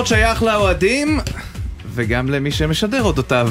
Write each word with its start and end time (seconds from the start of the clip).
הספורט 0.00 0.20
שייך 0.20 0.42
לאוהדים 0.42 1.20
וגם 1.94 2.28
למי 2.28 2.50
שמשדר 2.50 3.02
אודותיו. 3.02 3.50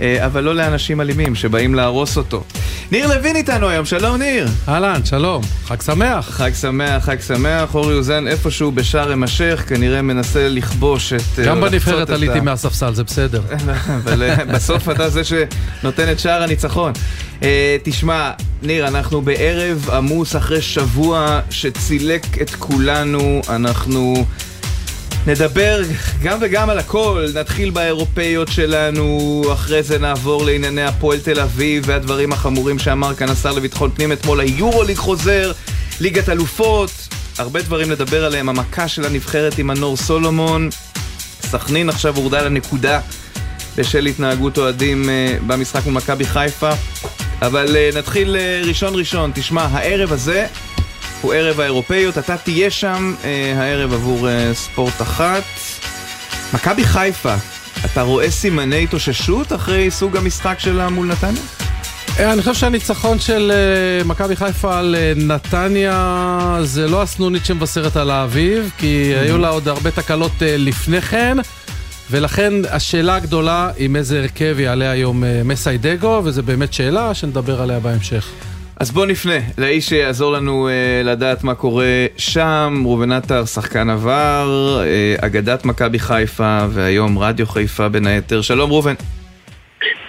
אה, 0.00 0.26
אבל 0.26 0.44
לא 0.44 0.54
לאנשים 0.54 1.00
אלימים 1.00 1.34
שבאים 1.34 1.74
להרוס 1.74 2.16
אותו. 2.16 2.44
ניר 2.90 3.06
לוין 3.06 3.36
איתנו 3.36 3.68
היום, 3.68 3.86
שלום 3.86 4.16
ניר. 4.16 4.48
אהלן, 4.68 5.04
שלום, 5.04 5.42
חג 5.64 5.82
שמח. 5.82 6.30
חג 6.30 6.50
שמח, 6.60 7.04
חג 7.04 7.20
שמח, 7.20 7.74
אורי 7.74 7.94
אוזן 7.94 8.28
איפשהו 8.28 8.72
בשארם 8.72 9.22
א-שייח, 9.22 9.64
כנראה 9.68 10.02
מנסה 10.02 10.48
לכבוש 10.48 11.12
את... 11.12 11.38
אה, 11.38 11.44
גם 11.44 11.60
בנבחרת 11.60 12.10
עליתי 12.10 12.38
ה... 12.38 12.42
מהספסל, 12.42 12.94
זה 12.94 13.04
בסדר. 13.04 13.42
אבל 14.04 14.22
אה, 14.22 14.44
בסוף 14.44 14.88
אתה 14.88 15.08
זה 15.08 15.22
שנותן 15.24 16.12
את 16.12 16.18
שער 16.18 16.42
הניצחון. 16.42 16.92
תשמע, 17.82 18.30
ניר, 18.62 18.88
אנחנו 18.88 19.22
בערב 19.22 19.90
עמוס 19.90 20.36
אחרי 20.36 20.62
שבוע 20.62 21.40
שצילק 21.50 22.42
את 22.42 22.50
כולנו, 22.50 23.40
אנחנו... 23.48 24.24
נדבר 25.26 25.80
גם 26.22 26.38
וגם 26.40 26.70
על 26.70 26.78
הכל, 26.78 27.26
נתחיל 27.34 27.70
באירופאיות 27.70 28.48
שלנו, 28.48 29.42
אחרי 29.52 29.82
זה 29.82 29.98
נעבור 29.98 30.44
לענייני 30.44 30.82
הפועל 30.82 31.18
תל 31.18 31.40
אביב 31.40 31.84
והדברים 31.86 32.32
החמורים 32.32 32.78
שאמר 32.78 33.14
כאן 33.14 33.28
השר 33.28 33.52
לביטחון 33.52 33.90
פנים. 33.90 34.12
אתמול, 34.12 34.40
היורוליג 34.40 34.96
חוזר, 34.96 35.52
ליגת 36.00 36.28
אלופות, 36.28 36.90
הרבה 37.38 37.62
דברים 37.62 37.90
לדבר 37.90 38.24
עליהם, 38.24 38.48
המכה 38.48 38.88
של 38.88 39.04
הנבחרת 39.04 39.58
עם 39.58 39.70
הנור 39.70 39.96
סולומון, 39.96 40.68
סכנין 41.42 41.88
עכשיו 41.88 42.16
הורדה 42.16 42.42
לנקודה 42.42 43.00
בשל 43.76 44.06
התנהגות 44.06 44.58
אוהדים 44.58 45.04
uh, 45.04 45.42
במשחק 45.46 45.84
מול 45.84 45.94
מכבי 45.94 46.24
חיפה, 46.24 46.70
אבל 47.42 47.66
uh, 47.66 47.96
נתחיל 47.96 48.36
uh, 48.36 48.66
ראשון 48.66 48.94
ראשון, 48.94 49.30
תשמע, 49.34 49.62
הערב 49.62 50.12
הזה 50.12 50.46
הוא 51.22 51.34
ערב 51.34 51.60
האירופאיות, 51.60 52.18
אתה 52.18 52.36
תהיה 52.36 52.70
שם 52.70 53.14
אה, 53.24 53.54
הערב 53.56 53.92
עבור 53.92 54.28
אה, 54.28 54.54
ספורט 54.54 55.02
אחת. 55.02 55.42
מכבי 56.54 56.84
חיפה, 56.84 57.34
אתה 57.84 58.02
רואה 58.02 58.30
סימני 58.30 58.84
התאוששות 58.84 59.52
אחרי 59.52 59.90
סוג 59.90 60.16
המשחק 60.16 60.58
שלה 60.58 60.88
מול 60.88 61.06
נתניה? 61.06 61.42
אה, 62.18 62.32
אני 62.32 62.40
חושב 62.40 62.54
שהניצחון 62.54 63.18
של 63.18 63.52
uh, 64.02 64.06
מכבי 64.06 64.36
חיפה 64.36 64.78
על 64.78 64.96
uh, 65.16 65.22
נתניה 65.22 66.58
זה 66.62 66.88
לא 66.88 67.02
הסנונית 67.02 67.44
שמבשרת 67.44 67.96
על 67.96 68.10
האביב, 68.10 68.70
כי 68.78 69.12
mm-hmm. 69.14 69.20
היו 69.20 69.38
לה 69.38 69.48
עוד 69.48 69.68
הרבה 69.68 69.90
תקלות 69.90 70.32
לפני 70.40 71.00
כן, 71.00 71.36
ולכן 72.10 72.52
השאלה 72.70 73.14
הגדולה 73.14 73.70
עם 73.76 73.96
איזה 73.96 74.18
הרכב 74.18 74.56
יעלה 74.58 74.90
היום 74.90 75.24
מסיידגו, 75.44 76.20
וזו 76.24 76.42
באמת 76.42 76.72
שאלה 76.72 77.14
שנדבר 77.14 77.62
עליה 77.62 77.80
בהמשך. 77.80 78.26
אז 78.82 78.90
בוא 78.90 79.06
נפנה 79.06 79.38
לאיש 79.58 79.88
שיעזור 79.88 80.32
לנו 80.32 80.68
אה, 80.68 81.02
לדעת 81.04 81.44
מה 81.44 81.54
קורה 81.54 82.06
שם, 82.16 82.82
ראובן 82.84 83.12
עטר, 83.12 83.44
שחקן 83.44 83.90
עבר, 83.90 84.80
אה, 84.84 85.26
אגדת 85.26 85.64
מכבי 85.64 85.98
חיפה 85.98 86.58
והיום 86.70 87.18
רדיו 87.18 87.46
חיפה 87.46 87.88
בין 87.88 88.06
היתר. 88.06 88.40
שלום 88.40 88.70
ראובן. 88.70 88.94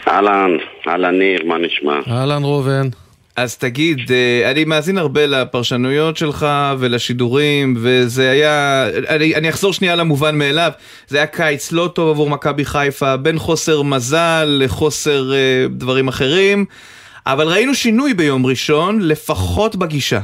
אהלן, 0.07 0.51
אהלן 0.88 1.19
ניר, 1.19 1.44
מה 1.45 1.57
נשמע? 1.57 2.00
אהלן 2.07 2.44
ראובן. 2.44 2.88
אז 3.35 3.57
תגיד, 3.57 4.00
אה, 4.12 4.51
אני 4.51 4.66
מאזין 4.66 4.97
הרבה 4.97 5.25
לפרשנויות 5.25 6.17
שלך 6.17 6.47
ולשידורים, 6.79 7.73
וזה 7.78 8.31
היה, 8.31 8.88
אני, 9.09 9.35
אני 9.35 9.50
אחזור 9.50 9.73
שנייה 9.73 9.95
למובן 9.95 10.38
מאליו, 10.38 10.72
זה 11.07 11.17
היה 11.17 11.28
קיץ 11.28 11.72
לא 11.72 11.91
טוב 11.95 12.09
עבור 12.09 12.29
מכבי 12.29 12.66
חיפה, 12.66 13.17
בין 13.17 13.39
חוסר 13.39 13.81
מזל 13.81 14.57
לחוסר 14.59 15.33
אה, 15.33 15.66
דברים 15.69 16.07
אחרים. 16.07 16.66
אבל 17.25 17.47
ראינו 17.47 17.73
שינוי 17.73 18.13
ביום 18.13 18.45
ראשון, 18.45 19.00
לפחות 19.01 19.75
בגישה. 19.75 20.19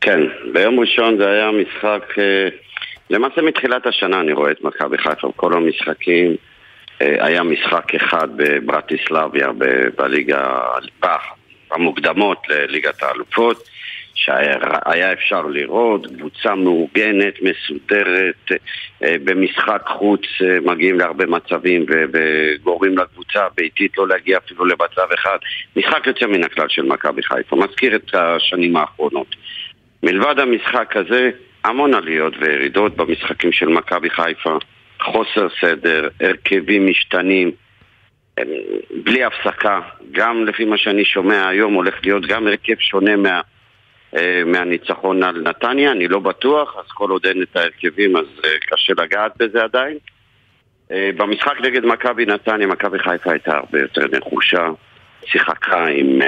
כן, 0.00 0.20
ביום 0.52 0.80
ראשון 0.80 1.18
זה 1.18 1.30
היה 1.30 1.50
משחק, 1.50 2.18
אה, 2.18 2.48
למעשה 3.10 3.42
מתחילת 3.42 3.86
השנה 3.86 4.20
אני 4.20 4.32
רואה 4.32 4.50
את 4.50 4.64
מכבי 4.64 4.98
חיפה, 4.98 5.32
כל 5.36 5.52
המשחקים, 5.52 6.36
אה, 7.02 7.26
היה 7.26 7.42
משחק 7.42 7.94
אחד 7.94 8.28
בברטיסלביה 8.36 9.48
בליגה, 9.98 10.58
במוקדמות 11.70 12.38
לליגת 12.48 13.02
האלופות. 13.02 13.73
שהיה 14.14 15.12
אפשר 15.12 15.42
לראות, 15.42 16.06
קבוצה 16.06 16.54
מאורגנת, 16.54 17.34
מסודרת, 17.42 18.50
אה, 19.02 19.16
במשחק 19.24 19.82
חוץ 19.86 20.20
אה, 20.42 20.58
מגיעים 20.60 20.98
להרבה 20.98 21.26
מצבים 21.26 21.86
וגורמים 22.12 22.98
לקבוצה 22.98 23.46
הביתית 23.46 23.98
לא 23.98 24.08
להגיע 24.08 24.38
אפילו 24.38 24.64
למצב 24.64 25.12
אחד. 25.14 25.38
משחק 25.76 26.06
יוצא 26.06 26.26
מן 26.26 26.44
הכלל 26.44 26.68
של 26.68 26.82
מכבי 26.82 27.22
חיפה, 27.22 27.56
מזכיר 27.56 27.96
את 27.96 28.14
השנים 28.14 28.76
האחרונות. 28.76 29.36
מלבד 30.02 30.38
המשחק 30.38 30.96
הזה, 30.96 31.30
המון 31.64 31.94
עליות 31.94 32.34
וירידות 32.40 32.96
במשחקים 32.96 33.52
של 33.52 33.68
מכבי 33.68 34.10
חיפה, 34.10 34.58
חוסר 35.00 35.48
סדר, 35.60 36.08
הרכבים 36.20 36.86
משתנים, 36.86 37.50
בלי 39.04 39.24
הפסקה, 39.24 39.80
גם 40.12 40.44
לפי 40.44 40.64
מה 40.64 40.78
שאני 40.78 41.04
שומע 41.04 41.48
היום 41.48 41.74
הולך 41.74 41.94
להיות 42.02 42.26
גם 42.26 42.46
הרכב 42.46 42.74
שונה 42.78 43.16
מה... 43.16 43.40
אה, 44.16 44.42
מהניצחון 44.46 45.22
על 45.22 45.42
נתניה, 45.42 45.92
אני 45.92 46.08
לא 46.08 46.18
בטוח, 46.18 46.76
אז 46.78 46.84
כל 46.94 47.10
עוד 47.10 47.26
אין 47.26 47.42
את 47.42 47.56
ההרכבים 47.56 48.16
אז 48.16 48.26
אה, 48.44 48.50
קשה 48.60 48.92
לגעת 48.98 49.32
בזה 49.36 49.62
עדיין. 49.62 49.96
אה, 50.92 51.10
במשחק 51.16 51.60
נגד 51.60 51.84
מכבי 51.84 52.26
נתניה, 52.26 52.66
מכבי 52.66 52.98
חיפה 52.98 53.30
הייתה 53.30 53.56
הרבה 53.56 53.80
יותר 53.80 54.02
נחושה, 54.12 54.68
שיחקה 55.26 55.86
עם, 55.86 56.18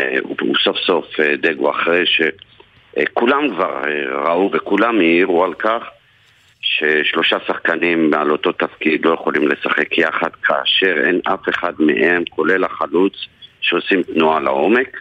סוף 0.65 0.77
סוף 0.77 1.07
דגו 1.41 1.71
אחרי 1.71 2.05
שכולם 2.07 3.51
כבר 3.51 3.83
ראו 4.25 4.51
וכולם 4.53 4.99
העירו 4.99 5.45
על 5.45 5.55
כך 5.55 5.83
ששלושה 6.61 7.37
שחקנים 7.47 8.15
על 8.15 8.31
אותו 8.31 8.53
תפקיד 8.53 9.07
לא 9.07 9.15
יכולים 9.15 9.49
לשחק 9.49 9.99
יחד 9.99 10.31
כאשר 10.43 10.95
אין 11.07 11.21
אף 11.25 11.49
אחד 11.49 11.73
מהם, 11.79 12.23
כולל 12.31 12.65
החלוץ, 12.65 13.13
שעושים 13.61 14.03
תנועה 14.03 14.41
לעומק. 14.41 15.01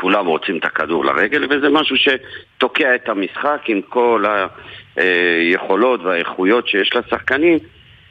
כולם 0.00 0.26
רוצים 0.26 0.56
את 0.58 0.64
הכדור 0.64 1.04
לרגל, 1.04 1.44
וזה 1.44 1.68
משהו 1.68 1.96
שתוקע 1.96 2.94
את 2.94 3.08
המשחק 3.08 3.60
עם 3.66 3.80
כל 3.82 4.24
היכולות 4.96 6.00
והאיכויות 6.00 6.68
שיש 6.68 6.96
לשחקנים, 6.96 7.58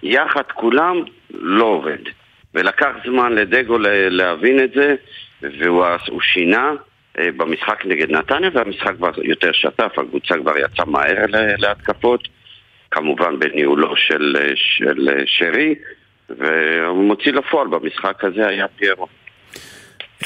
יחד 0.03 0.43
כולם 0.53 1.01
לא 1.31 1.63
עובד. 1.63 1.97
ולקח 2.53 2.89
זמן 3.05 3.33
לדגו 3.33 3.77
להבין 4.09 4.59
את 4.59 4.71
זה, 4.75 4.95
והוא 5.41 6.21
שינה 6.21 6.71
אה, 7.19 7.29
במשחק 7.37 7.85
נגד 7.85 8.11
נתניה, 8.11 8.49
והמשחק 8.53 8.95
כבר 8.95 9.11
יותר 9.23 9.51
שטף, 9.51 9.99
הקבוצה 9.99 10.35
כבר 10.35 10.57
יצאה 10.57 10.85
מהר 10.85 11.25
להתקפות, 11.57 12.27
כמובן 12.91 13.39
בניהולו 13.39 13.95
של, 13.95 14.35
של 14.55 15.09
שרי, 15.25 15.75
והוא 16.29 17.03
מוציא 17.03 17.31
לפועל 17.31 17.67
במשחק 17.67 18.23
הזה 18.23 18.47
היה 18.47 18.67
פיירו. 18.67 19.07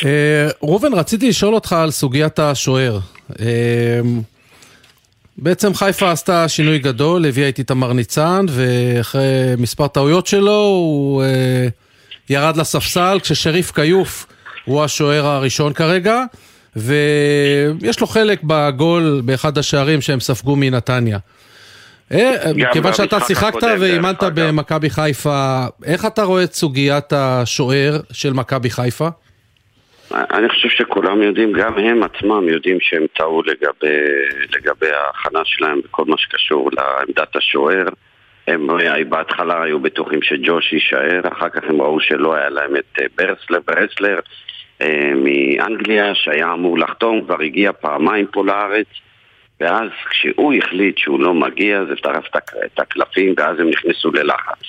אה, 0.06 0.50
ראובן, 0.63 0.94
רציתי 0.94 1.29
לשאול 1.29 1.56
אותך 1.56 1.74
על 1.74 1.91
סוגיית 1.91 2.40
השוער. 2.40 3.00
אה, 3.40 3.46
בעצם 5.38 5.73
חיפה 5.73 6.11
עשתה 6.11 6.47
שינוי 6.47 6.79
גדול, 6.79 7.26
הביאה 7.26 7.49
את 7.49 7.59
איתמר 7.59 7.93
ניצן, 7.93 8.46
ואחרי 8.49 9.55
מספר 9.58 9.88
טעויות 9.88 10.28
שלו 10.28 10.61
הוא 10.61 11.23
אה, 11.23 11.67
ירד 12.29 12.58
לספסל, 12.58 13.17
כששריף 13.22 13.72
כיוף 13.72 14.28
הוא 14.66 14.84
השוער 14.84 15.26
הראשון 15.26 15.73
כרגע, 15.73 16.23
ויש 16.76 17.99
לו 17.99 18.08
חלק 18.08 18.40
בגול 18.43 19.22
באחד 19.26 19.58
השערים 19.58 20.02
שהם 20.02 20.20
ספגו 20.20 20.55
מנתניה. 20.55 21.17
כיוון 22.72 22.93
שאתה 22.93 23.20
שיחקת 23.20 23.64
ואימנת 23.79 24.23
במכבי 24.23 24.90
חיפה, 24.90 25.66
איך 25.85 26.05
אתה 26.05 26.23
רואה 26.23 26.43
את 26.43 26.53
סוגיית 26.53 27.14
השוער 27.14 27.99
של 28.11 28.34
מכבי 28.34 28.70
חיפה? 28.70 29.09
אני 30.13 30.49
חושב 30.49 30.69
שכולם 30.69 31.22
יודעים, 31.22 31.52
גם 31.52 31.78
הם 31.78 32.03
עצמם 32.03 32.47
יודעים 32.47 32.78
שהם 32.81 33.05
טעו 33.13 33.41
לגבי, 33.46 33.97
לגבי 34.55 34.90
ההכנה 34.90 35.41
שלהם 35.46 35.81
בכל 35.81 36.05
מה 36.08 36.17
שקשור 36.17 36.69
לעמדת 36.73 37.35
השוער. 37.35 37.85
הם 38.47 38.67
בהתחלה 39.09 39.63
היו 39.63 39.79
בטוחים 39.79 40.22
שג'וש 40.22 40.73
יישאר, 40.73 41.22
אחר 41.31 41.49
כך 41.49 41.63
הם 41.63 41.81
ראו 41.81 41.99
שלא 41.99 42.35
היה 42.35 42.49
להם 42.49 42.75
את 42.75 42.99
אה, 42.99 43.05
ברסלר, 43.17 43.59
ברסלר 43.67 44.19
אה, 44.81 45.11
מאנגליה 45.16 46.16
שהיה 46.16 46.53
אמור 46.53 46.78
לחתום, 46.78 47.22
כבר 47.22 47.41
הגיע 47.41 47.72
פעמיים 47.72 48.25
פה 48.25 48.46
לארץ. 48.46 48.87
ואז 49.59 49.90
כשהוא 50.09 50.53
החליט 50.53 50.97
שהוא 50.97 51.19
לא 51.19 51.34
מגיע 51.34 51.85
זה 51.85 51.96
טרף 51.96 52.25
את 52.66 52.79
הקלפים 52.79 53.34
ואז 53.37 53.59
הם 53.59 53.69
נכנסו 53.69 54.11
ללחץ. 54.11 54.64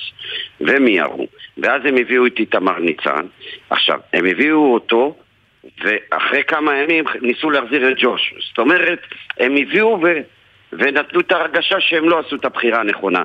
ומיהרו 0.61 1.27
ואז 1.57 1.81
הם 1.85 1.95
הביאו 1.97 2.25
את 2.25 2.39
איתמר 2.39 2.79
ניצן. 2.79 3.25
עכשיו, 3.69 3.99
הם 4.13 4.25
הביאו 4.25 4.73
אותו 4.73 5.15
ואחרי 5.83 6.43
כמה 6.43 6.77
ימים 6.77 7.05
ניסו 7.21 7.49
להחזיר 7.49 7.91
את 7.91 7.95
ג'וש. 7.97 8.33
זאת 8.49 8.57
אומרת, 8.57 8.99
הם 9.39 9.55
הביאו 9.55 9.99
ו... 10.03 10.07
ונתנו 10.73 11.19
את 11.19 11.31
ההרגשה 11.31 11.79
שהם 11.79 12.09
לא 12.09 12.19
עשו 12.19 12.35
את 12.35 12.45
הבחירה 12.45 12.79
הנכונה. 12.79 13.23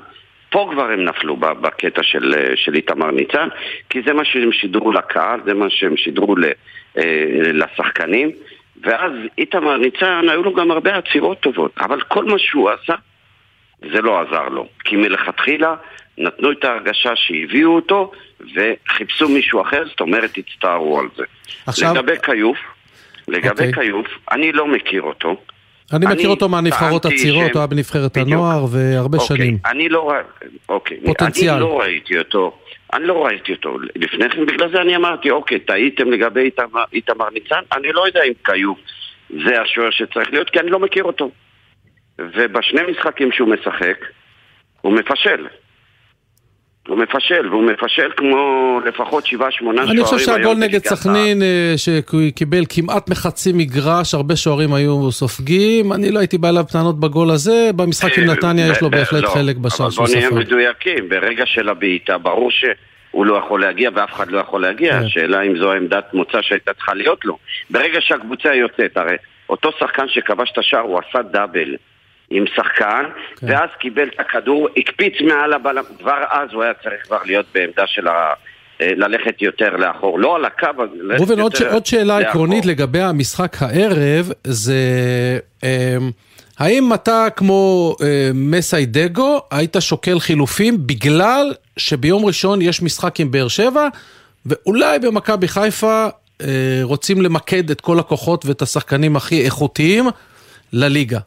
פה 0.49 0.69
כבר 0.71 0.91
הם 0.91 1.05
נפלו 1.05 1.37
בקטע 1.37 2.03
של, 2.03 2.33
של 2.55 2.75
איתמר 2.75 3.11
ניצן, 3.11 3.47
כי 3.89 4.01
זה 4.05 4.13
מה 4.13 4.25
שהם 4.25 4.51
שידרו 4.51 4.91
לקהל, 4.91 5.39
זה 5.45 5.53
מה 5.53 5.69
שהם 5.69 5.97
שידרו 5.97 6.35
אה, 6.97 7.03
לשחקנים, 7.53 8.31
ואז 8.81 9.11
איתמר 9.37 9.77
ניצן, 9.77 10.29
היו 10.29 10.43
לו 10.43 10.53
גם 10.53 10.71
הרבה 10.71 10.95
עצירות 10.95 11.39
טובות, 11.39 11.71
אבל 11.81 12.01
כל 12.01 12.25
מה 12.25 12.39
שהוא 12.39 12.69
עשה, 12.69 12.95
זה 13.91 14.01
לא 14.01 14.21
עזר 14.21 14.49
לו. 14.49 14.67
כי 14.83 14.95
מלכתחילה 14.95 15.75
נתנו 16.17 16.51
את 16.51 16.65
ההרגשה 16.65 17.15
שהביאו 17.15 17.75
אותו 17.75 18.11
וחיפשו 18.39 19.29
מישהו 19.29 19.61
אחר, 19.61 19.83
זאת 19.87 19.99
אומרת 20.01 20.37
הצטערו 20.37 20.99
על 20.99 21.07
זה. 21.17 21.23
עכשיו... 21.65 21.93
לגבי 21.93 22.13
כיוף, 22.23 22.57
לגבי 23.27 23.47
okay. 23.47 23.67
אוקיי. 23.67 23.73
כיוף, 23.73 24.07
אני 24.31 24.51
לא 24.51 24.67
מכיר 24.67 25.01
אותו. 25.01 25.35
אני 25.93 26.05
מכיר 26.05 26.29
אותו 26.29 26.49
מהנבחרות 26.49 27.05
הצעירות, 27.05 27.51
הוא 27.51 27.59
היה 27.59 27.67
בנבחרת 27.67 28.17
הנוער 28.17 28.65
והרבה 28.71 29.17
אוקיי, 29.17 29.37
שנים. 29.37 29.57
אני 29.65 29.89
לא, 29.89 30.11
אוקיי, 30.69 30.97
פוטנציאל. 31.05 31.53
אני 31.53 31.61
לא 31.61 31.79
ראיתי 31.79 32.17
אותו. 32.17 32.57
אני 32.93 33.07
לא 33.07 33.25
ראיתי 33.25 33.51
אותו 33.51 33.77
לפני 33.95 34.29
כן, 34.29 34.45
בגלל 34.45 34.71
זה 34.71 34.81
אני 34.81 34.95
אמרתי, 34.95 35.29
אוקיי, 35.29 35.59
טעיתם 35.59 36.11
לגבי 36.11 36.41
איתמר, 36.41 36.83
איתמר 36.93 37.29
ניצן, 37.33 37.61
אני 37.73 37.91
לא 37.91 38.07
יודע 38.07 38.21
אם 38.23 38.33
כיוף 38.45 38.79
זה 39.29 39.61
השוער 39.61 39.89
שצריך 39.91 40.33
להיות, 40.33 40.49
כי 40.49 40.59
אני 40.59 40.69
לא 40.69 40.79
מכיר 40.79 41.03
אותו. 41.03 41.31
ובשני 42.19 42.81
משחקים 42.91 43.31
שהוא 43.31 43.49
משחק, 43.49 44.05
הוא 44.81 44.93
מפשל. 44.93 45.47
הוא 46.89 46.97
מפשל, 46.97 47.49
והוא 47.49 47.63
מפשל 47.63 48.11
כמו 48.17 48.79
לפחות 48.85 49.25
שבעה, 49.25 49.51
שמונה 49.51 49.81
שוערים. 49.81 49.99
אני 49.99 50.05
חושב 50.05 50.25
שהגול 50.25 50.57
נגד 50.57 50.85
סכנין, 50.85 51.41
אה, 51.41 51.73
שהוא 51.77 52.21
קיבל 52.35 52.63
כמעט 52.69 53.09
מחצי 53.09 53.51
מגרש, 53.53 54.13
הרבה 54.13 54.35
שוערים 54.35 54.73
היו 54.73 55.11
סופגים, 55.11 55.93
אני 55.93 56.11
לא 56.11 56.19
הייתי 56.19 56.37
בא 56.37 56.49
אליו 56.49 56.63
טענות 56.63 56.99
בגול 56.99 57.29
הזה, 57.29 57.69
במשחק 57.75 58.17
עם 58.17 58.29
אה, 58.29 58.33
נתניה 58.35 58.67
יש 58.67 58.81
לו 58.81 58.89
בהחלט 58.89 59.23
לא, 59.23 59.29
חלק 59.29 59.55
בשער 59.55 59.89
שהוא 59.89 60.07
סופג. 60.07 60.17
אבל 60.17 60.29
בוא 60.29 60.37
נהיה 60.37 60.45
מדויקים, 60.45 61.09
ברגע 61.09 61.45
של 61.45 61.69
הבעיטה, 61.69 62.17
ברור 62.17 62.51
שהוא 62.51 63.25
לא 63.25 63.35
יכול 63.35 63.61
להגיע 63.61 63.89
ואף 63.95 64.13
אחד 64.13 64.31
לא 64.31 64.39
יכול 64.39 64.61
להגיע, 64.61 64.91
כן. 64.91 65.05
השאלה 65.05 65.41
אם 65.41 65.57
זו 65.57 65.73
עמדת 65.73 66.13
מוצא 66.13 66.41
שהייתה 66.41 66.73
צריכה 66.73 66.93
להיות 66.93 67.25
לו. 67.25 67.37
ברגע 67.69 67.97
שהקבוצה 68.01 68.55
יוצאת, 68.55 68.97
הרי 68.97 69.15
אותו 69.49 69.69
שחקן 69.79 70.05
שכבש 70.07 70.51
את 70.51 70.57
השער, 70.57 70.81
הוא 70.81 70.99
עשה 71.09 71.21
דאבל. 71.21 71.75
עם 72.29 72.45
שחקן, 72.55 73.03
כן. 73.35 73.47
ואז 73.49 73.69
קיבל 73.79 74.07
את 74.07 74.19
הכדור, 74.19 74.67
הקפיץ 74.77 75.13
מעל 75.21 75.53
הבלם, 75.53 75.83
כבר 75.99 76.23
אז 76.29 76.53
הוא 76.53 76.63
היה 76.63 76.73
צריך 76.73 77.03
כבר 77.03 77.19
להיות 77.25 77.45
בעמדה 77.53 77.83
של 77.87 78.07
ה... 78.07 78.33
אה, 78.81 78.91
ללכת 78.95 79.41
יותר 79.41 79.75
לאחור, 79.75 80.19
לא 80.19 80.35
על 80.35 80.45
הקו, 80.45 80.67
ללכת 80.93 81.19
ראובן, 81.19 81.39
עוד, 81.39 81.55
ש... 81.55 81.61
עוד 81.61 81.85
שאלה 81.85 82.19
לאחור. 82.19 82.29
עקרונית 82.29 82.65
לגבי 82.65 83.01
המשחק 83.01 83.55
הערב, 83.61 84.31
זה 84.43 84.73
אה, 85.63 85.97
האם 86.59 86.93
אתה 86.93 87.27
כמו 87.35 87.95
אה, 88.01 88.31
מסיידגו 88.33 89.41
היית 89.51 89.75
שוקל 89.79 90.19
חילופים 90.19 90.87
בגלל 90.87 91.53
שביום 91.77 92.25
ראשון 92.25 92.61
יש 92.61 92.81
משחק 92.81 93.19
עם 93.19 93.31
באר 93.31 93.47
שבע, 93.47 93.87
ואולי 94.45 94.99
במכבי 94.99 95.47
חיפה 95.47 96.07
אה, 96.41 96.47
רוצים 96.83 97.21
למקד 97.21 97.69
את 97.71 97.81
כל 97.81 97.99
הכוחות 97.99 98.45
ואת 98.45 98.61
השחקנים 98.61 99.15
הכי 99.15 99.45
איכותיים 99.45 100.05
לליגה? 100.73 101.19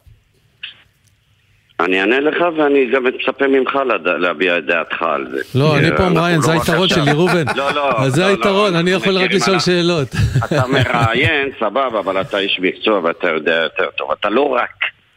אני 1.79 2.01
אענה 2.01 2.19
לך 2.19 2.43
ואני 2.57 2.85
גם 2.85 3.03
מצפה 3.03 3.47
ממך 3.47 3.79
להביע 4.17 4.57
את 4.57 4.65
דעתך 4.65 5.01
על 5.01 5.27
זה. 5.31 5.59
לא, 5.59 5.77
אני 5.77 5.97
פה 5.97 6.09
מראיין, 6.09 6.41
זה 6.41 6.53
לא 6.53 6.59
היתרון 6.59 6.87
שלי, 6.87 7.11
ראובן. 7.11 7.43
לא, 7.55 7.71
לא. 7.71 8.09
זה 8.09 8.21
לא, 8.21 8.27
היתרון, 8.27 8.75
אני 8.75 8.91
יכול 8.91 9.17
רק 9.17 9.33
לשאול 9.33 9.59
שאלות. 9.59 10.07
אתה 10.45 10.67
מראיין, 10.67 11.49
סבבה, 11.59 11.99
אבל 11.99 12.21
אתה 12.21 12.37
איש 12.37 12.59
מקצוע 12.61 12.99
ואתה 13.03 13.29
יודע 13.29 13.55
יותר 13.55 13.85
טוב. 13.97 14.11
אתה 14.19 14.29
לא 14.29 14.41
רק 14.41 14.69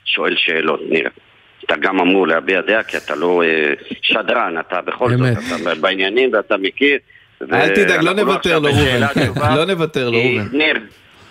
שואל 0.04 0.34
שאלות, 0.36 0.80
ניר. 0.90 1.08
אתה 1.64 1.76
גם 1.76 2.00
אמור 2.00 2.28
להביע 2.28 2.60
דעה, 2.60 2.82
כי 2.82 2.96
אתה 2.96 3.14
לא 3.14 3.42
אה, 3.42 3.72
שדרן, 4.02 4.54
אתה 4.60 4.80
בכל 4.80 5.10
זאת, 5.10 5.20
אתה 5.62 5.74
בעניינים 5.80 6.30
ואתה 6.32 6.56
מכיר. 6.56 6.98
אל 7.52 7.68
תדאג, 7.68 8.02
לא 8.02 8.12
נוותר 8.12 8.58
לו, 8.58 8.68
ראובן. 8.68 9.56
לא 9.56 9.64
נוותר 9.64 10.10
לו, 10.10 10.18
ראובן. 10.18 10.58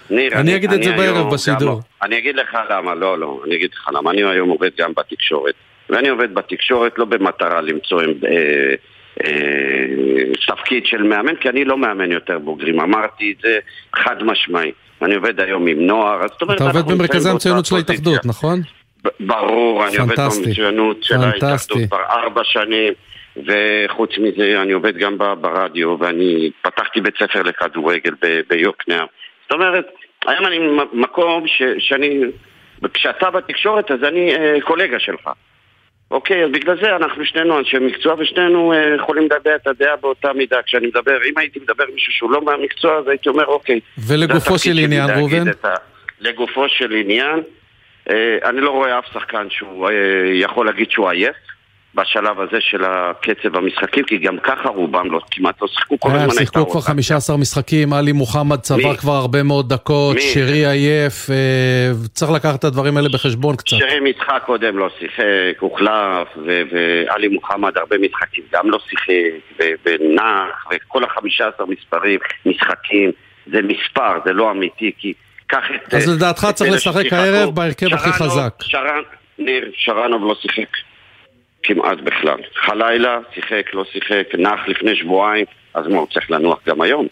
ניר, 0.10 0.34
אני, 0.34 0.42
אני 0.42 0.56
אגיד 0.56 0.74
את 0.74 0.84
זה 0.84 0.92
בערב 0.92 1.34
בשידור. 1.34 1.81
אני 2.02 2.18
אגיד 2.18 2.36
לך 2.36 2.57
למה, 2.69 2.96
לא, 2.96 3.19
לא, 3.19 3.42
אני 3.46 3.56
אגיד 3.56 3.69
לך 3.74 3.90
למה. 3.94 4.12
אני 4.12 4.24
היום 4.24 4.50
עובד 4.50 4.69
גם 4.78 4.92
בתקשורת. 4.98 5.54
ואני 5.90 6.10
עובד 6.10 6.34
בתקשורת 6.34 7.00
לא 7.00 7.06
במטרה 7.06 7.62
למצוא 7.62 8.02
אה, 8.02 8.07
אה, 9.25 9.86
תפקיד 10.48 10.86
של 10.86 11.04
מאמן, 11.04 11.36
כי 11.36 11.50
אני 11.50 11.66
לא 11.66 11.78
מאמן 11.78 12.12
יותר 12.12 12.40
בוגרים. 12.40 12.80
אמרתי 12.80 13.34
את 13.38 13.42
זה 13.44 13.60
חד 13.96 14.24
משמעי. 14.24 14.72
אני 15.02 15.16
עובד 15.16 15.40
היום 15.40 15.68
עם 15.68 15.88
נוער, 15.88 16.28
זאת 16.28 16.42
אומרת... 16.42 16.58
אתה 16.58 16.63
עובד 16.63 16.92
במרכזי 16.92 17.30
המצוינות 17.30 17.66
של 17.66 17.75
ההתאחדות, 17.75 18.25
נכון? 18.25 18.62
ברור, 19.19 19.88
אני 19.88 19.98
עובד 19.98 20.16
במצוינות 20.19 21.04
של 21.04 21.16
ההתאחדות 21.16 21.78
כבר 21.88 22.04
ארבע 22.10 22.42
שנים. 22.44 22.94
וחוץ 23.38 24.10
מזה 24.18 24.62
אני 24.62 24.72
עובד 24.72 24.98
גם 24.98 25.18
ברדיו 25.18 25.98
ואני 26.00 26.51
פתחתי 26.62 27.01
בית 27.01 27.13
ספר 27.19 27.42
לכדורגל 27.42 28.12
ביוקנעם 28.50 29.06
זאת 29.45 29.51
אומרת, 29.51 29.86
היום 30.27 30.45
אני 30.45 30.59
במקום 30.94 31.47
ש, 31.47 31.62
שאני, 31.80 32.19
כשאתה 32.94 33.30
בתקשורת 33.30 33.92
אז 33.92 34.03
אני 34.03 34.36
אה, 34.36 34.62
קולגה 34.62 35.00
שלך. 35.00 35.30
אוקיי, 36.12 36.44
אז 36.45 36.51
בגלל 36.51 36.77
זה 36.81 36.95
אנחנו 36.95 37.25
שנינו 37.25 37.59
אנשי 37.59 37.77
מקצוע 37.80 38.15
ושנינו 38.18 38.74
אה, 38.74 38.95
יכולים 38.95 39.25
לדבר 39.25 39.56
את 39.56 39.68
הדעה 39.68 39.95
באותה 39.95 40.33
מידה. 40.33 40.62
כשאני 40.65 40.88
מדבר, 40.88 41.18
אם 41.30 41.38
הייתי 41.38 41.59
מדבר 41.59 41.83
עם 41.83 41.94
מישהו 41.94 42.13
שהוא 42.13 42.31
לא 42.31 42.42
מהמקצוע, 42.42 42.97
אז 42.97 43.07
הייתי 43.07 43.30
אומר, 43.30 43.45
אוקיי. 43.45 43.80
ולגופו 44.07 44.59
של 44.59 44.77
עניין, 44.77 45.09
ראובן? 45.09 45.48
ה... 45.63 45.75
לגופו 46.19 46.69
של 46.69 46.91
עניין, 46.91 47.39
אה, 48.09 48.38
אני 48.44 48.62
לא 48.62 48.69
רואה 48.69 49.00
אף 49.00 49.06
שחקן 49.13 49.48
שהוא 49.50 49.89
אה, 49.89 49.94
יכול 50.33 50.65
להגיד 50.65 50.91
שהוא 50.91 51.09
עייף. 51.09 51.36
בשלב 51.95 52.39
הזה 52.39 52.57
של 52.59 52.83
הקצב 52.83 53.56
המשחקים, 53.56 54.03
כי 54.03 54.18
גם 54.18 54.38
ככה 54.38 54.69
רובם 54.69 55.12
לא, 55.12 55.19
כמעט 55.31 55.62
לא 55.62 55.68
שיחקו 55.68 56.00
כל 56.00 56.09
הזמן. 56.09 56.21
הייתה 56.21 56.36
שיחקו 56.36 56.69
כבר 56.69 56.81
15 56.81 57.38
משחקים, 57.38 57.94
עלי 57.94 58.12
מוחמד 58.12 58.59
צבר 58.59 58.95
כבר 58.95 59.12
הרבה 59.12 59.44
מאוד 59.44 59.74
דקות, 59.74 60.18
שרי 60.19 60.65
עייף, 60.65 61.30
אה, 61.30 61.92
צריך 62.13 62.31
לקחת 62.31 62.59
את 62.59 62.63
הדברים 62.63 62.97
האלה 62.97 63.09
בחשבון 63.09 63.56
קצת. 63.56 63.68
שרי 63.68 64.00
משחק 64.00 64.43
קודם 64.46 64.77
לא 64.77 64.89
שיחק, 65.00 65.60
הוחלף, 65.60 66.27
ועלי 66.46 67.27
מוחמד 67.27 67.77
הרבה 67.77 67.96
משחקים 67.98 68.43
גם 68.53 68.70
לא 68.70 68.79
שיחק, 68.89 69.65
ונח, 69.86 70.65
וכל 70.72 71.03
ה-15 71.03 71.65
מספרים, 71.67 72.20
משחקים, 72.46 73.12
זה 73.51 73.60
מספר, 73.62 74.20
זה 74.25 74.34
לא 74.34 74.51
אמיתי, 74.51 74.91
כי 74.98 75.13
קח 75.48 75.63
את... 75.75 75.93
אז 75.93 76.10
לדעתך 76.10 76.48
צריך 76.53 76.74
לשחק 76.74 77.13
הערב 77.13 77.55
בהרכב 77.55 77.93
הכי 77.93 78.12
חזק. 78.12 78.53
שרן, 78.62 79.01
ניר, 79.39 79.72
שרנוב 79.74 80.24
לא 80.24 80.36
שיחק. 80.41 80.70
כמעט 81.67 81.98
בכלל. 82.03 82.38
חלילה, 82.55 83.19
שיחק, 83.34 83.74
לא 83.74 83.86
שיחק, 83.91 84.36
נח 84.38 84.67
לפני 84.67 84.95
שבועיים, 84.95 85.45
אז 85.74 85.88
מה, 85.88 85.98
הוא 85.98 86.07
צריך 86.13 86.31
לנוח 86.31 86.60
גם 86.67 86.81
היום? 86.81 87.07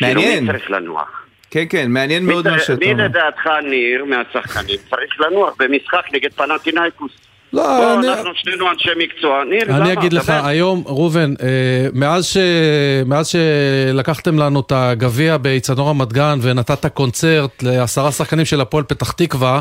מעניין. 0.00 0.18
כאילו, 0.18 0.52
מי 0.52 0.58
צריך 0.58 0.70
לנוח? 0.70 1.24
כן, 1.50 1.64
כן, 1.70 1.90
מעניין 1.90 2.26
מאוד 2.26 2.48
מה 2.48 2.58
שאתה 2.58 2.72
אומר. 2.72 2.94
מי 2.94 3.02
לדעתך, 3.02 3.46
ניר, 3.70 4.04
מהשחקנים, 4.04 4.76
צריך 4.90 5.20
לנוח 5.20 5.54
במשחק 5.58 6.02
נגד 6.12 6.32
פנטינאיקוס? 6.32 7.12
לא, 7.52 7.62
בוא, 7.62 7.98
אני... 7.98 8.08
אנחנו 8.08 8.30
שנינו 8.34 8.70
אנשי 8.70 8.90
מקצוע. 8.98 9.44
ניר, 9.44 9.64
למה? 9.64 9.76
אני 9.76 9.92
אגיד 9.92 10.12
לך, 10.12 10.32
היום, 10.44 10.82
ראובן, 10.86 11.34
אה, 11.42 11.86
מאז, 11.92 12.26
ש... 12.26 12.36
מאז 13.06 13.28
שלקחתם 13.28 14.38
לנו 14.38 14.60
את 14.60 14.72
הגביע 14.74 15.36
באיצטדיון 15.36 15.86
רמת 15.88 16.12
גן 16.12 16.38
ונתת 16.42 16.86
קונצרט 16.86 17.62
לעשרה 17.62 18.12
שחקנים 18.12 18.44
של 18.44 18.60
הפועל 18.60 18.84
פתח 18.84 19.12
תקווה, 19.12 19.60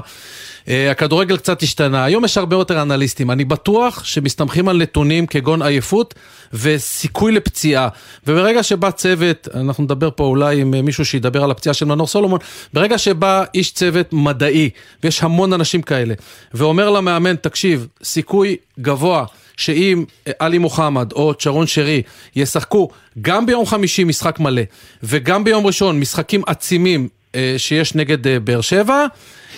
הכדורגל 0.68 1.38
קצת 1.38 1.64
השתנה, 1.64 2.04
היום 2.04 2.26
יש 2.26 2.38
הרבה 2.38 2.56
יותר 2.56 2.82
אנליסטים, 2.82 3.32
אני 3.32 3.46
בטוח 3.46 4.04
שמסתמכים 4.04 4.68
על 4.68 4.78
נתונים 4.78 5.28
כגון 5.28 5.62
עייפות 5.62 6.14
וסיכוי 6.54 7.32
לפציעה. 7.32 7.88
וברגע 8.28 8.64
שבא 8.64 8.92
צוות, 8.92 9.48
אנחנו 9.54 9.84
נדבר 9.84 10.10
פה 10.16 10.24
אולי 10.24 10.62
עם 10.62 10.86
מישהו 10.86 11.06
שידבר 11.06 11.44
על 11.44 11.52
הפציעה 11.52 11.74
של 11.74 11.86
מנור 11.86 12.08
סולומון, 12.08 12.40
ברגע 12.74 12.98
שבא 12.98 13.44
איש 13.54 13.72
צוות 13.72 14.14
מדעי, 14.14 14.70
ויש 15.04 15.24
המון 15.24 15.54
אנשים 15.54 15.82
כאלה, 15.82 16.14
ואומר 16.54 16.90
למאמן, 16.90 17.36
תקשיב, 17.36 17.88
סיכוי 18.04 18.56
גבוה 18.80 19.26
שאם 19.58 20.06
עלי 20.40 20.58
מוחמד 20.58 21.12
או 21.12 21.34
צ'רון 21.34 21.68
שרי 21.68 22.02
ישחקו 22.36 22.90
גם 23.22 23.46
ביום 23.46 23.66
חמישי 23.66 24.04
משחק 24.04 24.40
מלא 24.40 24.62
וגם 25.04 25.44
ביום 25.44 25.66
ראשון 25.66 26.00
משחקים 26.00 26.42
עצימים 26.48 27.02
אה, 27.02 27.17
שיש 27.58 27.96
נגד 27.96 28.27
אה, 28.27 28.39
באר 28.39 28.62
שבע, 28.62 29.06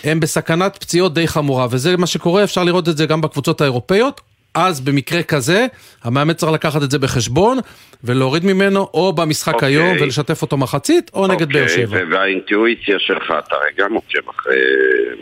הם 0.03 0.19
בסכנת 0.19 0.77
פציעות 0.77 1.13
די 1.13 1.27
חמורה, 1.27 1.67
וזה 1.71 1.97
מה 1.97 2.07
שקורה, 2.07 2.43
אפשר 2.43 2.63
לראות 2.63 2.89
את 2.89 2.97
זה 2.97 3.05
גם 3.05 3.21
בקבוצות 3.21 3.61
האירופאיות. 3.61 4.21
אז 4.55 4.81
במקרה 4.81 5.23
כזה, 5.23 5.65
המאמן 6.03 6.33
צריך 6.33 6.51
לקחת 6.51 6.83
את 6.83 6.91
זה 6.91 6.99
בחשבון 6.99 7.57
ולהוריד 8.03 8.45
ממנו 8.45 8.89
או 8.93 9.13
במשחק 9.13 9.53
okay. 9.53 9.55
אוקיי. 9.55 9.69
היום 9.69 9.97
ולשתף 10.01 10.41
אותו 10.41 10.57
מחצית, 10.57 11.11
או 11.13 11.25
okay. 11.25 11.27
נגד 11.27 11.53
באר 11.53 11.61
אוקיי, 11.61 11.75
שבע. 11.75 11.97
והאינטואיציה 12.11 12.99
שלך, 12.99 13.33
אתה 13.39 13.55
הרי 13.55 13.69
גם 13.77 13.93
עוקב 13.93 14.29
אחרי 14.29 14.55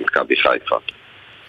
מכבי 0.01 0.35
חיפה. 0.35 0.75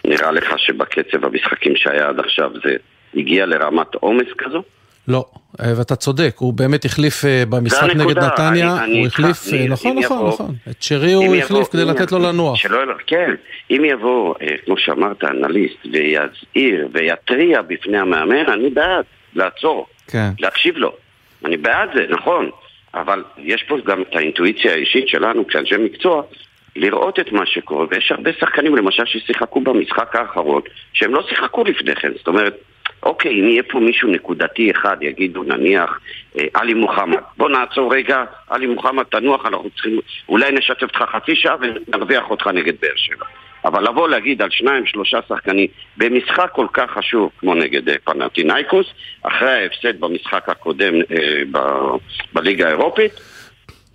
נראה 0.05 0.31
לך 0.31 0.53
שבקצב 0.57 1.25
המשחקים 1.25 1.75
שהיה 1.75 2.09
עד 2.09 2.19
עכשיו 2.19 2.51
זה 2.63 2.75
הגיע 3.15 3.45
לרמת 3.45 3.95
עומס 3.95 4.27
כזו? 4.37 4.63
לא, 5.09 5.25
אה, 5.61 5.73
ואתה 5.77 5.95
צודק, 5.95 6.35
הוא 6.37 6.53
באמת 6.53 6.85
החליף 6.85 7.25
אה, 7.25 7.43
במשחק 7.49 7.95
נגד 7.95 8.17
נתניה, 8.17 8.83
אני, 8.83 8.99
הוא 8.99 9.07
החליף, 9.07 9.37
אני, 9.49 9.61
אה, 9.61 9.67
נכון, 9.67 9.97
נכון, 9.99 10.17
יבוא, 10.17 10.33
נכון, 10.33 10.55
את 10.69 10.81
שרי 10.81 11.13
הוא 11.13 11.23
יבוא, 11.23 11.37
החליף 11.37 11.67
כדי 11.67 11.85
לתת 11.85 12.11
לו 12.11 12.19
לנוח. 12.19 12.55
שלא, 12.55 12.93
כן, 13.07 13.31
אם 13.71 13.85
יבוא, 13.85 14.35
כמו 14.65 14.77
שאמרת, 14.77 15.23
אנליסט, 15.23 15.85
ויזהיר 15.93 16.87
ויתריע 16.93 17.61
בפני 17.61 17.97
המאמן, 17.97 18.45
אני 18.53 18.69
בעד 18.69 19.05
לעצור, 19.35 19.87
כן. 20.07 20.29
להקשיב 20.39 20.77
לו. 20.77 20.93
אני 21.45 21.57
בעד 21.57 21.89
זה, 21.93 22.05
נכון, 22.09 22.49
אבל 22.93 23.23
יש 23.37 23.63
פה 23.63 23.77
גם 23.85 24.01
את 24.01 24.15
האינטואיציה 24.15 24.73
האישית 24.73 25.07
שלנו 25.07 25.47
כאנשי 25.47 25.77
מקצוע, 25.77 26.23
לראות 26.75 27.19
את 27.19 27.31
מה 27.31 27.45
שקורה, 27.45 27.85
ויש 27.91 28.11
הרבה 28.11 28.31
שחקנים 28.39 28.75
למשל 28.75 29.05
ששיחקו 29.05 29.61
במשחק 29.61 30.15
האחרון, 30.15 30.61
שהם 30.93 31.13
לא 31.13 31.23
שיחקו 31.29 31.63
לפני 31.63 31.95
כן, 31.95 32.11
זאת 32.17 32.27
אומרת, 32.27 32.53
אוקיי, 33.03 33.31
אם 33.31 33.47
יהיה 33.47 33.63
פה 33.63 33.79
מישהו 33.79 34.09
נקודתי 34.09 34.71
אחד, 34.71 34.97
יגידו 35.01 35.43
נניח 35.43 35.99
אה, 36.39 36.45
עלי 36.53 36.73
מוחמד, 36.73 37.17
בוא 37.37 37.49
נעצור 37.49 37.93
רגע, 37.95 38.23
עלי 38.49 38.67
מוחמד 38.67 39.03
תנוח, 39.03 39.45
אנחנו 39.45 39.69
צריכים, 39.69 39.99
אולי 40.29 40.51
נשתף 40.51 40.83
אותך 40.83 41.03
חצי 41.11 41.35
שעה 41.35 41.55
ונרוויח 41.61 42.29
אותך 42.29 42.47
נגד 42.47 42.73
באר 42.81 42.95
שבע. 42.95 43.25
אבל 43.65 43.89
לבוא 43.89 44.09
להגיד 44.09 44.41
על 44.41 44.49
שניים, 44.51 44.85
שלושה 44.85 45.19
שחקנים 45.29 45.67
במשחק 45.97 46.49
כל 46.51 46.67
כך 46.73 46.91
חשוב 46.91 47.29
כמו 47.39 47.55
נגד 47.55 47.89
אה, 47.89 47.95
פנטינאיקוס, 48.03 48.85
אחרי 49.23 49.49
ההפסד 49.49 49.99
במשחק 49.99 50.49
הקודם 50.49 50.93
אה, 50.95 51.41
ב- 51.51 51.97
בליגה 52.33 52.67
האירופית, 52.67 53.11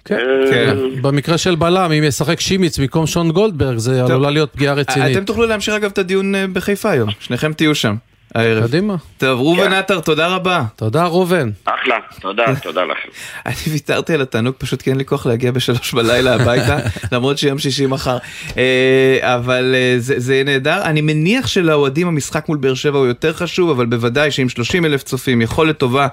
כן. 0.04 0.18
כן. 0.50 0.76
במקרה 1.02 1.38
של 1.38 1.54
בלם, 1.54 1.92
אם 1.92 2.04
ישחק 2.04 2.40
שימיץ 2.40 2.78
במקום 2.78 3.06
שון 3.06 3.30
גולדברג, 3.30 3.76
זה 3.76 4.04
עלולה 4.04 4.30
להיות 4.30 4.52
פגיעה 4.52 4.74
רצינית. 4.74 5.16
אתם 5.16 5.24
תוכלו 5.24 5.46
להמשיך 5.46 5.74
אגב 5.74 5.90
את 5.90 5.98
הדיון 5.98 6.34
בחיפה 6.52 6.90
היום, 6.90 7.10
שניכם 7.20 7.52
תהיו 7.52 7.74
שם 7.74 7.94
הערב. 8.34 8.66
קדימה. 8.66 8.96
טוב, 9.18 9.40
ראובן 9.40 9.64
כן. 9.64 9.72
עטר, 9.72 10.00
תודה 10.00 10.26
רבה. 10.26 10.64
תודה 10.76 11.04
ראובן. 11.06 11.50
אחלה, 11.64 11.96
תודה, 12.20 12.44
תודה 12.62 12.84
לכם. 12.84 13.08
אני 13.46 13.54
ויתרתי 13.72 14.14
על 14.14 14.22
התענוג, 14.22 14.54
פשוט 14.58 14.82
כי 14.82 14.90
אין 14.90 14.98
לי 14.98 15.04
כוח 15.04 15.26
להגיע 15.26 15.50
בשלוש 15.50 15.94
בלילה 15.94 16.34
הביתה, 16.34 16.78
למרות 17.12 17.38
שיום 17.38 17.58
שישי 17.58 17.86
מחר. 17.86 18.18
אה, 18.56 19.18
אבל 19.36 19.74
אה, 19.74 19.94
זה 19.98 20.14
זה 20.18 20.42
נהדר. 20.44 20.82
אני 20.82 21.00
מניח 21.00 21.46
שלאוהדים 21.46 22.08
המשחק 22.08 22.48
מול 22.48 22.58
באר 22.58 22.74
שבע 22.74 22.98
הוא 22.98 23.06
יותר 23.06 23.32
חשוב, 23.32 23.70
אבל 23.70 23.86
בוודאי 23.86 24.30
שעם 24.30 24.48
30 24.48 24.84
אלף 24.84 25.02
צופים, 25.02 25.42
יכולת 25.42 25.78
טובה. 25.78 26.06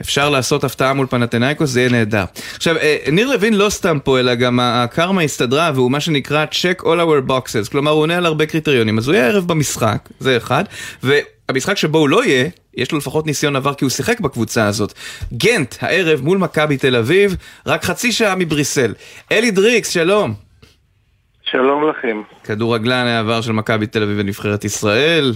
אפשר 0.00 0.30
לעשות 0.30 0.64
הפתעה 0.64 0.94
מול 0.94 1.06
פנתנאיקוס, 1.06 1.70
זה 1.70 1.80
יהיה 1.80 1.90
נהדר. 1.90 2.24
עכשיו, 2.56 2.76
אה, 2.76 2.96
ניר 3.12 3.28
לוין 3.28 3.54
לא 3.54 3.68
סתם 3.68 3.98
פה, 4.04 4.20
אלא 4.20 4.34
גם 4.34 4.60
הקרמה 4.60 5.22
הסתדרה, 5.22 5.70
והוא 5.74 5.90
מה 5.90 6.00
שנקרא 6.00 6.44
check 6.50 6.82
all 6.82 6.86
our 6.86 7.30
boxes, 7.30 7.70
כלומר 7.70 7.90
הוא 7.90 8.00
עונה 8.00 8.16
על 8.16 8.26
הרבה 8.26 8.46
קריטריונים. 8.46 8.98
אז 8.98 9.08
הוא 9.08 9.14
יהיה 9.14 9.26
ערב 9.26 9.48
במשחק, 9.48 10.08
זה 10.20 10.36
אחד, 10.36 10.64
והמשחק 11.02 11.76
שבו 11.76 11.98
הוא 11.98 12.08
לא 12.08 12.24
יהיה, 12.24 12.48
יש 12.74 12.92
לו 12.92 12.98
לפחות 12.98 13.26
ניסיון 13.26 13.56
עבר 13.56 13.74
כי 13.74 13.84
הוא 13.84 13.90
שיחק 13.90 14.20
בקבוצה 14.20 14.66
הזאת. 14.66 14.92
גנט, 15.32 15.74
הערב 15.80 16.20
מול 16.20 16.38
מכבי 16.38 16.76
תל 16.76 16.96
אביב, 16.96 17.36
רק 17.66 17.84
חצי 17.84 18.12
שעה 18.12 18.34
מבריסל. 18.36 18.94
אלי 19.32 19.50
דריקס, 19.50 19.88
שלום. 19.88 20.34
שלום 21.50 21.90
לכם. 21.90 22.22
כדורגלן 22.44 23.06
העבר 23.06 23.40
של 23.40 23.52
מכבי 23.52 23.86
תל 23.86 24.02
אביב 24.02 24.16
ונבחרת 24.20 24.64
ישראל. 24.64 25.32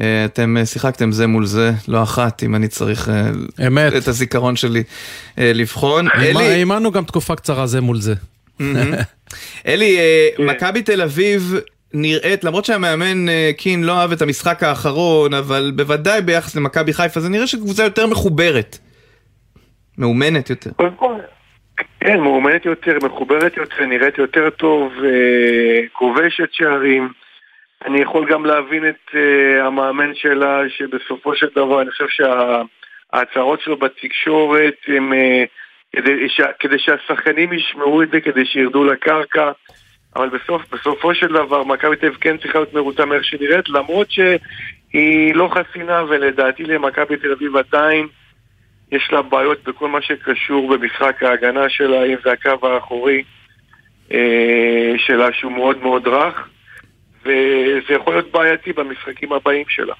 אה, 0.00 0.24
אתם 0.24 0.56
אה, 0.56 0.66
שיחקתם 0.66 1.12
זה 1.12 1.26
מול 1.26 1.44
זה, 1.44 1.70
לא 1.88 2.02
אחת, 2.02 2.42
אם 2.42 2.54
אני 2.54 2.68
צריך 2.68 3.08
אה, 3.08 3.30
אמת. 3.66 3.92
את 3.96 4.08
הזיכרון 4.08 4.56
שלי 4.56 4.82
לבחון. 5.38 6.08
אלי, 6.08 6.44
האמנו 6.44 6.92
גם 6.92 7.04
תקופה 7.04 7.36
קצרה 7.36 7.66
זה 7.66 7.80
מול 7.80 7.96
זה. 7.96 8.14
אלי, 9.66 9.98
מכבי 10.38 10.82
תל 10.82 11.02
אביב 11.02 11.54
נראית, 11.94 12.44
למרות 12.44 12.64
שהמאמן 12.64 13.26
קין 13.56 13.84
לא 13.84 13.92
אהב 13.92 14.12
את 14.12 14.22
המשחק 14.22 14.62
האחרון, 14.62 15.34
אבל 15.34 15.72
בוודאי 15.76 16.22
ביחס 16.22 16.56
למכבי 16.56 16.92
חיפה, 16.92 17.20
זה 17.20 17.28
נראה 17.28 17.46
שקבוצה 17.46 17.84
יותר 17.84 18.06
מחוברת. 18.06 18.78
מאומנת 19.98 20.50
יותר. 20.50 20.70
כן, 22.00 22.20
מאומנת 22.20 22.64
יותר, 22.64 22.98
מחוברת 23.02 23.56
יותר, 23.56 23.86
נראית 23.86 24.18
יותר 24.18 24.50
טוב, 24.50 24.92
כובשת 25.92 26.48
שערים. 26.52 27.08
אני 27.86 28.00
יכול 28.00 28.30
גם 28.30 28.46
להבין 28.46 28.88
את 28.88 29.14
אה, 29.14 29.66
המאמן 29.66 30.14
שלה, 30.14 30.60
שבסופו 30.68 31.36
של 31.36 31.48
דבר 31.56 31.82
אני 31.82 31.90
חושב 31.90 32.08
שההצהרות 32.08 33.60
שלו 33.60 33.76
בתקשורת 33.76 34.74
הם 34.86 35.12
אה, 35.12 35.44
כדי, 35.92 36.28
ש, 36.28 36.40
כדי 36.58 36.78
שהשחקנים 36.78 37.52
ישמעו 37.52 38.02
את 38.02 38.10
זה, 38.10 38.20
כדי 38.20 38.46
שירדו 38.46 38.84
לקרקע. 38.84 39.52
אבל 40.16 40.28
בסוף, 40.28 40.62
בסופו 40.72 41.14
של 41.14 41.26
דבר 41.26 41.64
מכבי 41.64 41.96
תל 41.96 42.12
כן 42.20 42.36
צריכה 42.36 42.58
להיות 42.58 42.74
מרוטה 42.74 43.06
מאיך 43.06 43.24
שנראית, 43.24 43.68
למרות 43.68 44.10
שהיא 44.10 45.34
לא 45.34 45.50
חסינה, 45.54 46.04
ולדעתי 46.08 46.64
למכבי 46.64 47.16
תל 47.16 47.32
אביב 47.32 47.56
עדיין 47.56 48.06
יש 48.92 49.08
לה 49.12 49.22
בעיות 49.22 49.64
בכל 49.64 49.88
מה 49.88 50.02
שקשור 50.02 50.76
במשחק 50.76 51.22
ההגנה 51.22 51.68
שלה, 51.68 52.04
אם 52.04 52.16
זה 52.24 52.32
הקו 52.32 52.68
האחורי 52.68 53.22
אה, 54.12 54.92
שלה 54.96 55.32
שהוא 55.32 55.52
מאוד 55.52 55.82
מאוד 55.82 56.08
רך, 56.08 56.48
וזה 57.22 57.94
יכול 58.00 58.14
להיות 58.14 58.32
בעייתי 58.32 58.72
במשחקים 58.72 59.32
הבאים 59.32 59.64
שלה. 59.68 59.94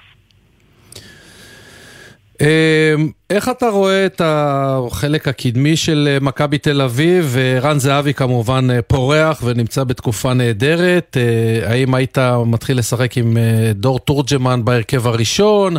אמ, 2.41 3.09
איך 3.29 3.49
אתה 3.49 3.69
רואה 3.69 4.05
את 4.05 4.21
החלק 4.25 5.27
הקדמי 5.27 5.75
של 5.75 6.07
אה, 6.11 6.17
מכבי 6.21 6.57
תל 6.57 6.81
אביב? 6.81 7.35
רן 7.61 7.79
זהבי 7.79 8.13
כמובן 8.13 8.67
אה, 8.71 8.81
פורח 8.81 9.43
ונמצא 9.43 9.83
בתקופה 9.83 10.33
נהדרת. 10.33 11.17
אה, 11.19 11.71
האם 11.71 11.95
היית 11.95 12.17
מתחיל 12.45 12.77
לשחק 12.77 13.17
עם 13.17 13.37
אה, 13.37 13.71
דור 13.73 13.99
תורג'מן 13.99 14.65
בהרכב 14.65 15.07
הראשון? 15.07 15.77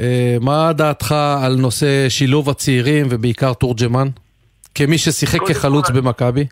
אה, 0.00 0.36
מה 0.40 0.72
דעתך 0.72 1.14
על 1.42 1.56
נושא 1.56 2.08
שילוב 2.08 2.50
הצעירים 2.50 3.06
ובעיקר 3.10 3.52
תורג'מן? 3.52 4.08
כמי 4.74 4.98
ששיחק 4.98 5.40
כחלוץ 5.48 5.90
במכבי? 5.90 6.46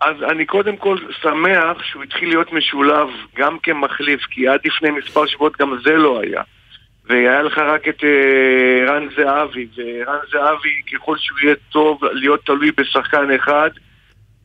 אז 0.00 0.16
אני 0.22 0.46
קודם 0.46 0.76
כל 0.76 0.96
שמח 1.22 1.82
שהוא 1.82 2.02
התחיל 2.02 2.28
להיות 2.28 2.52
משולב 2.52 3.08
גם 3.36 3.58
כמחליף, 3.62 4.20
כי 4.30 4.48
עד 4.48 4.60
לפני 4.64 4.90
מספר 4.90 5.26
שבועות 5.26 5.56
גם 5.56 5.74
זה 5.84 5.92
לא 5.92 6.20
היה. 6.20 6.42
והיה 7.08 7.42
לך 7.42 7.58
רק 7.58 7.88
את 7.88 8.04
אה, 8.04 8.92
רן 8.92 9.08
זהבי, 9.16 9.66
ורן 9.76 10.18
זהבי, 10.32 10.82
ככל 10.92 11.16
שהוא 11.18 11.38
יהיה 11.42 11.54
טוב 11.72 12.04
להיות 12.04 12.46
תלוי 12.46 12.70
בשחקן 12.76 13.30
אחד, 13.30 13.70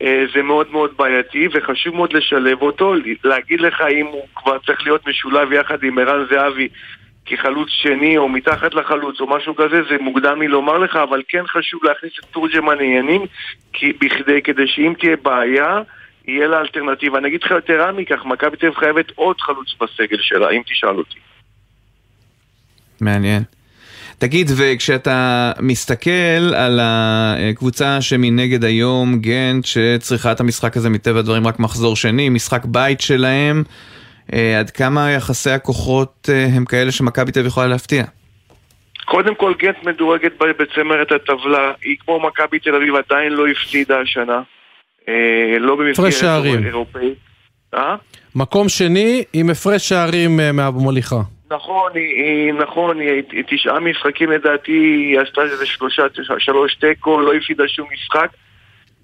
אה, 0.02 0.24
זה 0.34 0.42
מאוד 0.42 0.70
מאוד 0.70 0.96
בעייתי, 0.96 1.48
וחשוב 1.52 1.94
מאוד 1.94 2.12
לשלב 2.12 2.62
אותו, 2.62 2.94
להגיד 3.24 3.60
לך 3.60 3.80
אם 3.90 4.06
הוא 4.06 4.26
כבר 4.34 4.58
צריך 4.66 4.82
להיות 4.82 5.06
משולב 5.06 5.52
יחד 5.52 5.82
עם 5.82 5.98
ערן 5.98 6.24
זהבי 6.30 6.68
כחלוץ 7.26 7.68
שני 7.70 8.18
או 8.18 8.28
מתחת 8.28 8.74
לחלוץ 8.74 9.20
או 9.20 9.36
משהו 9.36 9.56
כזה, 9.56 9.82
זה 9.90 9.96
מוקדם 10.00 10.38
מלומר 10.38 10.78
לך, 10.78 10.96
אבל 10.96 11.22
כן 11.28 11.46
חשוב 11.46 11.80
להכניס 11.84 12.12
את 12.20 12.24
תורג'מן 12.24 12.78
לעניינים, 12.78 13.22
בכדי, 13.82 14.42
כדי 14.44 14.66
שאם 14.66 14.94
תהיה 14.98 15.16
בעיה, 15.22 15.82
יהיה 16.28 16.46
לה 16.46 16.60
אלטרנטיבה. 16.60 17.18
אני 17.18 17.28
אגיד 17.28 17.42
לך 17.42 17.54
יתרה 17.58 17.92
מכך, 17.92 18.24
מכבי 18.24 18.56
תל 18.56 18.74
חייבת 18.74 19.10
עוד 19.14 19.40
חלוץ 19.40 19.68
בסגל 19.80 20.18
שלה, 20.20 20.50
אם 20.50 20.62
תשאל 20.66 20.98
אותי. 20.98 21.18
מעניין. 23.00 23.42
תגיד, 24.18 24.50
וכשאתה 24.56 25.52
מסתכל 25.60 26.54
על 26.56 26.80
הקבוצה 26.82 28.00
שמנגד 28.00 28.64
היום, 28.64 29.18
גנט, 29.18 29.64
שצריכה 29.64 30.32
את 30.32 30.40
המשחק 30.40 30.76
הזה 30.76 30.90
מטבע 30.90 31.18
הדברים 31.18 31.46
רק 31.46 31.58
מחזור 31.58 31.96
שני, 31.96 32.28
משחק 32.28 32.64
בית 32.64 33.00
שלהם, 33.00 33.62
עד 34.58 34.70
כמה 34.70 35.10
יחסי 35.10 35.50
הכוחות 35.50 36.28
אה, 36.32 36.46
הם 36.56 36.64
כאלה 36.64 36.92
שמכבי 36.92 37.32
תל 37.32 37.40
אביב 37.40 37.50
יכולה 37.50 37.66
להפתיע? 37.66 38.04
קודם 39.04 39.34
כל 39.34 39.52
גנט 39.58 39.84
מדורגת 39.84 40.32
בצמרת 40.38 41.12
הטבלה, 41.12 41.72
היא 41.82 41.96
כמו 42.04 42.20
מכבי 42.20 42.58
תל 42.58 42.74
אביב 42.74 42.94
עדיין 42.94 43.32
לא 43.32 43.46
הפסידה 43.48 44.00
השנה. 44.00 44.42
אה, 45.08 45.58
לא 45.58 45.76
במסגרת 45.76 46.12
שערים. 46.12 46.66
אירופאית. 46.66 47.18
אה? 47.74 47.96
מקום 48.34 48.68
שני 48.68 49.24
עם 49.32 49.50
הפרש 49.50 49.88
שערים 49.88 50.40
אה, 50.40 50.52
מהמוליכה. 50.52 51.20
נכון, 51.50 51.92
היא, 51.94 52.24
היא, 52.24 52.52
נכון, 52.52 53.00
היא, 53.00 53.22
היא 53.32 53.44
תשעה 53.46 53.80
משחקים 53.80 54.30
לדעתי, 54.30 54.72
היא 54.72 55.20
עשתה 55.20 55.42
איזה 55.42 55.66
שלושה, 55.66 56.02
שלוש 56.38 56.74
תיקו, 56.74 57.20
לא 57.20 57.34
הפסידה 57.34 57.64
שום 57.68 57.88
משחק. 57.92 58.28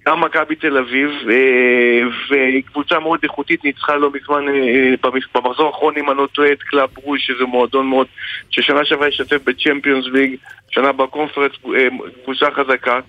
גם 0.06 0.20
מכבי 0.20 0.54
תל 0.54 0.78
אביב, 0.78 1.10
אה, 1.30 2.00
והיא 2.30 2.62
קבוצה 2.62 2.98
מאוד 2.98 3.20
איכותית, 3.22 3.64
ניצחה 3.64 3.96
לא 3.96 4.10
מזמן 4.10 4.48
אה, 4.48 4.94
במחזור 5.34 5.66
האחרון, 5.66 5.94
אם 5.96 6.10
אני 6.10 6.18
לא 6.18 6.28
טועה, 6.32 6.52
את 6.52 6.62
קלאב 6.62 6.90
ברוז', 6.96 7.26
שזה 7.26 7.44
מועדון 7.44 7.86
מאוד, 7.86 8.06
ששנה 8.50 8.84
שעברה 8.84 9.06
השתתף 9.06 9.44
ב 9.44 9.50
Champions 9.50 10.06
League, 10.06 10.36
שנה 10.70 10.92
ב 10.92 10.97
Conference, 10.97 11.52
אה, 11.74 11.88
קבוצה 12.24 12.46
חזקה. 12.50 13.00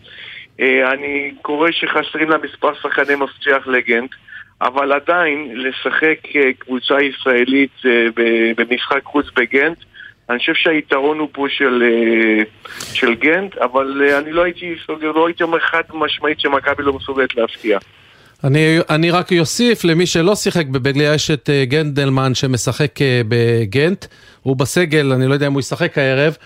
אני 0.94 1.32
קורא 1.42 1.72
שחסרים 1.72 2.30
לה 2.30 2.38
מספר 2.38 2.74
שחקני 2.82 3.16
מפתח 3.16 3.68
לגנט. 3.68 4.12
אבל 4.62 4.92
עדיין, 4.92 5.52
לשחק 5.54 6.20
קבוצה 6.60 7.02
ישראלית 7.02 7.72
במשחק 8.58 9.04
חוץ 9.04 9.26
בגנט, 9.36 9.78
אני 10.30 10.40
חושב 10.40 10.54
שהיתרון 10.56 11.20
הוא 11.20 11.28
פה 11.32 11.46
של, 11.50 11.84
אה, 11.84 12.44
של 12.94 13.16
גנט, 13.16 13.58
אבל 13.58 14.02
אה, 14.06 14.20
אני 14.20 14.32
לא 14.32 14.42
הייתי 14.44 14.76
סוגר, 14.86 15.12
לא 15.12 15.28
הייתי 15.28 15.44
אומר 15.44 15.60
חד 15.60 15.82
משמעית 15.94 16.40
שמכבי 16.40 16.84
לא 16.84 16.94
מסוגלת 16.94 17.36
להפתיע. 17.36 17.80
אני, 18.44 18.78
אני 18.90 19.12
רק 19.12 19.34
אוסיף 19.40 19.84
למי 19.84 20.06
שלא 20.06 20.36
שיחק 20.36 20.66
בבגליה, 20.66 21.14
יש 21.14 21.32
את 21.32 21.50
אה, 21.50 21.66
גנדלמן 21.66 22.36
שמשחק 22.36 22.96
בגנט, 23.28 24.06
הוא 24.42 24.56
בסגל, 24.56 25.12
אני 25.12 25.28
לא 25.28 25.34
יודע 25.34 25.48
אם 25.48 25.54
הוא 25.54 25.60
ישחק 25.60 25.98
הערב, 25.98 26.38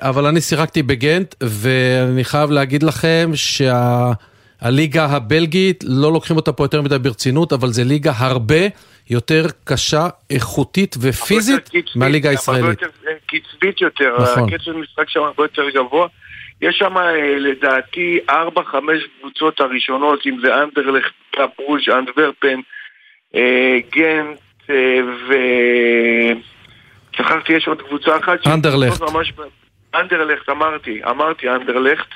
אבל 0.00 0.26
אני 0.26 0.40
שיחקתי 0.40 0.82
בגנט, 0.82 1.34
ואני 1.40 2.24
חייב 2.24 2.50
להגיד 2.50 2.82
לכם 2.82 3.30
שהליגה 3.34 5.04
הבלגית, 5.04 5.84
לא 5.86 6.12
לוקחים 6.12 6.36
אותה 6.36 6.52
פה 6.52 6.64
יותר 6.64 6.82
מדי 6.82 6.98
ברצינות, 6.98 7.52
אבל 7.52 7.72
זה 7.72 7.84
ליגה 7.84 8.12
הרבה 8.16 8.68
יותר 9.10 9.46
קשה, 9.64 10.08
איכותית 10.30 10.96
ופיזית 11.00 11.70
מהליגה 11.96 12.30
הישראלית. 12.30 12.82
אה, 12.82 12.88
קצבית 13.26 13.80
יותר, 13.80 14.16
נכון. 14.22 14.54
הקצב 14.54 14.72
משחק 14.72 15.08
שם 15.08 15.22
הרבה 15.22 15.44
יותר 15.44 15.70
גבוה. 15.70 16.06
יש 16.62 16.76
שם 16.78 16.94
לדעתי 17.38 18.18
ארבע, 18.30 18.62
חמש 18.64 19.02
קבוצות 19.20 19.60
הראשונות, 19.60 20.26
אם 20.26 20.36
זה 20.42 20.62
אנדרלכט, 20.62 21.12
קפרוש, 21.30 21.88
אנטוורפן, 21.88 22.60
גנט 23.92 24.38
ו... 25.28 25.34
שכחתי, 27.16 27.52
יש 27.52 27.68
עוד 27.68 27.82
קבוצה 27.82 28.16
אחת. 28.16 28.46
אנדרלכט. 28.46 29.02
אנדרלכט, 29.94 30.48
אמרתי, 30.48 31.04
אמרתי 31.04 31.48
אנדרלכט. 31.48 32.08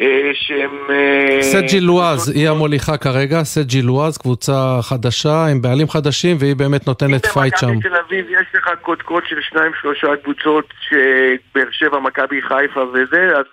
אה, 0.00 0.30
שהם... 0.34 0.90
אה, 0.90 1.42
סן 1.42 1.80
ז'ילואז 1.80 2.28
היא 2.28 2.48
המוליכה 2.48 2.96
כרגע, 2.96 3.44
סן 3.44 3.82
ז'ילואז, 3.82 4.18
קבוצה 4.18 4.78
חדשה, 4.82 5.46
עם 5.46 5.62
בעלים 5.62 5.88
חדשים, 5.88 6.36
והיא 6.40 6.56
באמת 6.56 6.86
נותנת 6.86 7.26
פייט 7.26 7.56
שם. 7.56 7.68
אם 7.68 7.80
תל 7.80 7.96
אביב 8.06 8.26
יש 8.30 8.46
לך 8.54 8.70
קודקוד 8.82 9.22
של 9.28 9.36
שניים 9.40 9.72
שלושה 9.80 10.06
קבוצות, 10.22 10.64
שבאר 10.88 11.70
שבע, 11.72 11.98
מכבי 11.98 12.42
חיפה 12.42 12.80
וזה, 12.80 13.28
אז 13.38 13.44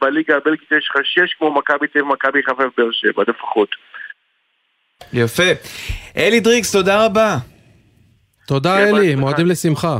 בליגה 0.00 0.36
הבלגית 0.36 0.72
יש 0.78 0.88
לך 0.90 1.00
שש 1.04 1.34
כמו 1.38 1.54
מכבי 1.54 1.86
תל 1.86 2.02
מכבי 2.02 2.42
חיפה 2.42 2.62
ובאר 2.62 2.90
שבע, 2.92 3.22
לפחות. 3.28 3.68
יפה. 5.12 5.52
אלי 6.16 6.40
דריקס, 6.40 6.72
תודה 6.72 7.04
רבה. 7.04 7.36
תודה 8.46 8.76
כן, 8.76 8.94
אלי, 8.94 9.14
מועדים 9.14 9.46
לשמחה. 9.46 9.98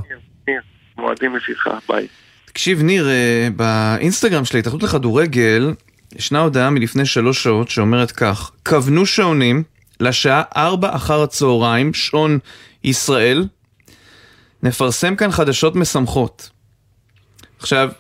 מועדים 0.98 1.36
לשמחה, 1.36 1.78
ביי. 1.88 2.06
תקשיב, 2.44 2.82
ניר, 2.82 3.08
אה, 3.08 3.48
באינסטגרם 3.56 4.44
של 4.44 4.56
ההתאחדות 4.56 4.82
לכדורגל, 4.82 5.72
ישנה 6.14 6.40
הודעה 6.40 6.70
מלפני 6.70 7.06
שלוש 7.06 7.42
שעות 7.42 7.70
שאומרת 7.70 8.10
כך: 8.10 8.50
כוונו 8.66 9.06
שעונים 9.06 9.62
לשעה 10.00 10.42
ארבע 10.56 10.96
אחר 10.96 11.22
הצהריים, 11.22 11.94
שעון 11.94 12.38
ישראל, 12.84 13.46
נפרסם 14.62 15.16
כאן 15.16 15.30
חדשות 15.30 15.76
משמחות. 15.76 16.50
עכשיו... 17.58 17.90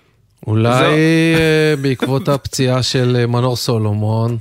אולי 0.46 0.78
זו... 0.78 0.84
אה, 0.84 1.74
בעקבות 1.82 2.28
הפציעה 2.34 2.82
של 2.82 3.16
אה, 3.20 3.26
מנור 3.26 3.56
סולומון. 3.56 4.38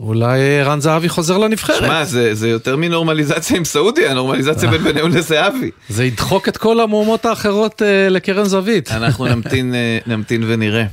אולי 0.00 0.62
רן 0.62 0.80
זהבי 0.80 1.08
חוזר 1.08 1.38
לנבחרת. 1.38 1.78
שמע, 1.78 2.04
זה, 2.04 2.34
זה 2.34 2.48
יותר 2.48 2.76
מנורמליזציה 2.76 3.56
עם 3.56 3.64
סעודיה, 3.64 4.14
נורמליזציה 4.14 4.70
בין 4.70 4.84
בניון 4.84 5.10
לזהבי. 5.16 5.70
זה 5.88 6.04
ידחוק 6.04 6.48
את 6.48 6.56
כל 6.56 6.80
המהומות 6.80 7.24
האחרות 7.24 7.82
אה, 7.82 8.08
לקרן 8.08 8.44
זווית. 8.44 8.90
אנחנו 8.90 9.26
נמתין, 9.26 9.74
אה, 9.74 9.98
נמתין 10.06 10.42
ונראה. 10.46 10.84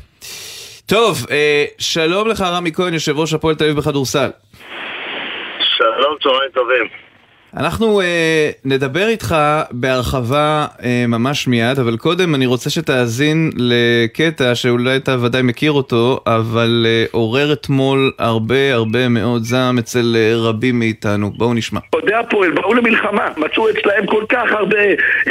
טוב, 0.85 1.17
אה, 1.31 1.65
שלום 1.79 2.27
לך 2.27 2.41
רמי 2.41 2.71
כהן, 2.71 2.93
יושב 2.93 3.19
ראש 3.19 3.33
הפועל 3.33 3.55
תל 3.55 3.63
אביב 3.63 3.77
בכדורסל. 3.77 4.29
שלום, 5.77 6.15
צהריים 6.23 6.51
טובים. 6.53 6.87
אנחנו 7.57 8.01
אה, 8.01 8.49
נדבר 8.65 9.07
איתך 9.07 9.35
בהרחבה 9.71 10.65
אה, 10.83 11.05
ממש 11.07 11.47
מיד, 11.47 11.79
אבל 11.79 11.97
קודם 11.97 12.35
אני 12.35 12.45
רוצה 12.45 12.69
שתאזין 12.69 13.49
לקטע 13.55 14.55
שאולי 14.55 14.95
אתה 14.95 15.15
ודאי 15.21 15.41
מכיר 15.41 15.71
אותו, 15.71 16.19
אבל 16.27 16.85
אה, 16.85 17.05
עורר 17.11 17.53
אתמול 17.53 18.11
הרבה 18.19 18.73
הרבה 18.73 19.09
מאוד 19.09 19.43
זעם 19.43 19.77
אצל 19.77 20.15
אה, 20.15 20.33
רבים 20.35 20.79
מאיתנו. 20.79 21.31
בואו 21.37 21.53
נשמע. 21.53 21.79
אוהדי 21.93 22.13
הפועל 22.13 22.51
באו 22.51 22.73
למלחמה, 22.73 23.27
מצאו 23.37 23.69
אצלהם 23.69 24.05
כל 24.05 24.23
כך 24.29 24.51
הרבה 24.51 24.83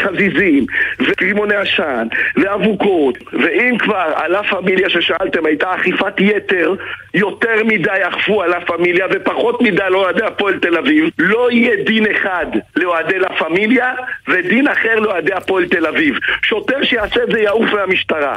חזיזים, 0.03 0.67
ורימוני 1.01 1.55
עשן, 1.55 2.07
ואבוקות, 2.37 3.19
ואם 3.33 3.79
כבר 3.79 4.13
על 4.15 4.33
לה 4.33 4.43
פמיליה 4.43 4.91
ששאלתם 4.91 5.47
הייתה 5.47 5.75
אכיפת 5.75 6.21
יתר, 6.21 6.75
יותר 7.15 7.65
מדי 7.65 7.91
אכפו 8.09 8.43
על 8.43 8.51
לה 8.51 8.61
פמיליה 8.61 9.07
ופחות 9.11 9.63
מדי 9.63 9.83
לאוהדי 9.91 10.25
הפועל 10.25 10.59
תל 10.59 10.77
אביב, 10.77 11.11
לא 11.19 11.51
יהיה 11.51 11.85
דין 11.85 12.12
אחד 12.13 12.47
לאוהדי 12.77 13.19
לה 13.19 13.29
פמיליה 13.39 13.95
ודין 14.29 14.69
אחר 14.69 15.01
לאוהדי 15.01 15.33
הפועל 15.33 15.69
תל 15.69 15.87
אביב. 15.87 16.15
שוטר 16.43 16.85
שיעשה 16.85 17.23
את 17.23 17.29
זה 17.33 17.41
יעוף 17.41 17.71
מהמשטרה. 17.73 18.37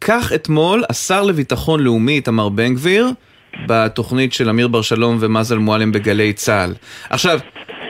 כך 0.00 0.32
אתמול 0.32 0.84
השר 0.90 1.22
לביטחון 1.22 1.80
לאומי 1.80 2.12
איתמר 2.12 2.48
בן 2.48 2.74
גביר 2.74 3.06
בתוכנית 3.66 4.32
של 4.32 4.48
אמיר 4.48 4.68
בר 4.68 4.82
שלום 4.82 5.18
ומזל 5.20 5.58
מועלם 5.58 5.92
בגלי 5.92 6.32
צה"ל. 6.32 6.74
עכשיו, 7.10 7.38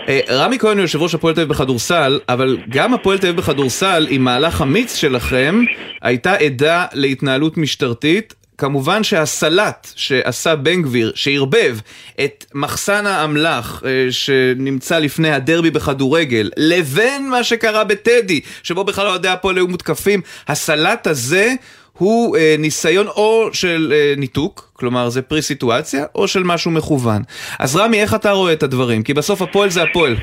אה, 0.08 0.20
רמי 0.30 0.58
כהן 0.58 0.76
הוא 0.76 0.82
יושב 0.82 1.02
ראש 1.02 1.14
הפועל 1.14 1.34
תל 1.34 1.40
אביב 1.40 1.52
בכדורסל, 1.52 2.20
אבל 2.28 2.58
גם 2.68 2.94
הפועל 2.94 3.18
תל 3.18 3.26
אביב 3.26 3.40
בכדורסל, 3.40 4.06
עם 4.10 4.24
מהלך 4.24 4.62
אמיץ 4.62 4.96
שלכם, 4.96 5.60
הייתה 6.02 6.34
עדה 6.34 6.86
להתנהלות 6.92 7.56
משטרתית. 7.56 8.34
כמובן 8.62 9.04
שהסלט 9.04 9.88
שעשה 9.96 10.56
בן 10.56 10.82
גביר, 10.82 11.12
שערבב 11.14 11.78
את 12.24 12.44
מחסן 12.54 13.06
האמל"ח 13.06 13.82
אה, 13.86 14.06
שנמצא 14.10 14.98
לפני 14.98 15.30
הדרבי 15.30 15.70
בכדורגל, 15.70 16.50
לבין 16.56 17.30
מה 17.30 17.44
שקרה 17.44 17.84
בטדי, 17.84 18.40
שבו 18.62 18.84
בכלל 18.84 19.06
אוהדי 19.06 19.28
הפועל 19.28 19.56
היו 19.56 19.68
מותקפים, 19.68 20.20
הסלט 20.48 21.06
הזה 21.06 21.54
הוא 21.98 22.36
אה, 22.36 22.54
ניסיון 22.58 23.06
או 23.06 23.48
של 23.52 23.92
אה, 23.96 24.14
ניתוק, 24.16 24.70
כלומר 24.72 25.08
זה 25.08 25.22
פרי 25.22 25.42
סיטואציה, 25.42 26.04
או 26.14 26.28
של 26.28 26.42
משהו 26.42 26.70
מכוון. 26.70 27.22
אז 27.58 27.76
רמי, 27.76 28.00
איך 28.00 28.14
אתה 28.14 28.30
רואה 28.30 28.52
את 28.52 28.62
הדברים? 28.62 29.02
כי 29.02 29.14
בסוף 29.14 29.42
הפועל 29.42 29.70
זה 29.70 29.82
הפועל. 29.82 30.16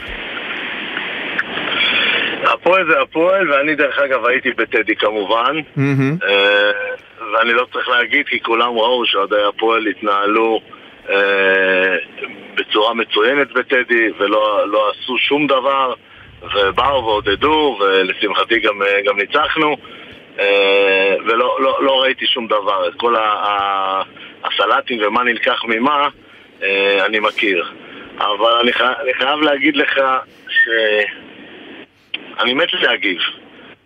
הפועל 2.54 2.92
זה 2.92 3.02
הפועל, 3.02 3.52
ואני 3.52 3.76
דרך 3.76 4.00
אגב 4.00 4.26
הייתי 4.26 4.52
בטדי 4.52 4.96
כמובן. 4.96 5.56
Mm-hmm. 5.78 6.26
אה, 6.28 6.72
ואני 7.34 7.54
לא 7.54 7.66
צריך 7.74 7.90
להגיד 7.90 8.28
כי 8.28 8.40
כולם 8.40 8.78
ראו 8.78 9.06
שאוהדי 9.06 9.44
הפועל 9.50 9.88
התנהלו 9.88 10.62
אה, 11.10 11.96
בצורה 12.56 12.94
מצוינת 12.94 13.52
בטדי 13.52 14.10
ולא 14.18 14.68
לא 14.68 14.92
עשו 14.92 15.18
שום 15.18 15.48
דבר 15.48 15.94
ובאו 16.56 17.06
ועודדו 17.06 17.78
ולשמחתי 17.80 18.60
גם, 18.60 18.82
אה, 18.82 19.02
גם 19.06 19.18
ניצחנו 19.18 19.78
ולא 21.26 21.58
לא, 21.62 21.84
לא 21.84 22.02
ראיתי 22.02 22.26
שום 22.28 22.48
דבר. 22.48 22.88
את 22.88 22.94
כל 22.98 23.16
הסלטים 24.44 25.02
ומה 25.08 25.24
נלקח 25.24 25.64
ממה 25.66 26.08
אני 27.06 27.20
מכיר. 27.20 27.66
אבל 28.18 28.54
אני, 28.62 28.74
חי, 28.74 28.84
אני 29.04 29.14
חייב 29.14 29.42
להגיד 29.42 29.78
לך 29.78 30.02
שאני 32.40 32.54
מת 32.54 32.74
להגיב. 32.74 33.18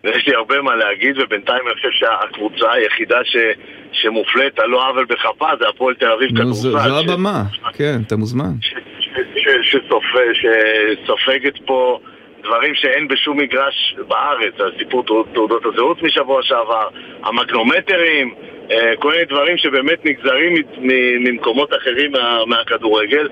ויש 0.04 0.28
לי 0.28 0.34
הרבה 0.34 0.62
מה 0.62 0.74
להגיד, 0.76 1.18
ובינתיים 1.18 1.62
אני 1.66 1.74
חושב 1.74 1.90
שהקבוצה 1.90 2.72
היחידה 2.72 3.18
ש, 3.24 3.36
שמופלית 3.92 4.58
על 4.58 4.68
לא 4.70 4.88
עוול 4.88 5.04
בכפה 5.04 5.48
זה 5.60 5.68
הפועל 5.68 5.94
תל 5.94 6.12
אביב 6.12 6.30
כדורסל. 6.30 6.70
זו 6.70 6.98
הבמה, 6.98 7.42
כן, 7.72 7.96
אתה 8.06 8.16
מוזמן. 8.16 8.52
שסופגת 10.34 11.54
פה 11.66 11.98
דברים 12.42 12.74
שאין 12.74 13.08
בשום 13.08 13.40
מגרש 13.40 13.96
בארץ, 14.08 14.54
הסיפור 14.74 15.04
תעודות 15.34 15.64
הזהות 15.64 16.02
משבוע 16.02 16.42
שעבר, 16.42 16.88
המגנומטרים, 17.22 18.34
כל 18.98 19.10
מיני 19.10 19.24
דברים 19.24 19.58
שבאמת 19.58 20.04
נגזרים 20.04 20.54
ממקומות 21.20 21.74
אחרים 21.74 22.12
מהכדורגל 22.46 23.28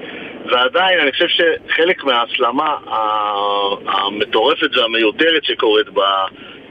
ועדיין 0.46 1.00
אני 1.00 1.12
חושב 1.12 1.26
שחלק 1.28 2.04
מההסלמה 2.04 2.76
המטורפת 3.86 4.76
והמיותרת 4.76 5.44
שקורית 5.44 5.86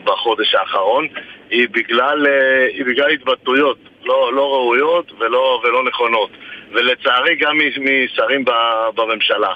בחודש 0.04 0.56
האחרון 0.56 1.08
היא 1.50 1.67
בגלל, 1.71 2.28
אה, 2.28 2.67
היא 2.67 2.86
בגלל 2.86 3.10
התבטאויות 3.10 3.78
לא, 4.04 4.34
לא 4.34 4.54
ראויות 4.54 5.12
ולא, 5.19 5.62
ולא 5.63 5.84
נכונות. 5.84 6.30
ולצערי 6.71 7.36
גם 7.36 7.58
משרים 7.78 8.45
בממשלה. 8.95 9.54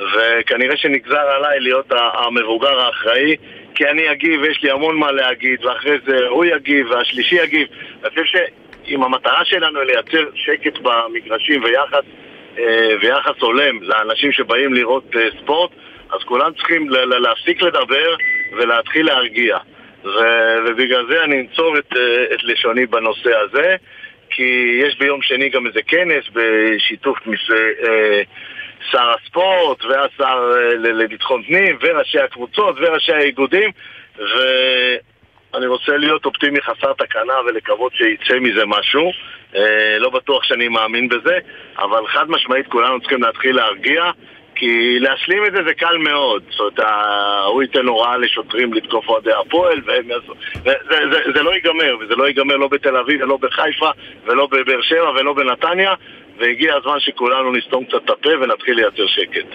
וכנראה 0.00 0.76
שנגזר 0.76 1.30
עליי 1.36 1.60
להיות 1.60 1.92
המבוגר 1.92 2.80
האחראי 2.80 3.36
כי 3.76 3.84
אני 3.88 4.12
אגיב 4.12 4.40
ויש 4.42 4.62
לי 4.62 4.70
המון 4.70 4.96
מה 4.96 5.12
להגיד 5.12 5.64
ואחרי 5.64 5.96
זה 6.06 6.26
הוא 6.28 6.44
יגיב 6.44 6.90
והשלישי 6.90 7.34
יגיב. 7.34 7.68
אני 8.02 8.10
חושב 8.10 8.24
שאם 8.24 9.02
המטרה 9.02 9.44
שלנו 9.44 9.80
היא 9.80 9.86
לייצר 9.86 10.24
שקט 10.34 10.78
במגרשים 10.78 11.64
ויחס, 11.64 12.04
אה, 12.58 12.88
ויחס 13.02 13.40
הולם 13.40 13.82
לאנשים 13.82 14.32
שבאים 14.32 14.74
לראות 14.74 15.04
אה, 15.16 15.28
ספורט 15.42 15.70
אז 16.10 16.20
כולם 16.24 16.52
צריכים 16.52 16.88
להפסיק 16.90 17.62
לדבר 17.62 18.16
ולהתחיל 18.52 19.06
להרגיע. 19.06 19.58
ובגלל 20.66 21.06
זה 21.08 21.24
אני 21.24 21.40
אנצור 21.40 21.78
את, 21.78 21.96
אה, 21.96 22.24
את 22.34 22.44
לשוני 22.44 22.86
בנושא 22.86 23.34
הזה, 23.34 23.76
כי 24.30 24.78
יש 24.82 24.98
ביום 24.98 25.22
שני 25.22 25.48
גם 25.48 25.66
איזה 25.66 25.80
כנס 25.82 26.24
בשיתוף 26.32 27.18
מס... 27.26 27.50
אה, 28.80 28.86
שר 28.90 29.10
הספורט 29.10 29.84
והשר 29.84 30.52
אה, 30.56 30.74
לביטחון 30.74 31.42
פנים 31.42 31.78
וראשי 31.80 32.18
הקבוצות 32.18 32.76
וראשי 32.78 33.12
האיגודים 33.12 33.70
ואני 34.18 35.66
רוצה 35.66 35.96
להיות 35.96 36.26
אופטימי 36.26 36.60
חסר 36.60 36.92
תקנה 36.92 37.34
ולקוות 37.46 37.92
שיצא 37.94 38.38
מזה 38.40 38.66
משהו 38.66 39.12
לא 39.98 40.10
בטוח 40.10 40.44
שאני 40.44 40.68
מאמין 40.68 41.08
בזה 41.08 41.38
אבל 41.78 42.06
חד 42.06 42.30
משמעית 42.30 42.66
כולנו 42.66 43.00
צריכים 43.00 43.22
להתחיל 43.22 43.56
להרגיע 43.56 44.10
כי 44.56 44.98
להשלים 45.00 45.46
את 45.46 45.52
זה 45.52 45.58
זה 45.66 45.74
קל 45.74 45.96
מאוד. 45.96 46.42
זאת 46.50 46.78
אומרת, 46.78 46.88
הוא 47.46 47.62
ייתן 47.62 47.86
הוראה 47.86 48.16
לשוטרים 48.16 48.72
לתקוף 48.72 49.08
אוהדי 49.08 49.32
הפועל, 49.32 49.80
והם 49.86 50.10
יעשו... 50.10 50.32
זה, 50.64 50.72
זה, 50.90 51.18
זה 51.34 51.42
לא 51.42 51.54
ייגמר, 51.54 51.96
וזה 52.00 52.16
לא 52.16 52.26
ייגמר 52.26 52.56
לא 52.56 52.68
בתל 52.68 52.96
אביב, 52.96 53.22
ולא 53.22 53.36
בחיפה, 53.36 53.90
ולא 54.24 54.46
בבאר 54.46 54.82
שבע, 54.82 55.10
ולא 55.10 55.32
בנתניה, 55.32 55.94
והגיע 56.38 56.74
הזמן 56.74 57.00
שכולנו 57.00 57.52
נסתום 57.52 57.84
קצת 57.84 57.96
את 58.04 58.10
הפה 58.10 58.30
ונתחיל 58.42 58.74
לייצר 58.74 59.06
שקט. 59.06 59.48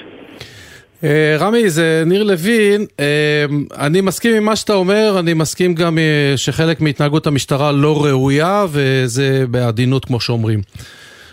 אה, 1.04 1.36
רמי, 1.39 1.70
זה 1.70 2.04
ניר 2.06 2.24
לוין, 2.24 2.86
אה, 3.00 3.46
אני 3.78 4.02
מסכים 4.02 4.36
עם 4.36 4.44
מה 4.44 4.56
שאתה 4.56 4.74
אומר, 4.74 5.15
אני 5.20 5.34
מסכים 5.34 5.74
גם 5.74 5.98
אה, 5.98 6.34
שחלק 6.36 6.82
מהתנהגות 6.82 7.28
המשטרה 7.28 7.72
לא 7.72 8.06
ראויה, 8.06 8.65
וזה 8.70 9.46
בעדינות 9.50 10.06
כמו 10.06 10.20
שאומרים. 10.20 10.62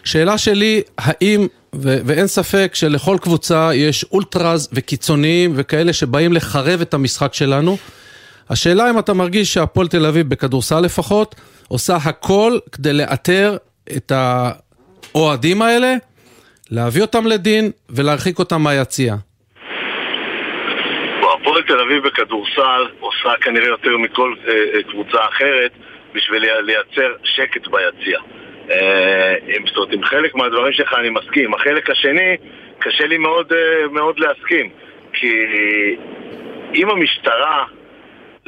שאלה 0.05 0.39
שלי, 0.39 0.83
האם, 0.99 1.47
ו- 1.75 1.99
ואין 2.05 2.27
ספק 2.27 2.71
שלכל 2.75 3.17
קבוצה 3.21 3.71
יש 3.75 4.05
אולטרז 4.05 4.69
וקיצוניים 4.73 5.53
וכאלה 5.55 5.93
שבאים 5.93 6.33
לחרב 6.33 6.81
את 6.81 6.95
המשחק 6.95 7.35
שלנו, 7.35 7.77
השאלה 8.51 8.91
אם 8.91 8.99
אתה 8.99 9.15
מרגיש 9.15 9.55
שהפועל 9.55 9.89
תל 9.89 10.07
אביב, 10.07 10.29
בכדורסל 10.29 10.81
לפחות, 10.81 11.35
עושה 11.69 11.97
הכל 11.97 12.59
כדי 12.73 12.93
לאתר 12.93 13.57
את 13.97 14.13
האוהדים 15.18 15.62
האלה, 15.62 15.94
להביא 16.70 17.02
אותם 17.02 17.26
לדין 17.26 17.70
ולהרחיק 17.90 18.38
אותם 18.38 18.62
מהיציע. 18.62 19.14
הפועל 21.40 21.62
תל 21.62 21.81
אביב 21.81 22.02
בכדורסל 22.07 22.87
עושה 23.00 23.33
כנראה 23.40 23.66
יותר 23.66 23.96
מכל 23.96 24.35
אה, 24.48 24.52
אה, 24.52 24.83
קבוצה 24.83 25.18
אחרת 25.28 25.70
בשביל 26.14 26.42
לייצר 26.61 27.12
שקט 27.24 27.66
ביציע. 27.66 28.18
אה, 28.70 29.35
זאת 29.66 29.76
אומרת, 29.76 29.92
עם 29.92 30.04
חלק 30.04 30.35
מהדברים 30.35 30.72
שלך 30.72 30.94
אני 30.98 31.11
מסכים. 31.11 31.54
החלק 31.54 31.90
השני, 31.90 32.37
קשה 32.78 33.07
לי 33.07 33.18
מאוד, 33.18 33.52
מאוד 33.92 34.18
להסכים. 34.18 34.70
כי 35.12 35.46
אם 36.74 36.90
המשטרה 36.90 37.64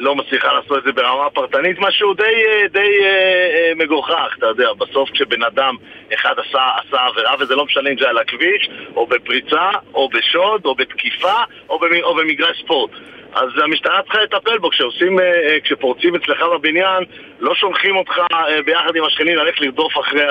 לא 0.01 0.15
מצליחה 0.15 0.53
לעשות 0.53 0.77
את 0.77 0.83
זה 0.83 0.91
ברמה 0.91 1.29
פרטנית, 1.29 1.79
משהו 1.79 2.13
די, 2.13 2.23
אה, 2.23 2.67
די 2.71 2.79
אה, 3.01 3.07
אה, 3.07 3.71
מגוחך, 3.75 4.35
אתה 4.37 4.45
יודע, 4.45 4.73
בסוף 4.73 5.09
כשבן 5.09 5.43
אדם 5.43 5.75
אחד 6.13 6.33
עשה, 6.37 6.69
עשה 6.77 7.05
עבירה, 7.05 7.35
וזה 7.39 7.55
לא 7.55 7.65
משנה 7.65 7.89
אם 7.89 7.97
זה 7.99 8.09
על 8.09 8.17
הכביש, 8.17 8.69
או 8.95 9.07
בפריצה, 9.07 9.69
או 9.93 10.09
בשוד, 10.09 10.65
או 10.65 10.75
בתקיפה, 10.75 11.43
או, 11.69 11.79
במ, 11.79 12.03
או 12.03 12.15
במגרש 12.15 12.61
ספורט. 12.63 12.91
אז 13.33 13.49
המשטרה 13.63 14.01
צריכה 14.03 14.21
לטפל 14.21 14.57
בו, 14.57 14.69
כשעושים, 14.69 15.19
אה, 15.19 15.25
אה, 15.25 15.57
כשפורצים 15.63 16.15
אצלך 16.15 16.43
בבניין, 16.53 17.03
לא 17.39 17.55
שולחים 17.55 17.97
אותך 17.97 18.17
אה, 18.33 18.61
ביחד 18.65 18.95
עם 18.95 19.03
השכנים 19.03 19.35
ללכת 19.37 19.61
לרדוף 19.61 19.99
אחרי, 19.99 20.23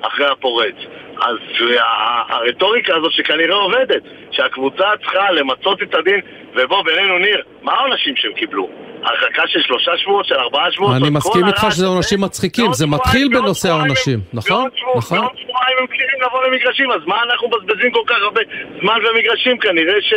אחרי 0.00 0.26
הפורץ. 0.26 0.74
אז 1.20 1.36
הרטוריקה 2.28 2.96
הזאת 2.96 3.12
שכנראה 3.12 3.56
עובדת, 3.56 4.02
שהקבוצה 4.30 4.84
צריכה 5.00 5.30
למצות 5.30 5.82
את 5.82 5.94
הדין, 5.94 6.20
ובוא, 6.54 6.84
בינינו 6.84 7.18
ניר, 7.18 7.42
מה 7.62 7.72
העונשים 7.72 8.16
שהם 8.16 8.32
קיבלו? 8.32 8.68
הרחקה 9.02 9.42
של 9.46 9.60
שלושה 9.62 9.92
שבועות, 9.96 10.26
של 10.26 10.34
ארבעה 10.34 10.72
שבועות? 10.72 10.96
אני 10.96 11.10
מסכים 11.10 11.46
איתך 11.46 11.66
שזה 11.70 11.86
עונשים 11.86 12.20
מצחיקים, 12.20 12.72
זה 12.72 12.86
מתחיל 12.86 13.28
בנושא 13.28 13.68
העונשים, 13.68 14.18
נכון? 14.32 14.68
נכון. 14.96 15.18
בעוד 15.18 15.32
שבועיים 15.42 15.76
הם 15.80 15.86
צריכים 15.86 16.20
לבוא 16.26 16.44
למגרשים, 16.46 16.90
אז 16.90 17.00
מה 17.06 17.22
אנחנו 17.22 17.48
מבזבזים 17.48 17.90
כל 17.92 18.02
כך 18.06 18.16
הרבה 18.22 18.40
זמן 18.80 18.98
ומגרשים? 19.10 19.58
כנראה 19.58 20.00
ש... 20.00 20.14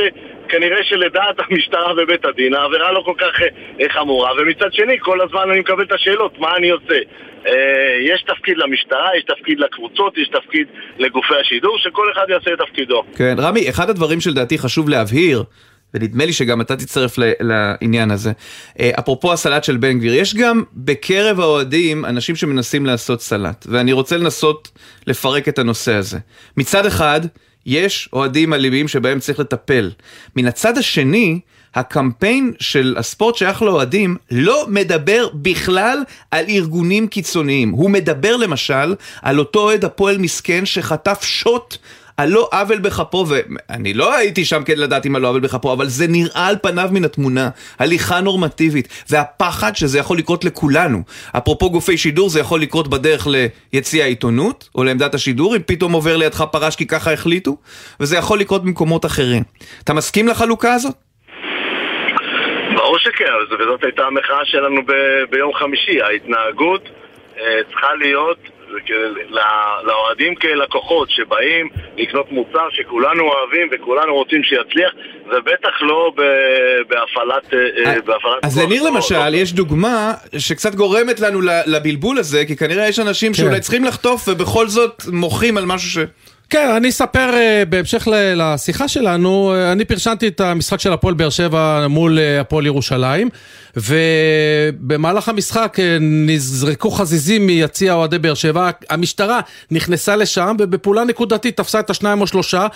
כנראה 0.50 0.84
שלדעת 0.84 1.36
המשטרה 1.40 1.94
ובית 1.98 2.26
הדין 2.26 2.54
העבירה 2.54 2.92
לא 2.92 3.02
כל 3.06 3.14
כך 3.18 3.42
אה, 3.42 3.90
חמורה 3.90 4.32
ומצד 4.38 4.74
שני 4.74 5.00
כל 5.00 5.22
הזמן 5.22 5.50
אני 5.52 5.60
מקבל 5.60 5.84
את 5.84 5.92
השאלות 5.92 6.40
מה 6.40 6.56
אני 6.58 6.70
עושה 6.70 7.00
אה, 7.48 7.52
יש 8.02 8.24
תפקיד 8.28 8.58
למשטרה, 8.58 9.10
יש 9.18 9.24
תפקיד 9.24 9.60
לקבוצות, 9.60 10.18
יש 10.18 10.28
תפקיד 10.28 10.68
לגופי 10.98 11.34
השידור 11.42 11.78
שכל 11.78 12.12
אחד 12.14 12.26
יעשה 12.30 12.54
את 12.54 12.60
תפקידו 12.68 13.04
כן, 13.18 13.36
רמי, 13.40 13.70
אחד 13.70 13.90
הדברים 13.90 14.20
שלדעתי 14.22 14.58
חשוב 14.58 14.90
להבהיר 14.90 15.44
ונדמה 15.94 16.26
לי 16.26 16.34
שגם 16.34 16.62
אתה 16.62 16.76
תצטרף 16.76 17.16
לעניין 17.40 18.12
הזה. 18.12 18.32
אה, 18.80 18.92
אפרופו 19.00 19.34
הסלט 19.34 19.64
של 19.64 19.78
בן 19.78 19.98
גביר, 20.00 20.14
יש 20.14 20.36
גם 20.36 20.64
בקרב 20.74 21.40
האוהדים 21.40 22.06
אנשים 22.06 22.36
שמנסים 22.36 22.86
לעשות 22.86 23.22
סלט, 23.22 23.66
ואני 23.70 23.94
רוצה 23.94 24.18
לנסות 24.18 24.72
לפרק 25.08 25.48
את 25.48 25.60
הנושא 25.60 25.94
הזה. 25.94 26.20
מצד 26.58 26.86
אחד, 26.86 27.22
יש 27.66 28.10
אוהדים 28.14 28.54
אלימים 28.54 28.88
שבהם 28.88 29.20
צריך 29.20 29.40
לטפל. 29.40 29.92
מן 30.36 30.46
הצד 30.46 30.78
השני, 30.78 31.40
הקמפיין 31.76 32.54
של 32.60 32.96
הספורט 32.98 33.36
שייך 33.36 33.62
לאוהדים 33.62 34.18
לא 34.32 34.66
מדבר 34.68 35.28
בכלל 35.34 36.04
על 36.32 36.46
ארגונים 36.50 37.08
קיצוניים. 37.08 37.70
הוא 37.70 37.90
מדבר 37.90 38.38
למשל 38.38 38.96
על 39.22 39.40
אותו 39.40 39.60
אוהד 39.60 39.86
הפועל 39.86 40.18
מסכן 40.18 40.66
שחטף 40.66 41.24
שוט 41.24 41.78
על 42.18 42.30
לא 42.30 42.50
עוול 42.52 42.80
בכפו, 42.80 43.26
ואני 43.28 43.94
לא 43.94 44.16
הייתי 44.16 44.46
שם 44.46 44.64
כדי 44.64 44.76
לדעת 44.76 45.06
אם 45.06 45.16
על 45.16 45.22
לא 45.22 45.28
עוול 45.28 45.40
בכפו, 45.40 45.74
אבל 45.74 45.88
זה 45.88 46.08
נראה 46.08 46.48
על 46.48 46.56
פניו 46.62 46.90
מן 46.92 47.06
התמונה, 47.06 47.50
הליכה 47.80 48.22
נורמטיבית, 48.22 49.04
והפחד 49.10 49.76
שזה 49.76 50.00
יכול 50.00 50.18
לקרות 50.18 50.46
לכולנו. 50.46 51.02
אפרופו 51.38 51.70
גופי 51.70 51.98
שידור, 51.98 52.30
זה 52.30 52.40
יכול 52.40 52.62
לקרות 52.62 52.88
בדרך 52.88 53.28
ליציע 53.74 54.04
העיתונות, 54.04 54.70
או 54.76 54.84
לעמדת 54.84 55.16
השידור, 55.16 55.56
אם 55.56 55.62
פתאום 55.66 55.94
עובר 55.94 56.18
לידך 56.18 56.44
פרש 56.52 56.76
כי 56.76 56.88
ככה 56.88 57.14
החליטו, 57.14 57.58
וזה 58.00 58.18
יכול 58.18 58.40
לקרות 58.40 58.64
במקומות 58.64 59.06
אחרים. 59.06 59.44
אתה 59.84 59.94
מסכים 59.94 60.28
לחלוקה 60.28 60.74
הזאת? 60.74 60.96
ברור 62.76 63.00
שכן, 63.00 63.26
וזאת 63.60 63.84
הייתה 63.84 64.04
המחאה 64.04 64.46
שלנו 64.46 64.82
ב- 64.86 65.24
ביום 65.30 65.54
חמישי. 65.54 66.02
ההתנהגות 66.02 66.90
אה, 67.38 67.64
צריכה 67.70 67.96
להיות 68.00 68.38
לאוהדים 69.84 70.36
כלקוחות 70.36 71.10
שבאים 71.10 71.70
לקנות 71.98 72.32
מוצר 72.32 72.68
שכולנו 72.72 73.24
אוהבים 73.24 73.68
וכולנו 73.72 74.16
רוצים 74.16 74.44
שיצליח 74.44 74.92
ובטח 75.26 75.82
לא 75.82 76.12
בהפעלת... 76.90 77.54
אה, 77.54 78.02
בהפעלת 78.06 78.46
אז 78.46 78.60
לניר 78.60 78.84
למשל 78.84 79.34
יש 79.34 79.54
דוגמה 79.54 80.14
שקצת 80.38 80.76
גורמת 80.76 81.20
לנו 81.20 81.40
לבלבול 81.66 82.18
הזה 82.18 82.46
כי 82.46 82.58
כנראה 82.58 82.88
יש 82.88 83.00
אנשים 83.00 83.32
כן. 83.32 83.38
שאולי 83.38 83.60
צריכים 83.60 83.84
לחטוף 83.84 84.28
ובכל 84.28 84.68
זאת 84.68 85.04
מוחים 85.12 85.58
על 85.58 85.66
משהו 85.66 85.90
ש... 85.90 85.98
כן, 86.54 86.70
אני 86.70 86.90
אספר 86.90 87.30
uh, 87.30 87.66
בהמשך 87.70 88.08
לשיחה 88.36 88.88
שלנו, 88.88 89.54
uh, 89.54 89.72
אני 89.72 89.86
פרשנתי 89.86 90.28
את 90.28 90.42
המשחק 90.42 90.80
של 90.80 90.94
הפועל 90.94 91.14
באר 91.14 91.30
שבע 91.30 91.88
מול 91.90 92.18
uh, 92.18 92.42
הפועל 92.42 92.66
ירושלים, 92.66 93.30
ובמהלך 93.78 95.30
המשחק 95.30 95.78
נזרקו 96.02 96.92
חזיזים 96.92 97.48
מיציע 97.48 97.94
אוהדי 97.94 98.20
באר 98.20 98.34
שבע, 98.34 98.70
המשטרה 98.90 99.40
נכנסה 99.72 100.16
לשם 100.16 100.56
ובפעולה 100.60 101.04
נקודתית 101.04 101.58
תפסה 101.58 101.80
את 101.80 101.90
השניים 101.90 102.22
או 102.22 102.28
שלושה, 102.28 102.68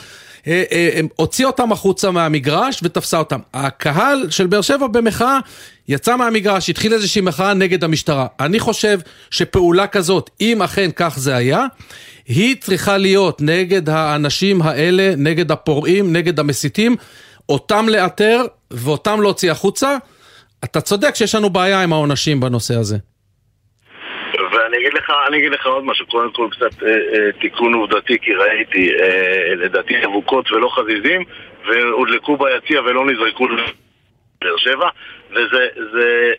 הוציאה 1.16 1.48
אותם 1.48 1.72
החוצה 1.72 2.12
מהמגרש 2.12 2.80
ותפסה 2.84 3.18
אותם. 3.18 3.40
הקהל 3.54 4.28
של 4.30 4.48
באר 4.48 4.62
שבע 4.62 4.88
במחאה 4.88 5.40
יצא 5.88 6.16
מהמגרש, 6.16 6.70
התחיל 6.70 6.94
איזושהי 6.94 7.22
מחאה 7.22 7.54
נגד 7.54 7.84
המשטרה. 7.84 8.28
אני 8.40 8.60
חושב 8.60 9.00
שפעולה 9.32 9.88
כזאת, 9.88 10.30
אם 10.42 10.62
אכן 10.62 10.90
כך 10.96 11.14
זה 11.20 11.36
היה, 11.36 11.66
היא 12.28 12.56
צריכה 12.56 12.98
להיות 12.98 13.42
נגד 13.42 13.90
האנשים 13.90 14.62
האלה, 14.62 15.14
נגד 15.18 15.52
הפורעים, 15.52 16.14
נגד 16.14 16.40
המסיתים, 16.40 16.96
אותם 17.50 17.86
לאתר 17.90 18.42
ואותם 18.72 19.22
להוציא 19.22 19.52
החוצה. 19.52 19.98
אתה 20.64 20.82
צודק 20.82 21.16
שיש 21.16 21.36
לנו 21.36 21.50
בעיה 21.50 21.84
עם 21.84 21.94
העונשים 21.94 22.40
בנושא 22.40 22.74
הזה. 22.74 22.98
ואני 24.52 24.78
אגיד 24.78 24.94
לך, 24.94 25.12
אני 25.28 25.38
אגיד 25.38 25.52
לך 25.52 25.66
עוד 25.66 25.86
משהו, 25.86 26.08
קודם 26.08 26.32
כל 26.32 26.48
קצת 26.52 26.84
אה, 26.84 26.90
אה, 26.90 27.32
תיקון 27.42 27.74
עובדתי, 27.74 28.18
כי 28.22 28.34
ראיתי, 28.34 28.90
אה, 29.02 29.56
לדעתי 29.56 30.06
אבוקות 30.06 30.52
ולא 30.52 30.70
חזיזים, 30.70 31.24
והודלקו 31.68 32.38
ביציע 32.38 32.82
ולא 32.82 33.06
נזרקו 33.06 33.48
לבאר 34.44 34.58
שבע. 34.58 34.90
וזה 35.32 35.68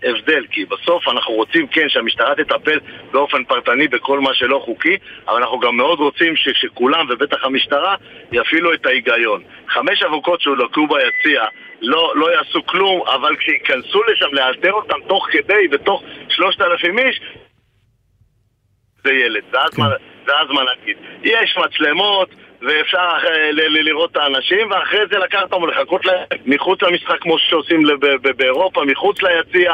הבדל, 0.02 0.46
כי 0.50 0.64
בסוף 0.64 1.08
אנחנו 1.08 1.34
רוצים 1.34 1.66
כן 1.66 1.88
שהמשטרה 1.88 2.34
תטפל 2.34 2.78
באופן 3.10 3.44
פרטני 3.44 3.88
בכל 3.88 4.20
מה 4.20 4.34
שלא 4.34 4.62
חוקי, 4.64 4.96
אבל 5.28 5.36
אנחנו 5.36 5.60
גם 5.60 5.76
מאוד 5.76 5.98
רוצים 5.98 6.34
שכולם, 6.36 7.06
ובטח 7.10 7.44
המשטרה, 7.44 7.94
יפעילו 8.32 8.74
את 8.74 8.86
ההיגיון. 8.86 9.42
חמש 9.68 10.02
אבוקות 10.02 10.40
שהודלקו 10.40 10.86
ביציע 10.86 11.44
לא, 11.80 12.12
לא 12.16 12.34
יעשו 12.34 12.66
כלום, 12.66 13.02
אבל 13.06 13.36
כשייכנסו 13.36 14.02
לשם 14.02 14.34
לאלתר 14.34 14.72
אותם 14.72 14.98
תוך 15.08 15.26
כדי, 15.30 15.68
בתוך 15.68 16.02
שלושת 16.28 16.60
אלפים 16.60 16.98
איש, 16.98 17.20
זה 19.04 19.12
ילד, 19.12 19.42
כן. 19.76 19.82
זה 20.26 20.32
הזמן 20.40 20.64
להגיד. 20.64 20.96
יש 21.22 21.56
מצלמות, 21.56 22.28
ואפשר 22.62 22.98
לראות 23.58 24.10
את 24.12 24.16
האנשים, 24.16 24.70
ואחרי 24.70 25.00
זה 25.10 25.18
לקחת 25.18 25.42
אותם 25.42 25.62
ולחכות 25.62 26.06
להם 26.06 26.24
מחוץ 26.46 26.82
למשחק 26.82 27.20
כמו 27.20 27.38
שעושים 27.38 27.82
באירופה, 28.36 28.84
מחוץ 28.84 29.16
ליציע, 29.22 29.72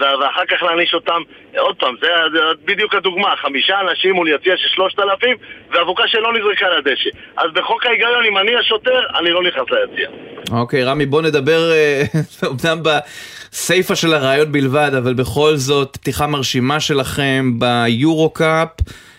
ואחר 0.00 0.44
כך 0.48 0.62
להעניש 0.62 0.94
אותם. 0.94 1.22
עוד 1.58 1.76
פעם, 1.76 1.94
זה, 2.00 2.08
בדיוק 2.64 2.94
הדוגמה, 2.94 3.34
חמישה 3.36 3.80
אנשים 3.80 4.14
מול 4.14 4.28
יציע 4.28 4.56
של 4.56 4.68
שלושת 4.68 4.98
אלפים, 4.98 5.36
ואבוקה 5.70 6.02
שלא 6.06 6.32
נזרקה 6.32 6.66
לדשא. 6.68 7.10
אז 7.36 7.50
בחוק 7.54 7.86
ההיגיון, 7.86 8.24
אם 8.28 8.38
אני 8.38 8.56
השוטר, 8.56 9.00
אני 9.18 9.30
לא 9.30 9.42
נכנס 9.42 9.66
ליציע. 9.70 10.08
אוקיי, 10.52 10.84
רמי, 10.84 11.06
בוא 11.06 11.22
נדבר, 11.22 11.70
אומנם 12.50 12.82
בסיפה 12.82 13.96
של 13.96 14.14
הרעיון 14.14 14.52
בלבד, 14.52 14.90
אבל 14.98 15.14
בכל 15.14 15.56
זאת, 15.56 15.96
פתיחה 15.96 16.26
מרשימה 16.26 16.80
שלכם 16.80 17.52
ביורו-קאפ. 17.58 18.68
אה, 18.80 19.13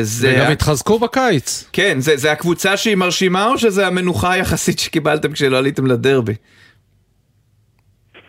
זה... 0.00 0.28
וגם 0.34 0.52
התחזקו 0.52 0.98
בקיץ. 0.98 1.70
כן, 1.72 1.94
זה, 1.98 2.16
זה 2.16 2.32
הקבוצה 2.32 2.76
שהיא 2.76 2.96
מרשימה 2.96 3.46
או 3.46 3.58
שזה 3.58 3.86
המנוחה 3.86 4.32
היחסית 4.32 4.78
שקיבלתם 4.78 5.32
כשלא 5.32 5.58
עליתם 5.58 5.86
לדרבי? 5.86 6.34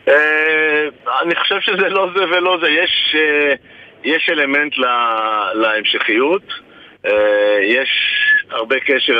אה, 0.08 0.88
אני 1.23 1.36
חושב 1.36 1.60
שזה 1.62 1.89
לא 1.89 2.10
זה 2.15 2.23
ולא 2.23 2.58
זה. 2.62 2.69
יש, 2.69 3.15
אה, 3.15 3.53
יש 4.03 4.30
אלמנט 4.30 4.73
להמשכיות. 5.53 6.43
יש 7.63 7.89
הרבה 8.51 8.80
קשר 8.80 9.19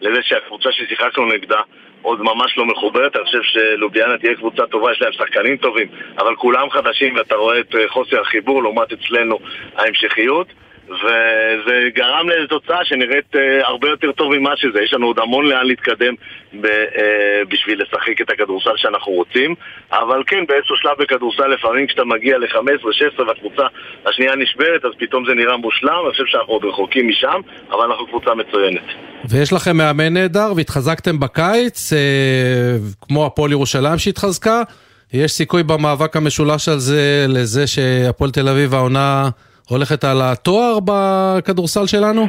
לזה 0.00 0.18
שהקבוצה 0.22 0.68
ששיחקנו 0.72 1.26
נגדה 1.26 1.60
עוד 2.02 2.22
ממש 2.22 2.58
לא 2.58 2.66
מחוברת, 2.66 3.16
אני 3.16 3.24
חושב 3.24 3.42
שלוביאנה 3.42 4.18
תהיה 4.18 4.34
קבוצה 4.34 4.66
טובה, 4.66 4.92
יש 4.92 5.02
להם 5.02 5.12
שחקנים 5.12 5.56
טובים, 5.56 5.88
אבל 6.18 6.36
כולם 6.36 6.70
חדשים 6.70 7.16
ואתה 7.16 7.34
רואה 7.34 7.60
את 7.60 7.74
חוסר 7.88 8.20
החיבור 8.20 8.62
לעומת 8.62 8.92
אצלנו 8.92 9.38
ההמשכיות. 9.76 10.46
וזה 10.88 11.88
גרם 11.94 12.28
לתוצאה 12.28 12.84
שנראית 12.84 13.34
uh, 13.34 13.38
הרבה 13.66 13.88
יותר 13.88 14.12
טוב 14.12 14.36
ממה 14.36 14.56
שזה. 14.56 14.82
יש 14.82 14.92
לנו 14.92 15.06
עוד 15.06 15.18
המון 15.18 15.46
לאן 15.46 15.66
להתקדם 15.66 16.14
uh, 16.14 16.56
בשביל 17.48 17.82
לשחק 17.82 18.20
את 18.20 18.30
הכדורסל 18.30 18.76
שאנחנו 18.76 19.12
רוצים, 19.12 19.54
אבל 19.92 20.22
כן, 20.26 20.46
באיזשהו 20.48 20.76
שלב 20.76 20.92
בכדורסל 20.98 21.46
לפעמים 21.46 21.86
כשאתה 21.86 22.04
מגיע 22.04 22.38
ל-15-16 22.38 23.22
והקבוצה 23.26 23.62
השנייה 24.06 24.36
נשברת, 24.36 24.84
אז 24.84 24.90
פתאום 24.98 25.24
זה 25.28 25.34
נראה 25.34 25.56
מושלם, 25.56 26.02
אני 26.04 26.12
חושב 26.12 26.24
שאנחנו 26.26 26.52
עוד 26.52 26.64
רחוקים 26.64 27.08
משם, 27.08 27.40
אבל 27.70 27.84
אנחנו 27.84 28.06
קבוצה 28.06 28.34
מצוינת. 28.34 28.84
ויש 29.30 29.52
לכם 29.52 29.76
מאמן 29.76 30.12
נהדר 30.14 30.52
והתחזקתם 30.56 31.20
בקיץ, 31.20 31.92
uh, 31.92 33.06
כמו 33.08 33.26
הפועל 33.26 33.52
ירושלים 33.52 33.98
שהתחזקה. 33.98 34.62
יש 35.12 35.32
סיכוי 35.32 35.62
במאבק 35.62 36.16
המשולש 36.16 36.68
על 36.68 36.78
זה 36.78 37.26
לזה 37.28 37.66
שהפועל 37.66 38.30
תל 38.30 38.48
אביב 38.48 38.74
העונה... 38.74 39.28
הולכת 39.70 40.04
על 40.04 40.18
התואר 40.22 40.78
בכדורסל 40.84 41.86
שלנו? 41.86 42.26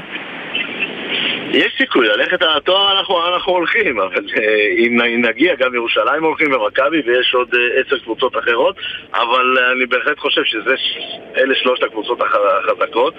יש 1.54 1.74
סיכוי, 1.78 2.08
ללכת 2.08 2.42
על 2.42 2.58
התואר 2.58 3.00
אנחנו, 3.00 3.28
אנחנו 3.34 3.52
הולכים, 3.52 4.00
אבל 4.00 4.26
אה, 4.38 4.44
אם 4.78 5.26
נגיע, 5.26 5.56
גם 5.56 5.76
ירושלים 5.76 6.24
הולכים 6.24 6.54
ומכבי 6.54 7.02
ויש 7.06 7.34
עוד 7.34 7.48
אה, 7.54 7.82
עשר 7.82 8.00
קבוצות 8.04 8.38
אחרות, 8.38 8.76
אבל 9.14 9.58
אה, 9.60 9.72
אני 9.72 9.86
בהחלט 9.86 10.20
חושב 10.20 10.42
שאלה 10.44 11.56
שלושת 11.56 11.84
הקבוצות 11.84 12.20
החזקות, 12.22 13.14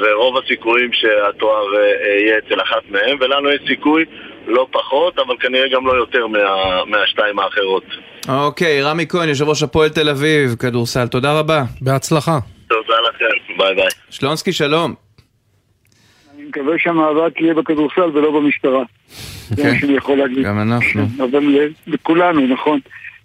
ורוב 0.00 0.38
הסיכויים 0.38 0.90
שהתואר 0.92 1.64
יהיה 1.74 2.38
אצל 2.38 2.62
אחת 2.62 2.82
מהם, 2.88 3.16
ולנו 3.20 3.50
יש 3.50 3.60
סיכוי 3.66 4.04
לא 4.46 4.66
פחות, 4.70 5.18
אבל 5.18 5.34
כנראה 5.40 5.68
גם 5.68 5.86
לא 5.86 5.92
יותר 5.92 6.26
מה, 6.26 6.38
מהשתיים 6.86 7.38
האחרות. 7.38 7.84
אוקיי, 8.28 8.82
רמי 8.82 9.06
כהן, 9.08 9.28
יושב 9.28 9.48
ראש 9.48 9.62
הפועל 9.62 9.88
תל 9.88 10.08
אביב, 10.08 10.54
כדורסל, 10.58 11.06
תודה 11.06 11.38
רבה. 11.38 11.62
בהצלחה. 11.80 12.38
תודה 12.68 13.00
לכם, 13.08 13.24
ביי 13.62 13.74
ביי. 13.74 13.84
שלונסקי, 14.10 14.52
שלום. 14.52 14.94
אני 16.36 16.44
מקווה 16.48 16.74
שהמאבק 16.78 17.40
יהיה 17.40 17.54
בכדורסל 17.54 18.00
ולא 18.14 18.30
במשטרה. 18.40 18.82
זה 19.48 19.64
מה 19.64 19.70
כן, 19.70 19.78
שאני 19.80 19.92
יכול 19.96 20.18
להגיד. 20.18 20.44
גם 20.44 20.58
אנחנו. 20.72 21.02
אבל 21.18 21.44
לכולנו, 21.86 22.40
נכון. 22.46 22.80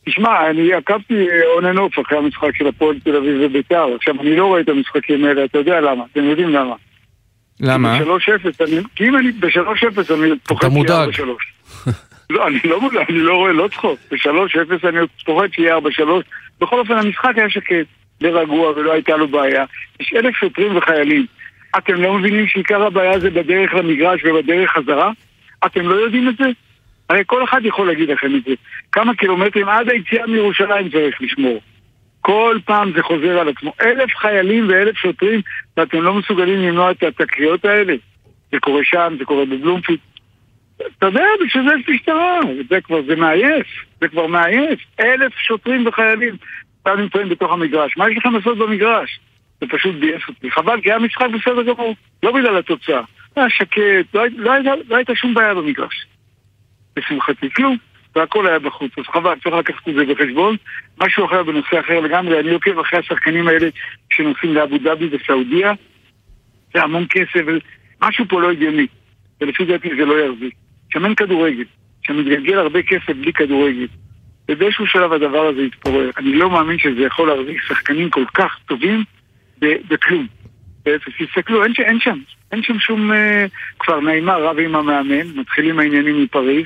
תשמע, 0.06 0.50
אני 0.50 0.73
עקבתי 0.73 1.13
און 1.56 1.65
אנ 1.65 1.78
אוף 1.78 2.00
אחרי 2.00 2.17
המשחק 2.17 2.56
של 2.56 2.67
הפועל 2.67 3.00
תל 3.04 3.15
אביב 3.15 3.38
וביתר. 3.41 3.86
עכשיו, 3.95 4.21
אני 4.21 4.36
לא 4.36 4.45
רואה 4.45 4.62
את 4.62 4.69
המשחקים 4.69 5.26
האלה, 5.26 5.45
אתה 5.45 5.58
יודע 5.58 5.82
למה, 5.82 6.04
אתם 6.13 6.23
יודעים 6.23 6.50
למה. 6.50 6.76
למה? 7.60 8.00
ב-3-0, 8.00 8.63
אני- 8.67 8.82
כי 8.95 9.08
אם 9.08 9.17
אני 9.17 9.32
ב-3-0 9.32 10.13
אני 10.13 10.30
פוחד 10.47 10.62
שיהיה 10.62 10.73
מודאג. 10.73 11.10
4-3. 11.10 11.91
לא, 12.30 12.47
אני 12.47 12.60
לא 12.63 12.82
מודאג, 12.82 13.06
אני 13.10 13.19
לא 13.19 13.34
רואה, 13.36 13.52
לא 13.52 13.67
צחוק. 13.67 14.00
ב-3-0 14.12 14.88
אני 14.89 14.97
פוחד 15.26 15.47
שיהיה 15.54 15.76
4-3. 15.78 15.80
בכל 16.62 16.80
אופן, 16.80 16.93
המשחק 16.93 17.32
היה 17.36 17.50
שקט, 17.50 17.86
ורגוע, 18.21 18.69
ולא 18.69 18.93
הייתה 18.93 19.17
לו 19.17 19.27
בעיה. 19.27 19.65
יש 19.99 20.13
אלף 20.13 20.36
שוטרים 20.36 20.77
וחיילים. 20.77 21.25
אתם 21.77 21.93
לא 21.93 22.13
מבינים 22.13 22.47
שעיקר 22.47 22.84
הבעיה 22.84 23.19
זה 23.19 23.30
בדרך 23.30 23.73
למגרש 23.73 24.25
ובדרך 24.25 24.71
חזרה? 24.71 25.12
אתם 25.65 25.88
לא 25.88 25.95
יודעים 25.95 26.30
את 26.30 26.38
זה? 26.38 26.45
הרי 27.10 27.23
כל 27.25 27.43
אחד 27.43 27.65
יכול 27.65 27.88
להגיד 27.88 28.10
לכם 28.10 28.36
את 28.36 28.43
זה. 28.43 28.53
כמה 28.91 29.15
קילומטרים 29.15 29.69
עד 29.69 29.89
היציאה 29.89 30.27
מירושלים 30.27 30.89
צריך 30.89 31.21
לשמור. 31.21 31.62
כל 32.21 32.58
פעם 32.65 32.91
זה 32.95 33.03
חוזר 33.03 33.39
על 33.39 33.49
עצמו. 33.49 33.73
אלף 33.82 34.15
חיילים 34.15 34.69
ואלף 34.69 34.97
שוטרים, 34.97 35.41
ואתם 35.77 36.01
לא 36.01 36.13
מסוגלים 36.13 36.60
למנוע 36.60 36.91
את 36.91 37.03
התקריות 37.03 37.65
האלה. 37.65 37.93
זה 38.51 38.60
קורה 38.60 38.82
שם, 38.84 39.15
זה 39.19 39.25
קורה 39.25 39.45
בבלומפיד. 39.45 39.99
אתה 40.97 41.06
יודע, 41.06 41.25
בשביל 41.45 41.69
זה 41.69 41.75
יש 41.80 41.89
משטרה. 41.89 42.39
זה 42.69 42.82
כבר, 42.82 43.01
זה 43.08 43.15
מעייף. 43.15 43.67
זה 44.01 44.08
כבר 44.08 44.27
מעייף. 44.27 44.80
אלף 44.99 45.32
שוטרים 45.38 45.88
וחיילים. 45.88 46.36
אתם 46.93 47.00
נמצאים 47.02 47.30
בתוך 47.30 47.52
המגרש. 47.52 47.97
מה 47.97 48.10
יש 48.10 48.17
לכם 48.17 48.34
לעשות 48.36 48.58
במגרש? 48.58 49.19
זה 49.62 49.67
פשוט 49.69 49.95
ביאס 49.95 50.21
אותי. 50.28 50.52
חבל, 50.52 50.82
כי 50.82 50.89
היה 50.89 51.00
משחק 51.00 51.26
בסדר 51.34 51.63
גמור. 51.63 51.95
לא 52.23 52.32
בגלל 52.32 52.58
התוצאה. 52.58 53.02
היה 53.36 53.50
שקט, 53.50 53.80
לא, 54.13 54.23
לא, 54.38 54.52
הייתה- 54.52 54.71
לא 54.89 54.95
הייתה 54.95 55.15
שום 55.15 55.34
בעיה 55.34 55.54
במגרש. 55.54 56.06
לשמחתי, 56.97 57.50
כלום. 57.50 57.78
והכל 58.15 58.47
היה 58.47 58.60
בחוץ, 58.60 58.91
אז 58.97 59.04
חבל, 59.06 59.34
צריך 59.43 59.56
לקחת 59.56 59.89
את 59.89 59.93
זה 59.95 60.06
בחשבון. 60.06 60.56
משהו 61.02 61.26
אחר 61.26 61.43
בנושא 61.43 61.80
אחר 61.80 62.00
לגמרי, 62.00 62.39
אני 62.39 62.52
עוקב 62.52 62.80
אחרי 62.80 63.00
השחקנים 63.00 63.47
האלה 63.47 63.67
שנוסעים 64.13 64.54
לאבו 64.54 64.78
דאבי 64.78 65.10
וסעודיה. 65.12 65.73
זה 66.73 66.84
המון 66.84 67.06
כסף, 67.10 67.41
משהו 68.02 68.26
פה 68.30 68.41
לא 68.41 68.52
הגיוני. 68.52 68.88
ולפי 69.41 69.65
דעתי 69.65 69.89
זה 69.97 70.06
לא 70.06 70.19
יחזיק. 70.19 70.54
שם 70.93 71.06
אין 71.06 71.15
כדורגל. 71.15 71.63
שם 72.08 72.17
מתגלגל 72.19 72.58
הרבה 72.58 72.82
כסף 72.84 73.10
בלי 73.10 73.34
כדורגל. 73.34 73.88
ובאיזשהו 74.50 74.88
שלב 74.88 75.14
הדבר 75.14 75.48
הזה 75.48 75.62
יתפורר. 75.62 76.10
אני 76.18 76.34
לא 76.34 76.50
מאמין 76.50 76.78
שזה 76.78 77.02
יכול 77.02 77.30
להחזיק 77.30 77.62
שחקנים 77.62 78.10
כל 78.10 78.26
כך 78.34 78.58
טובים 78.68 79.04
בכלום. 79.60 80.28
תסתכלו, 81.20 81.64
אין, 81.64 81.74
אין 81.80 82.00
שם, 82.00 82.20
אין 82.52 82.64
שם 82.64 82.80
שום 82.80 83.12
אה, 83.12 83.46
כבר 83.80 84.00
נעימה 84.00 84.36
רב 84.36 84.60
עם 84.60 84.76
המאמן, 84.76 85.28
מתחילים 85.36 85.80
העניינים 85.80 86.24
מפריז, 86.24 86.66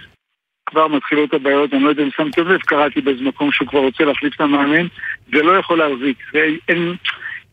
כבר 0.65 0.87
מתחילות 0.87 1.33
הבעיות, 1.33 1.73
אני 1.73 1.83
לא 1.83 1.89
יודע 1.89 2.03
אם 2.03 2.09
שמתם 2.15 2.47
לב, 2.47 2.61
קראתי 2.61 3.01
באיזה 3.01 3.23
מקום 3.23 3.51
שהוא 3.51 3.67
כבר 3.67 3.79
רוצה 3.79 4.03
להחליף 4.03 4.35
את 4.35 4.41
המאמן, 4.41 4.87
זה 5.33 5.43
לא 5.43 5.57
יכול 5.57 5.77
להחזיק, 5.77 6.17
אין, 6.67 6.95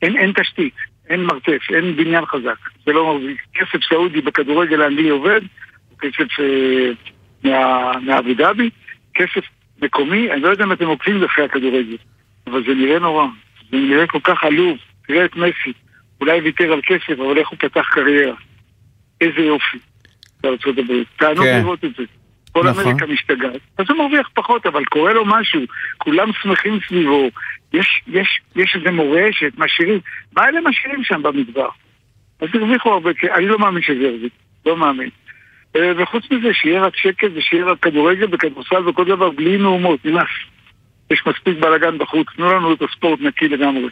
אין, 0.02 0.16
אין 0.16 0.32
תשתית, 0.32 0.74
אין 1.08 1.24
מרתף, 1.24 1.62
אין 1.74 1.96
בניין 1.96 2.26
חזק, 2.26 2.58
זה 2.86 2.92
לא 2.92 3.14
מחזיק. 3.14 3.42
כסף 3.54 3.84
סעודי 3.88 4.20
בכדורגל 4.20 4.82
האנגלי 4.82 5.08
עובד, 5.08 5.40
כסף 6.00 6.40
אה, 6.40 6.90
מה, 7.44 7.92
מאבו 8.02 8.34
דאבי, 8.34 8.70
כסף 9.14 9.44
מקומי, 9.82 10.32
אני 10.32 10.40
לא 10.40 10.48
יודע 10.48 10.64
אם 10.64 10.72
אתם 10.72 10.86
עוקבים 10.86 11.24
אחרי 11.24 11.44
הכדורגל, 11.44 11.96
אבל 12.46 12.64
זה 12.66 12.74
נראה 12.74 12.98
נורא, 12.98 13.26
זה 13.70 13.76
נראה 13.76 14.06
כל 14.06 14.20
כך 14.24 14.44
עלוב, 14.44 14.78
תראה 15.06 15.24
את 15.24 15.36
מסי, 15.36 15.72
אולי 16.20 16.40
ויתר 16.40 16.72
על 16.72 16.80
כסף, 16.86 17.20
אבל 17.20 17.38
איך 17.38 17.48
הוא 17.48 17.58
פתח 17.58 17.88
קריירה. 17.90 18.34
איזה 19.20 19.40
יופי 19.40 19.78
בארצות 20.40 20.78
הברית. 20.78 21.08
תענוג 21.16 21.44
כן. 21.44 21.60
לראות 21.62 21.84
את 21.84 21.90
זה. 21.98 22.04
כל 22.52 22.68
נכון. 22.68 22.84
אמריקה 22.84 23.06
משתגעת. 23.06 23.60
אז 23.78 23.86
הוא 23.88 23.98
מרוויח 23.98 24.28
פחות, 24.34 24.66
אבל 24.66 24.84
קורה 24.84 25.12
לו 25.12 25.24
משהו. 25.24 25.60
כולם 25.98 26.30
שמחים 26.42 26.78
סביבו. 26.88 27.30
יש, 27.72 28.02
יש, 28.06 28.40
יש 28.56 28.76
איזה 28.76 28.90
מורשת, 28.90 29.52
משאירים. 29.58 30.00
מה 30.36 30.48
אלה 30.48 30.60
משאירים 30.60 31.04
שם 31.04 31.22
במדבר? 31.22 31.68
אז 32.40 32.48
הרוויחו 32.54 32.92
הרבה. 32.92 33.10
אני 33.34 33.46
לא 33.46 33.58
מאמין 33.58 33.82
שזה 33.82 34.02
יחזיק. 34.02 34.32
לא 34.66 34.76
מאמין. 34.76 35.10
אה, 35.78 36.02
וחוץ 36.02 36.24
מזה, 36.30 36.48
שיהיה 36.52 36.82
רק 36.82 36.96
שקט 36.96 37.28
ושיהיה 37.34 37.64
רק 37.64 37.78
כדורגל 37.82 38.26
וכדורסל 38.32 38.88
וכל 38.88 39.04
דבר 39.04 39.30
בלי 39.30 39.56
מהומות, 39.56 40.04
נמאס. 40.04 40.28
יש 41.10 41.22
מספיק 41.26 41.58
בלאגן 41.60 41.98
בחוץ, 41.98 42.26
תנו 42.36 42.52
לנו 42.52 42.72
את 42.72 42.82
הספורט 42.82 43.20
נקי 43.20 43.48
לגמרי. 43.48 43.88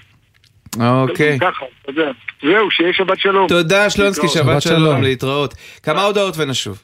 אוקיי. 0.81 1.38
ככה, 1.40 1.64
אתה 1.83 1.90
יודע. 1.90 2.11
זהו, 2.42 2.70
שיהיה 2.70 2.92
שבת 2.92 3.18
שלום. 3.18 3.49
תודה 3.49 3.90
שלונסקי. 3.90 4.29
שבת 4.29 4.62
שלום. 4.62 5.03
להתראות. 5.03 5.55
כמה 5.83 6.03
הודעות 6.03 6.35
ונשוב. 6.38 6.83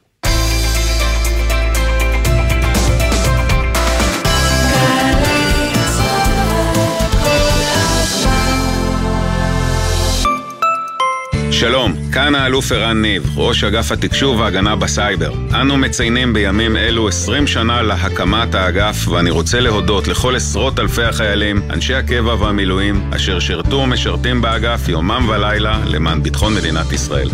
שלום, 11.63 11.95
כאן 12.13 12.35
האלוף 12.35 12.73
ערן 12.73 13.03
ניב, 13.03 13.39
ראש 13.39 13.65
אגף 13.65 13.93
התקשוב 13.93 14.41
וההגנה 14.41 14.77
בסייבר. 14.77 15.33
אנו 15.61 15.77
מציינים 15.77 16.33
בימים 16.33 16.77
אלו 16.77 17.09
20 17.09 17.47
שנה 17.47 17.83
להקמת 17.83 18.55
האגף, 18.55 19.09
ואני 19.09 19.31
רוצה 19.31 19.61
להודות 19.61 20.09
לכל 20.09 20.37
עשרות 20.37 20.79
אלפי 20.79 21.03
החיילים, 21.03 21.63
אנשי 21.71 21.95
הקבע 21.95 22.35
והמילואים, 22.35 23.11
אשר 23.17 23.39
שירתו 23.39 23.77
ומשרתים 23.77 24.43
באגף 24.43 24.89
יומם 24.89 25.29
ולילה 25.29 25.79
למען 25.87 26.23
ביטחון 26.23 26.55
מדינת 26.55 26.93
ישראל. 26.93 27.31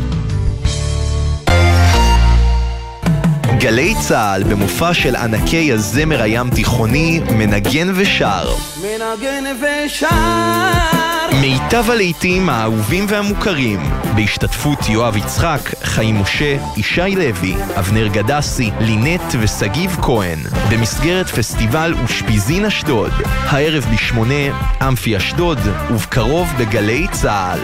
גלי 3.58 3.94
צה"ל 4.00 4.42
במופע 4.42 4.94
של 4.94 5.16
ענקי 5.16 5.72
הזמר 5.72 6.22
הים 6.22 6.50
תיכוני 6.50 7.20
מנגן 7.30 7.88
ושר. 7.94 8.54
מנגן 8.82 9.44
ושר 9.60 11.17
מיטב 11.34 11.90
הלהיטים 11.90 12.48
האהובים 12.48 13.06
והמוכרים, 13.08 13.80
בהשתתפות 14.14 14.78
יואב 14.88 15.16
יצחק, 15.16 15.60
חיים 15.82 16.20
משה, 16.20 16.56
ישי 16.76 17.14
לוי, 17.16 17.54
אבנר 17.78 18.06
גדסי, 18.06 18.70
לינט 18.80 19.34
ושגיב 19.40 19.96
כהן, 20.02 20.38
במסגרת 20.70 21.26
פסטיבל 21.26 21.94
אושפיזין 22.02 22.64
אשדוד, 22.64 23.12
הערב 23.24 23.86
בשמונה, 23.94 24.74
אמפי 24.88 25.16
אשדוד, 25.16 25.58
ובקרוב 25.90 26.48
בגלי 26.58 27.06
צה"ל. 27.12 27.60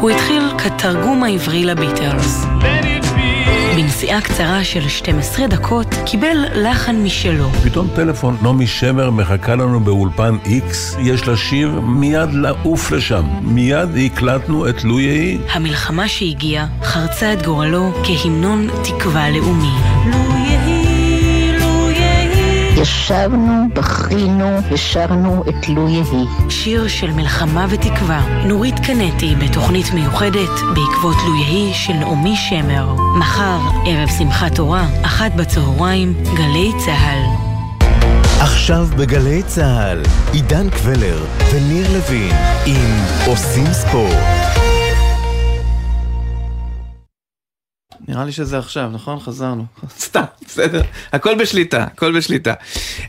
הוא 0.00 0.10
התחיל 0.10 0.42
כתרגום 0.58 1.24
העברי 1.24 1.64
לביטלס. 1.64 2.46
בנסיעה 3.82 4.20
קצרה 4.20 4.64
של 4.64 4.88
12 4.88 5.46
דקות 5.46 5.86
קיבל 6.06 6.36
לחן 6.54 6.96
משלו. 6.96 7.48
פתאום 7.64 7.88
טלפון, 7.94 8.36
נעמי 8.42 8.66
שמר 8.66 9.10
מחכה 9.10 9.54
לנו 9.54 9.80
באולפן 9.80 10.36
איקס, 10.46 10.96
יש 11.02 11.28
לה 11.28 11.36
שיר, 11.36 11.80
מיד 11.80 12.32
לעוף 12.32 12.90
לשם. 12.90 13.24
מיד 13.42 13.88
הקלטנו 14.06 14.68
את 14.68 14.84
לו 14.84 15.00
יהי. 15.00 15.38
המלחמה 15.52 16.08
שהגיעה 16.08 16.66
חרצה 16.82 17.32
את 17.32 17.42
גורלו 17.42 17.92
כהמנון 18.04 18.68
תקווה 18.84 19.30
לאומי. 19.30 20.49
ישבנו, 22.80 23.68
בכינו 23.74 24.58
ושרנו 24.70 25.44
את 25.48 25.68
לו 25.68 25.88
יהי. 25.88 26.24
שיר 26.48 26.88
של 26.88 27.10
מלחמה 27.10 27.66
ותקווה. 27.70 28.44
נורית 28.46 28.78
קנטי 28.78 29.34
בתוכנית 29.36 29.94
מיוחדת 29.94 30.50
בעקבות 30.74 31.16
לו 31.26 31.34
יהי 31.34 31.74
של 31.74 31.92
נעמי 31.92 32.36
שמר. 32.36 32.94
מחר, 33.18 33.58
ערב 33.86 34.08
שמחת 34.18 34.54
תורה, 34.54 34.86
אחת 35.02 35.32
בצהריים, 35.34 36.14
גלי 36.36 36.72
צה"ל. 36.84 37.50
עכשיו 38.40 38.88
בגלי 38.96 39.42
צה"ל, 39.42 40.02
עידן 40.32 40.70
קבלר 40.70 41.24
וניר 41.52 41.86
לוין 41.92 42.36
עם 42.66 43.04
עושים 43.26 43.72
ספורט. 43.72 44.69
נראה 48.10 48.24
לי 48.24 48.32
שזה 48.32 48.58
עכשיו, 48.58 48.90
נכון? 48.92 49.18
חזרנו. 49.18 49.64
סתם, 50.06 50.22
בסדר. 50.46 50.80
הכל 51.12 51.34
בשליטה, 51.34 51.82
הכל 51.84 52.16
בשליטה. 52.16 52.54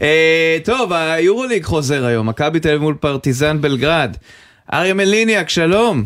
אה, 0.02 0.58
טוב, 0.66 0.94
היורוליג 0.94 1.64
חוזר 1.64 2.06
היום, 2.06 2.30
מכבי 2.30 2.60
תל 2.60 2.70
אביב 2.70 2.82
מול 2.82 2.96
פרטיזן 3.00 3.62
בלגרד. 3.62 4.18
אריה 4.74 4.94
מליניאק, 4.94 5.50
שלום. 5.50 6.04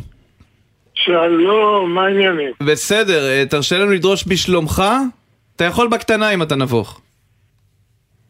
שלום, 0.93 1.93
מה 1.93 2.05
העניינים? 2.05 2.51
בסדר, 2.61 3.29
אה, 3.29 3.43
תרשה 3.49 3.77
לנו 3.77 3.91
לדרוש 3.91 4.23
בשלומך? 4.27 4.83
אתה 5.55 5.63
יכול 5.63 5.87
בקטנה 5.87 6.29
אם 6.29 6.41
אתה 6.41 6.55
נבוך. 6.55 7.01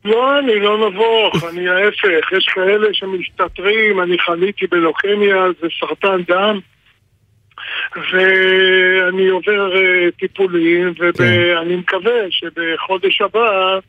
לא, 0.06 0.40
אני 0.40 0.60
לא 0.60 0.90
נבוך, 0.90 1.44
אני 1.50 1.70
ההפך. 1.70 2.32
יש 2.38 2.46
כאלה 2.54 2.88
שמסתתרים, 2.94 4.02
אני 4.02 4.20
חליתי 4.20 4.68
בלוקמיה, 4.68 5.36
זה 5.62 5.68
סרטן 5.80 6.22
דם. 6.28 6.60
ואני 7.96 9.28
עובר 9.28 9.76
אה, 9.76 10.12
טיפולים, 10.20 10.94
ואני 10.98 11.14
כן. 11.68 11.80
מקווה 11.80 12.22
שבחודש 12.30 13.22
הבא 13.22 13.80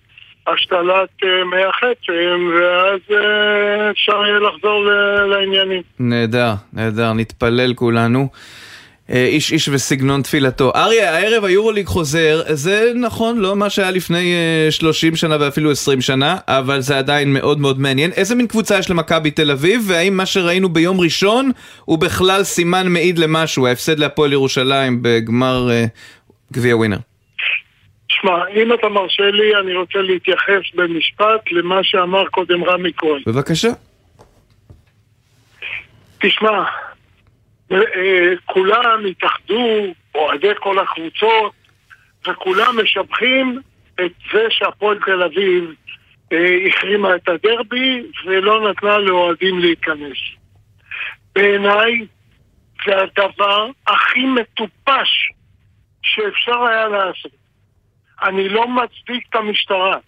השתלת 0.47 1.09
אה, 1.25 1.45
מי 1.45 1.63
החצם, 1.65 2.51
ואז 2.55 3.01
אה, 3.11 3.91
אפשר 3.91 4.27
יהיה 4.27 4.39
לחזור 4.39 4.85
לעניינים. 5.27 5.83
נהדר, 5.99 6.53
נהדר, 6.73 7.13
נתפלל 7.13 7.75
כולנו. 7.75 8.29
אה, 9.11 9.27
איש 9.27 9.53
איש 9.53 9.69
וסגנון 9.69 10.23
תפילתו. 10.23 10.73
אריה, 10.75 11.17
הערב 11.17 11.45
היורוליג 11.45 11.87
חוזר, 11.87 12.43
זה 12.47 12.93
נכון, 12.95 13.39
לא 13.39 13.57
מה 13.57 13.71
שהיה 13.71 13.91
לפני 13.91 14.35
30 14.71 15.13
אה, 15.13 15.17
שנה 15.19 15.37
ואפילו 15.41 15.71
20 15.71 16.01
שנה, 16.01 16.37
אבל 16.49 16.81
זה 16.81 16.99
עדיין 16.99 17.33
מאוד 17.33 17.59
מאוד 17.59 17.81
מעניין. 17.81 18.11
איזה 18.13 18.35
מין 18.35 18.47
קבוצה 18.47 18.79
יש 18.79 18.91
למכבי 18.91 19.31
תל 19.31 19.51
אביב, 19.51 19.83
והאם 19.87 20.17
מה 20.17 20.27
שראינו 20.27 20.69
ביום 20.69 21.01
ראשון 21.01 21.51
הוא 21.85 21.99
בכלל 21.99 22.43
סימן 22.43 22.89
מעיד 22.89 23.19
למשהו, 23.19 23.67
ההפסד 23.67 23.99
להפועל 23.99 24.33
ירושלים 24.33 24.99
בגמר 25.03 25.69
uh, 25.69 25.89
גביע 26.53 26.77
ווינר? 26.77 26.99
שמע, 28.09 28.33
אם 28.55 28.73
אתה 28.75 28.89
מרשה 28.89 29.31
לי, 29.31 29.57
אני 29.61 29.75
רוצה 29.75 29.99
להתייחס 29.99 30.75
במשפט 30.75 31.53
למה 31.53 31.81
שאמר 31.83 32.27
קודם 32.27 32.65
רמי 32.65 32.93
כהן. 32.97 33.23
בבקשה. 33.27 33.69
תשמע, 36.19 36.51
אה, 36.51 36.65
כולם 38.45 39.07
התאחדו, 39.11 39.95
אוהדי 40.15 40.49
כל 40.61 40.79
הקבוצות, 40.79 41.53
וכולם 42.27 42.81
משבחים 42.83 43.61
את 44.01 44.13
זה 44.33 44.47
שהפועל 44.51 44.99
תל 45.05 45.23
אביב 45.23 45.75
אה, 46.33 46.57
החרימה 46.69 47.17
את 47.17 47.29
הדרבי 47.29 48.03
ולא 48.27 48.71
נתנה 48.71 48.99
לאוהדים 48.99 49.59
להיכנס. 49.59 50.17
בעיניי 51.35 52.07
זה 52.87 52.93
הדבר 53.03 53.71
הכי 53.87 54.25
מטופש 54.25 55.33
שאפשר 56.03 56.63
היה 56.65 56.89
לעשות. 56.89 57.33
אני 58.23 58.49
לא 58.49 58.69
מצדיק 58.69 59.27
את 59.31 59.35
המשטרה. 59.35 59.99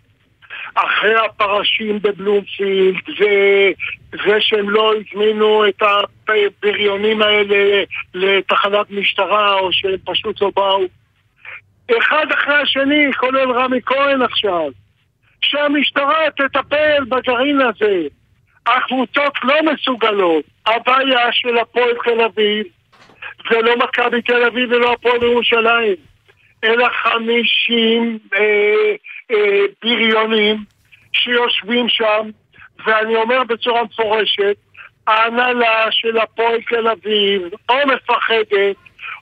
אחרי 0.74 1.14
הפרשים 1.14 1.98
בבלומפילד, 2.02 2.96
וזה 3.08 4.36
שהם 4.40 4.70
לא 4.70 4.94
הזמינו 4.94 5.68
את 5.68 5.82
הבריונים 5.82 7.22
האלה 7.22 7.84
לתחנת 8.14 8.90
משטרה, 8.90 9.54
או 9.54 9.72
שהם 9.72 9.96
פשוט 10.04 10.42
לא 10.42 10.50
באו. 10.56 10.82
אחד 11.98 12.26
אחרי 12.34 12.54
השני, 12.54 13.12
כולל 13.16 13.50
רמי 13.50 13.80
כהן 13.86 14.22
עכשיו, 14.22 14.68
שהמשטרה 15.42 16.30
תטפל 16.36 17.04
בגרעין 17.08 17.60
הזה. 17.60 18.02
הקבוצות 18.66 19.32
לא 19.44 19.54
מסוגלות. 19.72 20.44
הבעיה 20.66 21.32
של 21.32 21.58
הפועל 21.58 21.94
תל 22.04 22.20
אביב 22.20 22.66
זה 23.50 23.60
לא 23.62 23.76
מכבי 23.76 24.22
תל 24.22 24.44
אביב 24.44 24.72
ולא 24.72 24.92
הפועל 24.92 25.22
ירושלים, 25.22 25.96
אלא 26.64 26.88
חמישים 26.88 28.18
אה, 28.34 28.94
אה, 29.30 29.64
בריונים 29.82 30.64
שיושבים 31.12 31.88
שם, 31.88 32.30
ואני 32.86 33.16
אומר 33.16 33.44
בצורה 33.44 33.84
מפורשת, 33.84 34.56
ההנהלה 35.06 35.86
של 35.90 36.18
הפועל 36.18 36.60
תל 36.68 36.88
אביב 36.88 37.42
או 37.68 37.74
מפחדת 37.86 38.76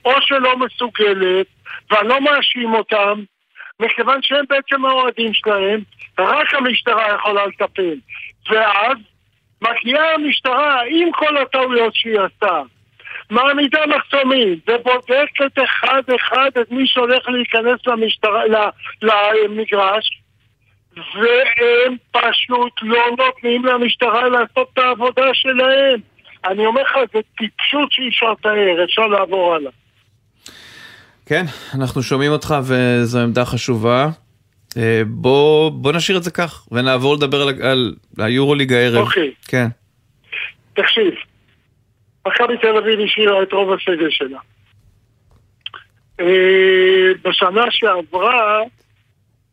או 0.05 0.11
שלא 0.21 0.57
מסוגלת, 0.57 1.47
ואני 1.91 2.07
לא 2.07 2.21
מאשים 2.21 2.73
אותם, 2.73 3.23
מכיוון 3.79 4.19
שהם 4.21 4.45
בעצם 4.49 4.85
האוהדים 4.85 5.33
שלהם, 5.33 5.81
רק 6.19 6.53
המשטרה 6.53 7.15
יכולה 7.15 7.45
לטפל. 7.45 7.95
ואז 8.49 8.97
מגיעה 9.61 10.13
המשטרה 10.13 10.81
עם 10.89 11.11
כל 11.11 11.37
הטעויות 11.37 11.95
שהיא 11.95 12.19
עשתה, 12.19 12.61
מעמידה 13.29 13.79
מחסומים 13.87 14.59
ובודקת 14.67 15.63
אחד-אחד 15.63 16.51
את 16.61 16.71
מי 16.71 16.87
שהולך 16.87 17.27
להיכנס 17.27 17.87
למשטרה, 17.87 18.41
למגרש 19.01 20.21
והם 20.97 21.95
פשוט 22.11 22.73
לא 22.81 23.03
נותנים 23.17 23.65
למשטרה 23.65 24.29
לעשות 24.29 24.69
את 24.73 24.77
העבודה 24.77 25.33
שלהם. 25.33 25.99
אני 26.45 26.65
אומר 26.65 26.81
לך, 26.81 26.91
זה 27.13 27.19
טיפשות 27.37 27.91
שאי 27.91 28.07
אפשר 28.09 28.31
לתאר, 28.31 28.83
אפשר 28.83 29.07
לעבור 29.07 29.55
הלאה. 29.55 29.71
כן, 31.25 31.45
אנחנו 31.75 32.03
שומעים 32.03 32.31
אותך 32.31 32.55
וזו 32.63 33.19
עמדה 33.19 33.45
חשובה. 33.45 34.09
אה, 34.77 35.01
בוא, 35.07 35.71
בוא 35.71 35.91
נשאיר 35.91 36.17
את 36.17 36.23
זה 36.23 36.31
כך 36.31 36.67
ונעבור 36.71 37.15
לדבר 37.15 37.41
על, 37.41 37.49
על 37.61 37.93
היורוליג 38.17 38.73
הערב. 38.73 39.07
אוקיי. 39.07 39.31
כן. 39.47 39.67
תקשיב, 40.73 41.13
מכבי 42.27 42.57
תל 42.57 42.77
אביב 42.77 42.99
השאירה 42.99 43.43
את 43.43 43.53
רוב 43.53 43.73
הסגל 43.73 44.09
שלה. 44.09 44.39
אה, 46.19 47.11
בשנה 47.21 47.71
שעברה 47.71 48.61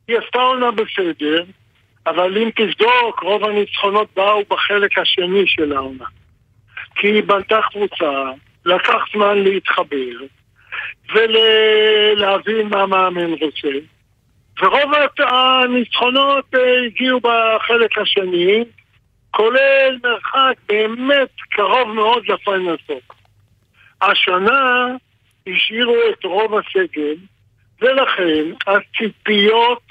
היא 0.09 0.19
עשתה 0.19 0.39
עונה 0.39 0.71
בסדר, 0.71 1.45
אבל 2.07 2.39
אם 2.39 2.51
תבדוק, 2.57 3.21
רוב 3.23 3.45
הניצחונות 3.45 4.09
באו 4.17 4.43
בחלק 4.51 4.99
השני 4.99 5.43
של 5.47 5.73
העונה. 5.73 6.05
כי 6.95 7.07
היא 7.07 7.23
בנתה 7.23 7.61
קבוצה, 7.71 8.31
לקח 8.67 8.99
זמן 9.13 9.39
להתחבר, 9.39 10.17
ולהבין 11.15 12.69
מה 12.69 12.83
המאמן 12.83 13.31
רוצה. 13.31 13.69
ורוב 14.63 14.93
הניצחונות 15.19 16.45
אה, 16.55 16.85
הגיעו 16.87 17.21
בחלק 17.21 17.99
השני, 17.99 18.65
כולל 19.37 19.99
מרחק 20.03 20.55
באמת 20.69 21.31
קרוב 21.51 21.93
מאוד 21.93 22.23
לפיינלסוף. 22.29 23.03
השנה 24.03 24.87
השאירו 25.47 25.97
את 26.13 26.25
רוב 26.25 26.55
הסגל, 26.55 27.17
ולכן 27.81 28.45
הציפיות 28.67 29.83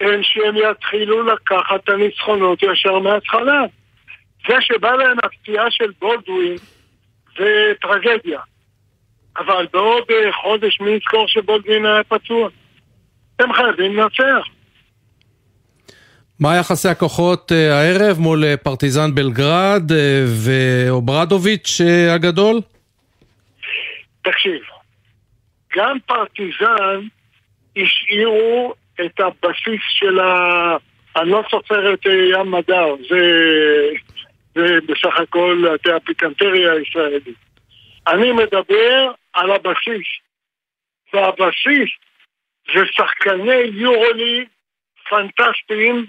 הן 0.00 0.20
שהם 0.22 0.54
יתחילו 0.56 1.22
לקחת 1.22 1.84
את 1.84 1.88
הניצחונות 1.88 2.62
ישר 2.62 2.98
מההתחלה. 2.98 3.62
זה 4.48 4.54
שבא 4.60 4.92
להם 4.92 5.16
הפציעה 5.24 5.70
של 5.70 5.92
בולדווין 5.98 6.56
זה 7.38 7.72
טרגדיה. 7.80 8.40
אבל 9.36 9.66
בעוד 9.72 10.04
אה, 10.10 10.32
חודש 10.32 10.80
מי 10.80 10.90
יזכור 10.90 11.28
שבולדווין 11.28 11.86
היה 11.86 12.04
פצוע? 12.04 12.48
הם 13.38 13.52
חייבים 13.52 13.96
לנצח. 13.96 14.53
מה 16.40 16.56
יחסי 16.56 16.88
הכוחות 16.88 17.52
אה, 17.52 17.80
הערב 17.80 18.18
מול 18.18 18.44
אה, 18.44 18.56
פרטיזן 18.56 19.14
בלגרד 19.14 19.82
ואוברדוביץ' 20.44 21.80
הגדול? 22.14 22.60
תקשיב, 24.22 24.62
גם 25.76 25.98
פרטיזן 26.06 27.00
השאירו 27.76 28.74
את 29.00 29.20
הבסיס 29.20 29.82
של 29.88 30.20
ה... 30.20 30.76
אני 31.16 31.30
לא 31.30 31.42
סופר 31.50 31.94
את 31.94 32.06
אה, 32.06 32.12
ים 32.12 32.50
מדר, 32.50 32.94
זה, 33.08 33.20
זה 34.54 34.78
בסך 34.86 35.20
הכל 35.22 35.64
הפיקנטריה 35.96 36.72
הישראלית. 36.72 37.38
אני 38.06 38.32
מדבר 38.32 39.10
על 39.32 39.50
הבסיס. 39.50 40.06
והבסיס 41.12 41.90
זה 42.74 42.80
שחקני 42.86 43.62
יורולי 43.72 44.44
פנטסטיים, 45.10 46.06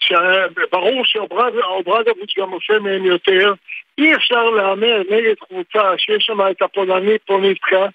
שברור 0.00 1.04
שאוברדוביץ' 1.04 2.38
גם 2.38 2.50
עושה 2.50 2.78
מהם 2.78 3.04
יותר. 3.04 3.54
אי 3.98 4.14
אפשר 4.14 4.50
להמר 4.50 5.02
נגד 5.10 5.34
קבוצה 5.34 5.98
שיש 5.98 6.24
שם 6.24 6.40
את 6.50 6.62
הפולנית 6.62 7.22
פוניטקה, 7.26 7.86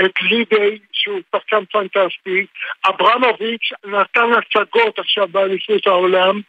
את 0.00 0.22
לידי 0.22 0.78
שהוא 0.92 1.20
שחקן 1.36 1.64
פנטסטי, 1.64 2.46
אברמוביץ' 2.88 3.72
נתן 3.84 4.32
הצגות 4.32 4.98
עכשיו 4.98 5.28
באליפות 5.28 5.86
העולם, 5.86 6.40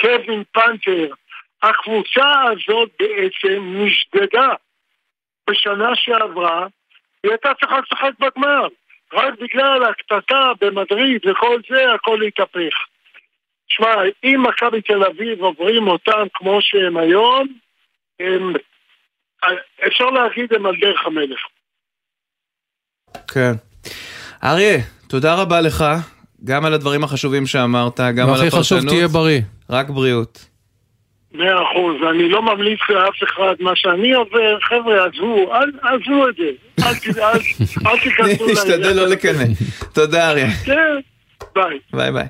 קווין 0.00 0.42
פנתר, 0.52 1.14
הקבוצה 1.62 2.42
הזאת 2.42 2.90
בעצם 2.98 3.74
נשדדה. 3.74 4.48
בשנה 5.50 5.94
שעברה, 5.94 6.66
היא 7.22 7.30
הייתה 7.32 7.52
צריכה 7.60 7.78
לשחק 7.80 8.10
בגמר, 8.18 8.66
רק 9.12 9.34
בגלל 9.40 9.82
הקטטה 9.84 10.52
במדריד 10.60 11.26
וכל 11.26 11.60
זה, 11.70 11.92
הכל 11.92 12.22
התהפך. 12.22 12.91
שמע, 13.76 13.94
אם 14.24 14.42
מכבי 14.48 14.80
תל 14.82 15.04
אביב 15.04 15.40
עוברים 15.40 15.88
אותם 15.88 16.26
כמו 16.34 16.58
שהם 16.60 16.96
היום, 16.96 17.48
הם, 18.20 18.52
אפשר 19.86 20.04
להגיד 20.04 20.52
הם 20.52 20.66
על 20.66 20.74
דרך 20.80 21.06
המלך. 21.06 21.38
כן. 23.34 23.52
אריה, 24.44 24.78
תודה 25.08 25.34
רבה 25.34 25.60
לך, 25.60 25.84
גם 26.44 26.64
על 26.64 26.74
הדברים 26.74 27.04
החשובים 27.04 27.46
שאמרת, 27.46 28.00
גם 28.00 28.28
על 28.28 28.34
הפרשנות. 28.34 28.52
והכי 28.54 28.60
חשוב, 28.60 28.88
תהיה 28.88 29.08
בריא. 29.08 29.40
רק 29.70 29.90
בריאות. 29.90 30.46
מאה 31.34 31.54
אחוז, 31.62 31.96
אני 32.10 32.28
לא 32.28 32.42
ממליץ 32.42 32.80
לאף 32.88 33.14
אחד 33.24 33.54
מה 33.60 33.72
שאני 33.74 34.12
עובר, 34.12 34.58
חבר'ה, 34.62 35.06
עזבו, 35.06 35.52
עזבו 35.82 36.28
את 36.28 36.34
זה, 36.36 36.50
אל 36.86 36.94
ת- 36.94 37.18
אל- 37.18 37.86
אל 37.86 37.98
תיכנסו 38.02 38.46
נשתדל 38.52 38.92
לא 38.96 39.06
לקנא. 39.08 39.44
תודה 39.94 40.30
אריה. 40.30 40.46
כן, 40.64 40.96
ביי. 41.54 41.78
ביי 41.92 42.12
ביי. 42.12 42.26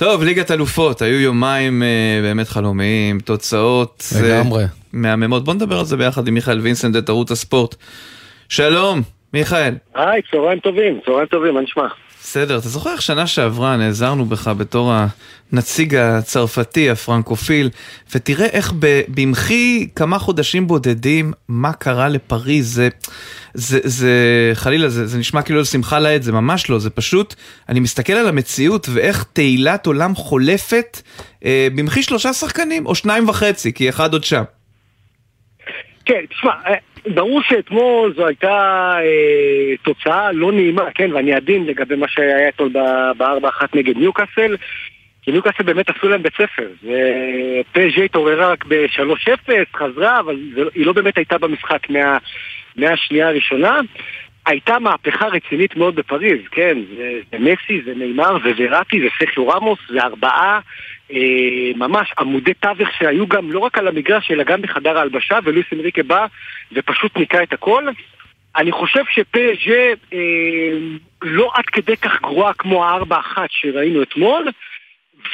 טוב, 0.00 0.22
ליגת 0.22 0.50
אלופות, 0.50 1.02
היו 1.02 1.20
יומיים 1.20 1.82
אה, 1.82 2.18
באמת 2.22 2.48
חלומיים, 2.48 3.20
תוצאות 3.20 4.04
אה, 4.16 4.22
לגמרי. 4.22 4.64
מהממות. 4.92 5.44
בוא 5.44 5.54
נדבר 5.54 5.78
על 5.78 5.84
זה 5.84 5.96
ביחד 5.96 6.28
עם 6.28 6.34
מיכאל 6.34 6.60
וינסנט 6.60 6.96
את 6.96 7.08
ערוץ 7.08 7.30
הספורט. 7.30 7.74
שלום, 8.48 9.00
מיכאל. 9.34 9.74
היי, 9.94 10.22
צהריים 10.30 10.58
טובים, 10.58 11.00
צהריים 11.04 11.26
טובים, 11.26 11.54
מה 11.54 11.60
נשמע? 11.60 11.86
בסדר, 12.22 12.58
אתה 12.58 12.68
זוכר 12.68 12.92
איך 12.92 13.02
שנה 13.02 13.26
שעברה 13.26 13.76
נעזרנו 13.76 14.24
בך 14.24 14.48
בתור 14.48 14.92
הנציג 15.52 15.94
הצרפתי, 15.94 16.90
הפרנקופיל, 16.90 17.70
ותראה 18.14 18.46
איך 18.46 18.72
במחי 19.08 19.88
כמה 19.96 20.18
חודשים 20.18 20.66
בודדים, 20.66 21.32
מה 21.48 21.72
קרה 21.72 22.08
לפריז, 22.08 22.74
זה, 22.74 22.88
זה, 23.54 23.78
זה 23.84 24.12
חלילה, 24.54 24.88
זה, 24.88 25.06
זה 25.06 25.18
נשמע 25.18 25.42
כאילו 25.42 25.64
שמחה 25.64 26.00
לאיד, 26.00 26.22
זה 26.22 26.32
ממש 26.32 26.70
לא, 26.70 26.78
זה 26.78 26.90
פשוט, 26.90 27.34
אני 27.68 27.80
מסתכל 27.80 28.12
על 28.12 28.28
המציאות 28.28 28.88
ואיך 28.92 29.24
תהילת 29.32 29.86
עולם 29.86 30.14
חולפת 30.14 31.02
אה, 31.44 31.68
במחי 31.74 32.02
שלושה 32.02 32.32
שחקנים, 32.32 32.86
או 32.86 32.94
שניים 32.94 33.28
וחצי, 33.28 33.72
כי 33.72 33.88
אחד 33.88 34.12
עוד 34.12 34.24
שם. 34.24 34.42
כן, 36.04 36.26
תשמע, 36.30 36.50
אה, 36.66 36.74
ברור 37.06 37.42
שאתמול 37.42 38.14
זו 38.16 38.26
הייתה 38.26 38.96
אה, 38.98 39.76
תוצאה 39.82 40.32
לא 40.32 40.52
נעימה, 40.52 40.90
כן, 40.94 41.12
ואני 41.12 41.34
עדין 41.34 41.66
לגבי 41.66 41.96
מה 41.96 42.08
שהיה 42.08 42.48
אתמול 42.48 42.72
בארבע 43.16 43.48
אחת 43.48 43.74
נגד 43.74 43.96
ניוקאסל, 43.96 44.56
כי 45.22 45.32
ניוקאסל 45.32 45.62
באמת 45.62 45.90
עשו 45.90 46.08
להם 46.08 46.22
בית 46.22 46.32
ספר. 46.32 46.68
פז'ה 47.72 48.02
התעוררה 48.04 48.48
רק 48.48 48.64
ב-3-0, 48.68 49.52
חזרה, 49.76 50.20
אבל 50.20 50.36
זה, 50.54 50.62
היא 50.74 50.86
לא 50.86 50.92
באמת 50.92 51.16
הייתה 51.16 51.38
במשחק 51.38 51.90
מה, 51.90 52.18
מהשנייה 52.76 53.28
הראשונה. 53.28 53.80
הייתה 54.46 54.78
מהפכה 54.78 55.26
רצינית 55.26 55.76
מאוד 55.76 55.94
בפריז, 55.94 56.40
כן, 56.50 56.78
זה, 56.96 57.20
זה 57.32 57.38
מסי, 57.38 57.82
זה 57.84 57.92
נאמר, 57.96 58.38
זה 58.44 58.52
וראטי, 58.56 59.00
זה 59.00 59.08
סכיו 59.18 59.48
רמוס, 59.48 59.78
זה 59.88 60.00
ארבעה 60.02 60.60
ממש 61.76 62.12
עמודי 62.18 62.54
תווך 62.54 62.88
שהיו 62.98 63.26
גם 63.26 63.52
לא 63.52 63.58
רק 63.58 63.78
על 63.78 63.88
המגרש 63.88 64.30
אלא 64.30 64.44
גם 64.44 64.62
בחדר 64.62 64.98
ההלבשה 64.98 65.38
ולואיס 65.44 65.66
אנריקה 65.72 66.02
בא 66.02 66.26
ופשוט 66.72 67.16
ניקה 67.16 67.42
את 67.42 67.52
הכל. 67.52 67.84
אני 68.56 68.72
חושב 68.72 69.02
שפז'ה 69.10 69.92
אה, 70.12 70.18
לא 71.22 71.50
עד 71.54 71.64
כדי 71.64 71.96
כך 71.96 72.20
גרועה 72.22 72.52
כמו 72.52 72.84
הארבע 72.84 73.18
אחת 73.18 73.48
שראינו 73.50 74.02
אתמול 74.02 74.48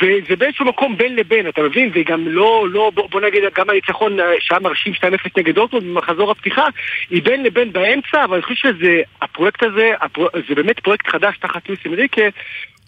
וזה 0.02 0.36
באיזשהו 0.36 0.64
מקום 0.64 0.96
בין 0.96 1.16
לבין, 1.16 1.48
אתה 1.48 1.62
מבין? 1.62 1.90
והיא 1.92 2.06
גם 2.06 2.28
לא, 2.28 2.66
לא 2.70 2.90
בוא, 2.94 3.08
בוא 3.10 3.20
נגיד, 3.20 3.42
גם 3.54 3.70
הניצחון 3.70 4.20
אה, 4.20 4.32
שהיה 4.40 4.60
מרשים 4.60 4.92
2-0 4.92 4.98
נגד 5.36 5.54
דורטמונד 5.54 5.84
במחזור 5.86 6.30
הפתיחה, 6.30 6.66
היא 7.10 7.22
בין 7.22 7.42
לבין 7.42 7.72
באמצע, 7.72 8.24
אבל 8.24 8.34
אני 8.34 8.42
חושב 8.42 8.54
שזה, 8.54 9.00
הפרויקט 9.22 9.62
הזה, 9.62 9.92
הפרו, 10.00 10.28
זה 10.48 10.54
באמת 10.54 10.80
פרויקט 10.80 11.06
חדש 11.06 11.38
תחת 11.38 11.68
לואיס 11.68 11.86
אנריקה, 11.86 12.22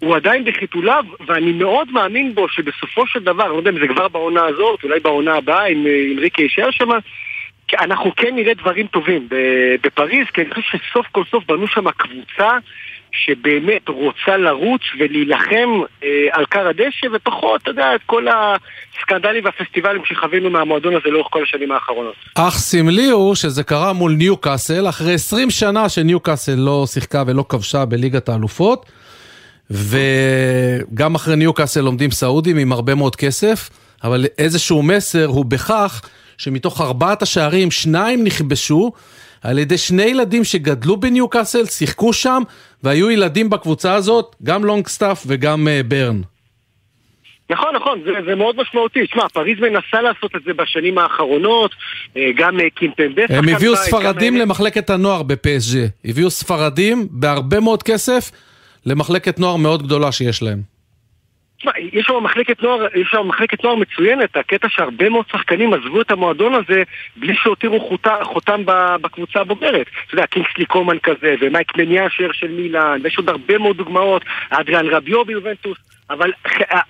הוא 0.01 0.16
עדיין 0.16 0.44
בחיתוליו, 0.44 1.05
ואני 1.26 1.53
מאוד 1.53 1.92
מאמין 1.92 2.34
בו 2.34 2.49
שבסופו 2.49 3.07
של 3.07 3.20
דבר, 3.20 3.46
לא 3.46 3.57
יודע 3.57 3.70
אם 3.70 3.78
זה 3.80 3.88
כבר 3.88 4.09
בעונה 4.09 4.44
הזאת, 4.44 4.84
אולי 4.84 5.01
בעונה 5.01 5.34
הבאה, 5.34 5.66
אם 5.66 5.86
אה, 5.86 6.12
אנריקה 6.12 6.42
יישאר 6.42 6.70
שם, 6.70 6.88
אנחנו 7.80 8.12
כן 8.16 8.34
נראה 8.34 8.55
דברים 8.55 8.86
טובים 8.86 9.28
בפריז, 9.82 10.26
כי 10.34 10.42
אני 10.42 10.55
חושב 10.55 10.78
שסוף 10.78 11.07
כל 11.12 11.22
סוף 11.30 11.44
בנו 11.46 11.66
שם 11.66 11.90
קבוצה 11.90 12.49
שבאמת 13.12 13.88
רוצה 13.88 14.36
לרוץ 14.36 14.80
ולהילחם 14.99 15.80
אה, 16.03 16.26
על 16.32 16.46
כר 16.46 16.68
הדשא, 16.68 17.07
ופחות, 17.12 17.62
אתה 17.62 17.70
יודע, 17.70 17.94
את 17.94 18.01
כל 18.07 18.26
הסקנדלים 18.28 19.44
והפסטיבלים 19.44 20.05
שחווינו 20.05 20.51
מהמועדון 20.51 20.94
הזה 20.96 21.11
לאורך 21.11 21.26
כל 21.30 21.42
השנים 21.42 21.72
האחרונות. 21.72 22.14
אך 22.34 22.55
סמלי 22.55 23.11
הוא 23.11 23.34
שזה 23.34 23.62
קרה 23.64 23.92
מול 23.92 24.12
ניוקאסל, 24.12 24.88
אחרי 24.88 25.14
20 25.14 25.51
שנה 25.51 25.88
שניוקאסל 25.88 26.57
לא 26.57 26.84
שיחקה 26.86 27.22
ולא 27.26 27.44
כבשה 27.49 27.84
בליגת 27.84 28.28
האלופות, 28.28 28.86
וגם 29.70 31.14
אחרי 31.14 31.36
ניוקאסל 31.36 31.80
לומדים 31.80 32.10
סעודים 32.10 32.56
עם 32.56 32.72
הרבה 32.72 32.94
מאוד 32.94 33.16
כסף, 33.16 33.70
אבל 34.04 34.26
איזשהו 34.38 34.82
מסר 34.82 35.26
הוא 35.26 35.44
בכך 35.44 36.02
שמתוך 36.38 36.80
ארבעת 36.80 37.22
השערים, 37.22 37.70
שניים 37.70 38.24
נכבשו 38.24 38.92
על 39.42 39.58
ידי 39.58 39.78
שני 39.78 40.02
ילדים 40.02 40.44
שגדלו 40.44 40.96
בניוקאסל, 40.96 41.66
שיחקו 41.66 42.12
שם, 42.12 42.42
והיו 42.82 43.10
ילדים 43.10 43.50
בקבוצה 43.50 43.94
הזאת, 43.94 44.36
גם 44.42 44.64
לונגסטאף 44.64 45.24
וגם 45.26 45.68
אה, 45.68 45.80
ברן. 45.82 46.20
נכון, 47.50 47.74
נכון, 47.74 48.00
זה, 48.04 48.10
זה 48.26 48.34
מאוד 48.34 48.56
משמעותי. 48.60 49.06
שמע, 49.06 49.28
פריז 49.28 49.58
מנסה 49.60 50.02
לעשות 50.02 50.36
את 50.36 50.40
זה 50.46 50.52
בשנים 50.54 50.98
האחרונות, 50.98 51.70
אה, 52.16 52.30
גם 52.36 52.60
אה, 52.60 52.70
קימפמבה. 52.70 53.22
הם 53.28 53.48
הביאו 53.48 53.76
ספרדים 53.76 54.34
גם, 54.34 54.40
למחלקת 54.40 54.90
הנוער 54.90 55.22
בפסג'ה. 55.22 55.86
הביאו 56.04 56.30
ספרדים 56.30 57.08
בהרבה 57.10 57.60
מאוד 57.60 57.82
כסף 57.82 58.30
למחלקת 58.86 59.38
נוער 59.38 59.56
מאוד 59.56 59.82
גדולה 59.82 60.12
שיש 60.12 60.42
להם. 60.42 60.78
תשמע, 61.58 61.72
יש 61.92 62.06
שם 62.06 62.14
מחלקת 62.22 62.62
נוער, 62.62 62.86
יש 62.94 63.08
שם 63.10 63.28
מחלקת 63.28 63.64
נוער 63.64 63.76
מצוינת, 63.76 64.36
הקטע 64.36 64.68
שהרבה 64.70 65.08
מאוד 65.08 65.24
שחקנים 65.32 65.74
עזבו 65.74 66.00
את 66.00 66.10
המועדון 66.10 66.54
הזה 66.54 66.82
בלי 67.16 67.34
שהותירו 67.42 67.98
חותם, 68.22 68.62
בקבוצה 69.00 69.40
הבוגרת. 69.40 69.86
אתה 70.06 70.14
יודע, 70.14 70.26
קינגסלי 70.26 70.66
קומן 70.66 70.98
כזה, 70.98 71.34
ומייק 71.40 71.76
מניאשר 71.76 72.32
של 72.32 72.50
מילאן, 72.50 73.00
ויש 73.02 73.16
עוד 73.16 73.28
הרבה 73.28 73.58
מאוד 73.58 73.76
דוגמאות, 73.76 74.24
אדריאן 74.50 74.86
רביו 74.86 75.24
ביובנטוס, 75.24 75.78
אבל 76.10 76.32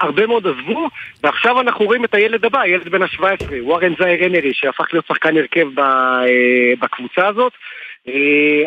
הרבה 0.01 0.26
מאוד 0.26 0.47
עזבו, 0.47 0.89
ועכשיו 1.22 1.61
אנחנו 1.61 1.84
רואים 1.84 2.05
את 2.05 2.14
הילד 2.14 2.45
הבא, 2.45 2.61
הילד 2.61 2.89
בן 2.89 3.03
ה-17, 3.03 3.22
וורן 3.61 3.93
זייר 3.99 4.24
הנרי, 4.24 4.55
שהפך 4.55 4.86
להיות 4.93 5.07
שחקן 5.07 5.36
הרכב 5.36 5.78
אה, 5.78 6.24
בקבוצה 6.80 7.26
הזאת. 7.26 7.53
אה, 8.09 8.12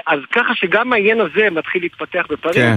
אז 0.07 0.19
ככה 0.31 0.55
שגם 0.55 0.93
העניין 0.93 1.21
הזה 1.21 1.49
מתחיל 1.49 1.81
להתפתח 1.81 2.25
בפריז. 2.29 2.55
כן. 2.55 2.75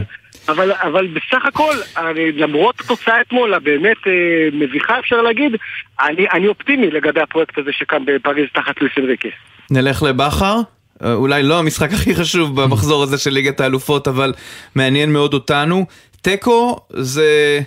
אבל, 0.48 0.72
אבל 0.72 1.06
בסך 1.06 1.46
הכל, 1.46 1.74
אני, 1.96 2.32
למרות 2.32 2.80
התוצאה 2.80 3.20
אתמול, 3.20 3.54
הבאמת 3.54 3.96
אה, 4.06 4.12
מביכה 4.52 4.98
אפשר 4.98 5.22
להגיד, 5.22 5.52
אני, 6.00 6.26
אני 6.32 6.48
אופטימי 6.48 6.90
לגבי 6.90 7.20
הפרויקט 7.20 7.58
הזה 7.58 7.70
שקם 7.72 8.04
בפריז 8.06 8.46
תחת 8.54 8.80
לואיס 8.80 8.92
אנריקה. 8.98 9.28
נלך 9.70 10.02
לבכר? 10.02 10.60
אה, 11.04 11.14
אולי 11.14 11.42
לא 11.42 11.58
המשחק 11.58 11.92
הכי 11.92 12.14
חשוב 12.14 12.62
במחזור 12.62 13.02
הזה 13.02 13.18
של 13.18 13.30
ליגת 13.30 13.60
האלופות, 13.60 14.08
אבל 14.08 14.32
מעניין 14.74 15.12
מאוד 15.12 15.34
אותנו. 15.34 15.86
תיקו 16.22 16.80
זה, 16.90 17.60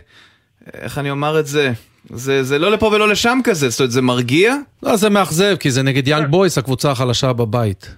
איך 0.73 0.97
אני 0.97 1.11
אומר 1.11 1.39
את 1.39 1.47
זה? 1.47 1.71
זה, 2.09 2.43
זה 2.43 2.59
לא 2.59 2.71
לפה 2.71 2.85
ולא 2.85 3.07
לשם 3.07 3.39
כזה, 3.43 3.69
זאת 3.69 3.79
אומרת 3.79 3.91
זה 3.91 4.01
מרגיע? 4.01 4.55
לא, 4.83 4.95
זה 4.95 5.09
מאכזב, 5.09 5.55
כי 5.59 5.71
זה 5.71 5.83
נגד 5.83 6.07
יאנג 6.07 6.27
בויס, 6.27 6.57
הקבוצה 6.57 6.91
החלשה 6.91 7.33
בבית. 7.33 7.95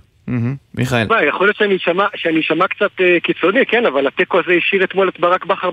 מיכאל. 0.75 1.07
מה, 1.09 1.23
יכול 1.23 1.47
להיות 1.47 1.57
שאני 1.57 1.75
אשמע, 1.75 2.05
שאני 2.15 2.39
אשמע 2.39 2.67
קצת 2.67 3.01
אה, 3.01 3.17
קיצוני, 3.23 3.65
כן, 3.65 3.85
אבל 3.85 4.07
התיקו 4.07 4.39
הזה 4.39 4.53
השאיר 4.53 4.83
אתמול 4.83 5.09
את 5.09 5.19
ברק 5.19 5.45
בכר 5.45 5.71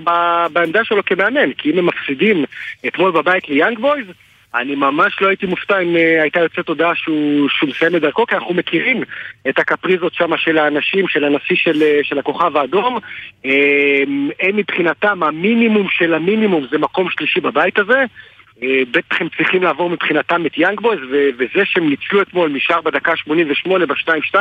בעמדה 0.53 0.83
שלו 0.83 1.05
כמאמן, 1.05 1.53
כי 1.57 1.71
אם 1.71 1.77
הם 1.77 1.85
מפסידים 1.85 2.45
אתמול 2.87 3.11
בבית 3.11 3.49
ליאנג 3.49 3.79
בויז, 3.79 4.05
אני 4.55 4.75
ממש 4.75 5.21
לא 5.21 5.27
הייתי 5.27 5.45
מופתע 5.45 5.79
אם 5.79 5.95
אה, 5.95 6.21
הייתה 6.21 6.39
יוצאת 6.39 6.67
הודעה 6.67 6.95
שהוא, 6.95 7.49
שהוא 7.49 7.69
מסיים 7.69 7.95
את 7.95 8.01
דרכו, 8.01 8.25
כי 8.25 8.35
אנחנו 8.35 8.53
מכירים 8.53 9.03
את 9.49 9.59
הקפריזות 9.59 10.13
שם 10.13 10.37
של 10.37 10.57
האנשים, 10.57 11.07
של 11.07 11.23
הנשיא 11.23 11.55
של, 11.55 11.81
אה, 11.81 11.99
של 12.03 12.19
הכוכב 12.19 12.57
האדום. 12.57 12.99
הם 14.39 14.55
מבחינתם, 14.55 15.23
המינימום 15.23 15.87
של 15.89 16.13
המינימום 16.13 16.65
זה 16.71 16.77
מקום 16.77 17.09
שלישי 17.09 17.39
בבית 17.39 17.79
הזה. 17.79 18.03
בטח 18.91 19.21
הם 19.21 19.27
צריכים 19.37 19.63
לעבור 19.63 19.89
מבחינתם 19.89 20.45
את 20.45 20.57
יאנג 20.57 20.79
בויז, 20.81 20.99
ו- 21.11 21.29
וזה 21.37 21.65
שהם 21.65 21.89
ניצלו 21.89 22.21
אתמול 22.21 22.49
משער 22.49 22.81
בדקה 22.81 23.15
88 23.15 23.85
ב-2-2, 23.85 24.35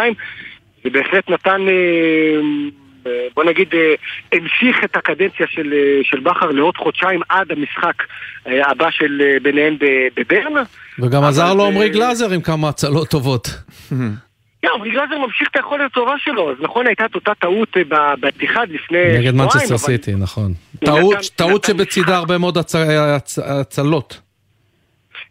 זה 0.85 0.91
בהחלט 0.91 1.31
נתן, 1.31 1.61
אה, 1.69 3.13
בוא 3.35 3.45
נגיד, 3.45 3.69
אה, 3.75 3.95
המשיך 4.33 4.85
את 4.85 4.97
הקדנציה 4.97 5.47
של, 5.51 5.73
אה, 5.73 6.01
של 6.03 6.21
בכר 6.21 6.51
לעוד 6.51 6.77
חודשיים 6.77 7.21
עד 7.29 7.53
המשחק 7.53 8.03
הבא 8.47 8.91
של 8.91 9.23
ביניהם 9.43 9.77
בברן. 10.17 10.63
וגם 10.99 11.25
עזר 11.25 11.55
לו 11.55 11.67
עמרי 11.67 11.89
גלאזר 11.89 12.31
עם 12.31 12.41
כמה 12.41 12.69
הצלות 12.69 13.09
טובות. 13.09 13.49
כן, 14.63 14.69
אבל 14.79 14.91
גלאזר 14.91 15.19
ממשיך 15.19 15.49
את 15.51 15.57
היכולת 15.57 15.91
הטובה 15.91 16.15
שלו, 16.19 16.51
אז 16.51 16.57
נכון 16.61 16.87
הייתה 16.87 17.05
את 17.05 17.15
אותה 17.15 17.33
טעות 17.35 17.77
אה, 17.77 17.83
בפתיחת 18.21 18.69
לפני 18.69 18.79
שבועיים, 18.87 19.21
נגד 19.21 19.35
מנצ'סטר 19.35 19.79
סיטי, 19.79 20.15
נכון. 20.15 20.53
טעות 21.37 21.65
שבצידה 21.65 22.17
הרבה 22.17 22.39
מאוד 22.39 22.59
הצלות. 23.45 24.21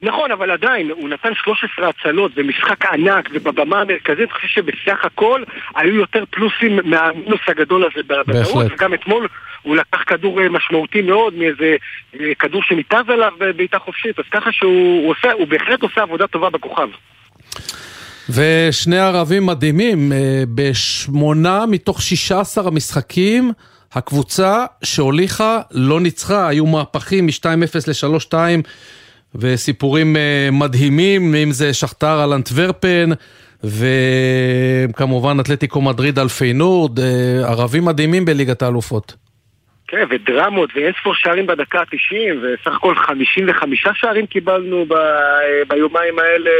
נכון, 0.01 0.32
אבל 0.32 0.51
עדיין, 0.51 0.91
הוא 0.91 1.09
נתן 1.09 1.30
13 1.34 1.89
הצלות 1.89 2.32
ומשחק 2.36 2.86
ענק 2.86 3.30
ובבמה 3.34 3.82
המרכזית, 3.82 4.19
אני 4.19 4.30
חושב 4.30 4.47
שבסך 4.47 5.05
הכל 5.05 5.43
היו 5.76 5.95
יותר 5.95 6.23
פלוסים 6.30 6.80
מהמינוס 6.84 7.39
הגדול 7.47 7.86
הזה 7.86 8.03
בטעות, 8.07 8.65
וגם 8.71 8.93
אתמול 8.93 9.28
הוא 9.61 9.76
לקח 9.76 10.03
כדור 10.07 10.41
אה, 10.41 10.49
משמעותי 10.49 11.01
מאוד 11.01 11.34
מאיזה 11.34 11.76
אה, 12.19 12.36
כדור 12.39 12.63
שניתז 12.63 13.09
עליו 13.09 13.32
בעיטה 13.55 13.80
חופשית, 13.80 14.19
אז 14.19 14.26
ככה 14.32 14.51
שהוא 14.51 15.11
עושה, 15.11 15.32
הוא 15.32 15.47
בהחלט 15.47 15.82
עושה 15.82 16.01
עבודה 16.01 16.28
טובה 16.28 16.49
בכוכב. 16.49 16.88
ושני 18.30 18.99
ערבים 18.99 19.45
מדהימים, 19.45 20.11
אה, 20.11 20.43
בשמונה 20.55 21.65
מתוך 21.65 22.01
16 22.01 22.67
המשחקים, 22.67 23.51
הקבוצה 23.93 24.65
שהוליכה 24.84 25.59
לא 25.71 26.01
ניצחה, 26.01 26.47
היו 26.47 26.65
מהפכים 26.65 27.26
מ-2-0 27.26 27.47
ל-3-2 27.88 28.34
וסיפורים 29.36 30.15
אה, 30.17 30.49
מדהימים, 30.51 31.36
אם 31.36 31.51
זה 31.51 31.73
שכתר 31.73 32.19
על 32.19 32.34
אנטוורפן, 32.34 33.09
וכמובן 33.63 35.39
אתלטיקו 35.39 35.82
מדריד 35.82 36.19
על 36.19 36.28
פיינורד, 36.28 36.99
אה, 36.99 37.05
ערבים 37.49 37.86
מדהימים 37.86 38.26
בליגת 38.26 38.61
האלופות. 38.61 39.15
כן, 39.88 40.03
ודרמות 40.09 40.69
ואינספור 40.76 41.13
שערים 41.15 41.47
בדקה 41.47 41.80
ה-90, 41.80 42.36
וסך 42.43 42.76
הכל 42.76 42.95
55 42.95 43.88
שערים 43.93 44.26
קיבלנו 44.26 44.86
ב, 44.86 44.93
ביומיים 45.67 46.19
האלה. 46.19 46.51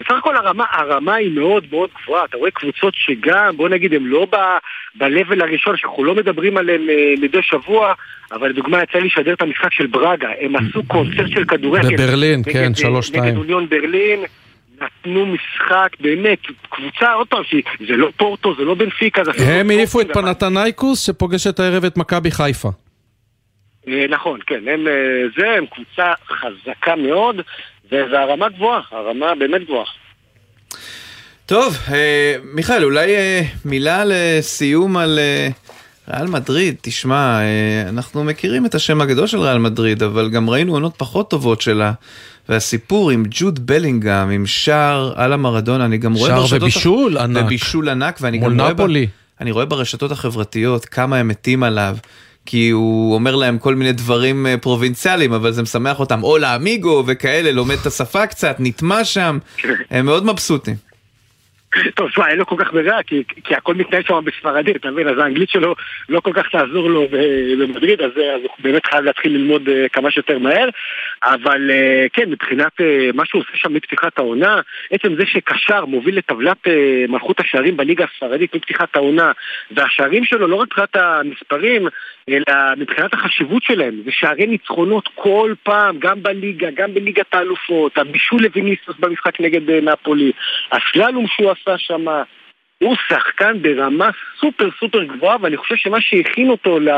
בסך 0.00 0.10
הכל 0.18 0.36
הרמה, 0.36 0.64
הרמה 0.70 1.14
היא 1.14 1.30
מאוד 1.34 1.66
מאוד 1.70 1.90
גבוהה, 2.02 2.24
אתה 2.24 2.36
רואה 2.36 2.50
קבוצות 2.50 2.94
שגם, 2.96 3.56
בוא 3.56 3.68
נגיד, 3.68 3.94
הם 3.94 4.06
לא 4.06 4.26
ב-level 4.30 5.42
הראשון, 5.42 5.76
שאנחנו 5.76 6.04
לא 6.04 6.14
מדברים 6.14 6.56
עליהם 6.56 6.90
אה, 6.90 7.14
מדי 7.20 7.42
שבוע, 7.42 7.92
אבל 8.32 8.48
לדוגמה 8.48 8.82
יצא 8.82 8.98
לי 8.98 9.06
לשדר 9.06 9.32
את 9.32 9.42
המשחק 9.42 9.72
של 9.72 9.86
ברגה, 9.86 10.28
הם 10.40 10.56
עשו 10.56 10.82
קונצרט 10.86 11.30
של 11.30 11.44
כדורגל. 11.44 11.96
בברלין, 11.96 12.42
כן, 12.52 12.74
שלוש 12.74 13.06
שתיים. 13.06 13.24
נגד 13.24 13.36
אוניון 13.36 13.68
ברלין. 13.68 14.20
נתנו 14.82 15.26
משחק, 15.26 15.88
באמת, 16.00 16.38
קבוצה, 16.68 17.12
עוד 17.12 17.28
פעם, 17.28 17.42
זה 17.88 17.96
לא 17.96 18.08
פורטו, 18.16 18.54
זה 18.54 18.64
לא 18.64 18.74
בנפיקה, 18.74 19.24
זה... 19.24 19.30
הם 19.44 19.70
העיפו 19.70 20.00
את 20.00 20.06
פנתנייקוס 20.12 21.06
שפוגשת 21.06 21.60
הערב 21.60 21.84
את 21.84 21.96
מכבי 21.96 22.30
חיפה. 22.30 22.68
אה, 23.88 24.06
נכון, 24.08 24.40
כן, 24.46 24.68
הם 24.68 24.88
אה, 24.88 24.92
זה, 25.36 25.50
הם 25.50 25.66
קבוצה 25.66 26.12
חזקה 26.28 26.96
מאוד, 26.96 27.36
והרמה 27.92 28.48
גבוהה, 28.48 28.80
הרמה 28.90 29.34
באמת 29.34 29.64
גבוהה. 29.64 29.84
טוב, 31.46 31.76
אה, 31.92 32.36
מיכאל, 32.54 32.84
אולי 32.84 33.16
אה, 33.16 33.42
מילה 33.64 34.02
לסיום 34.06 34.96
על 34.96 35.18
אה, 35.18 35.48
ריאל 36.08 36.26
מדריד. 36.26 36.74
תשמע, 36.80 37.40
אה, 37.40 37.88
אנחנו 37.88 38.24
מכירים 38.24 38.66
את 38.66 38.74
השם 38.74 39.00
הגדול 39.00 39.26
של 39.26 39.38
ריאל 39.38 39.58
מדריד, 39.58 40.02
אבל 40.02 40.30
גם 40.30 40.50
ראינו 40.50 40.72
עונות 40.72 40.94
פחות 40.96 41.30
טובות 41.30 41.60
שלה. 41.60 41.92
והסיפור 42.48 43.10
עם 43.10 43.24
ג'וד 43.30 43.66
בלינגהם, 43.66 44.30
עם 44.30 44.46
שער 44.46 45.12
על 45.16 45.32
המרדונה, 45.32 45.84
אני 45.84 45.98
גם 45.98 46.14
רואה 46.14 46.30
ברשתות... 46.30 46.48
שער 46.48 46.62
ובישול 46.62 47.16
הח... 47.16 47.22
ענק. 47.24 47.44
ובישול 47.44 47.88
ענק, 47.88 48.18
ואני 48.20 48.38
גם 48.38 48.60
רואה... 48.60 48.74
ב... 48.74 48.82
אני 49.40 49.50
רואה 49.50 49.64
ברשתות 49.64 50.12
החברתיות 50.12 50.84
כמה 50.84 51.16
הם 51.16 51.28
מתים 51.28 51.62
עליו. 51.62 51.96
כי 52.46 52.70
הוא 52.70 53.14
אומר 53.14 53.36
להם 53.36 53.58
כל 53.58 53.74
מיני 53.74 53.92
דברים 53.92 54.46
אה, 54.46 54.58
פרובינציאליים, 54.58 55.32
אבל 55.32 55.50
זה 55.50 55.62
משמח 55.62 56.00
אותם, 56.00 56.22
או 56.22 56.38
לאמיגו 56.38 57.04
וכאלה, 57.06 57.52
לומד 57.52 57.76
את 57.80 57.86
השפה 57.86 58.26
קצת, 58.26 58.56
נטמע 58.58 59.04
שם, 59.04 59.38
הם 59.90 60.06
מאוד 60.06 60.24
מבסוטים. 60.26 60.74
טוב, 61.94 62.10
שמע, 62.10 62.28
אין 62.28 62.38
לו 62.38 62.46
כל 62.46 62.56
כך 62.58 62.72
ברירה, 62.72 63.02
כי, 63.02 63.22
כי 63.44 63.54
הכל 63.54 63.74
מתנהל 63.74 64.02
שם 64.02 64.24
בספרדית, 64.24 64.76
אתה 64.76 64.90
מבין? 64.90 65.08
אז 65.08 65.18
האנגלית 65.18 65.50
שלו 65.50 65.74
לא 66.08 66.20
כל 66.20 66.32
כך 66.34 66.46
תעזור 66.52 66.90
לו 66.90 67.06
במדריד, 67.58 68.00
אז, 68.00 68.10
אז 68.10 68.42
הוא 68.42 68.50
באמת 68.58 68.86
חייב 68.86 69.04
להתחיל 69.04 69.32
ללמוד 69.32 69.62
כמה 69.92 70.10
שיותר 70.10 70.38
מהר. 70.38 70.68
אבל 71.24 71.70
uh, 71.70 72.08
כן, 72.12 72.30
מבחינת 72.30 72.80
uh, 72.80 73.16
מה 73.16 73.26
שהוא 73.26 73.42
עושה 73.42 73.52
שם 73.54 73.74
מפתיחת 73.74 74.18
העונה, 74.18 74.60
עצם 74.90 75.14
זה 75.14 75.26
שקשר 75.26 75.84
מוביל 75.84 76.18
לטבלת 76.18 76.66
uh, 76.66 76.70
מלכות 77.08 77.40
השערים 77.40 77.76
בליגה 77.76 78.04
הספרדית 78.12 78.54
מפתיחת 78.54 78.96
העונה, 78.96 79.32
והשערים 79.70 80.24
שלו 80.24 80.46
לא 80.46 80.56
רק 80.56 80.68
מבחינת 80.68 80.96
המספרים, 80.96 81.88
אלא 82.28 82.54
מבחינת 82.76 83.14
החשיבות 83.14 83.62
שלהם, 83.62 84.02
זה 84.04 84.10
שערי 84.10 84.46
ניצחונות 84.46 85.08
כל 85.14 85.54
פעם, 85.62 85.98
גם 85.98 86.22
בליגה, 86.22 86.68
גם 86.70 86.94
בליגת 86.94 87.34
האלופות, 87.34 87.98
הבישול 87.98 88.42
לוויניסוס 88.42 88.96
במשחק 88.98 89.40
נגד 89.40 89.70
נפולי, 89.70 90.32
הסללום 90.72 91.26
שהוא 91.26 91.50
עשה 91.50 91.78
שם, 91.78 92.04
הוא 92.78 92.96
שחקן 93.08 93.62
ברמה 93.62 94.10
סופר 94.40 94.68
סופר 94.80 95.04
גבוהה, 95.04 95.36
ואני 95.40 95.56
חושב 95.56 95.76
שמה 95.76 96.00
שהכין 96.00 96.50
אותו 96.50 96.80
ל... 96.80 96.88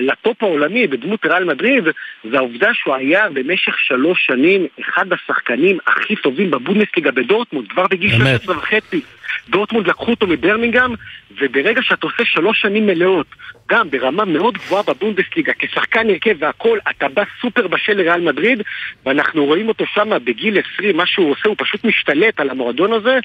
לטופ 0.00 0.42
העולמי 0.42 0.86
בדמות 0.86 1.26
ריאל 1.26 1.44
מדריד 1.44 1.84
זה 2.30 2.36
העובדה 2.36 2.68
שהוא 2.74 2.94
היה 2.94 3.28
במשך 3.30 3.78
שלוש 3.78 4.26
שנים 4.26 4.66
אחד 4.80 5.06
השחקנים 5.12 5.78
הכי 5.86 6.16
טובים 6.16 6.50
בבונדסליגה 6.50 7.10
בדורטמונד 7.10 7.68
כבר 7.68 7.86
בגיל 7.86 8.10
16 8.10 8.56
וחצי 8.56 9.00
דורטמונד 9.48 9.86
לקחו 9.86 10.10
אותו 10.10 10.26
מברמינגהם 10.26 10.94
וברגע 11.40 11.82
שאתה 11.82 12.06
עושה 12.06 12.24
שלוש 12.24 12.60
שנים 12.60 12.86
מלאות 12.86 13.26
גם 13.70 13.90
ברמה 13.90 14.24
מאוד 14.24 14.54
גבוהה 14.54 14.82
בבונדסליגה 14.82 15.52
כשחקן 15.58 16.10
הרכב 16.10 16.36
והכל 16.38 16.78
אתה 16.90 17.08
בא 17.08 17.22
סופר 17.40 17.66
בשל 17.66 17.92
לריאל 17.92 18.20
מדריד 18.20 18.62
ואנחנו 19.06 19.44
רואים 19.44 19.68
אותו 19.68 19.84
שם 19.94 20.10
בגיל 20.24 20.58
20 20.74 20.96
מה 20.96 21.06
שהוא 21.06 21.30
עושה 21.30 21.48
הוא 21.48 21.56
פשוט 21.58 21.84
משתלט 21.84 22.40
על 22.40 22.50
המועדון 22.50 22.92
הזה 22.92 23.18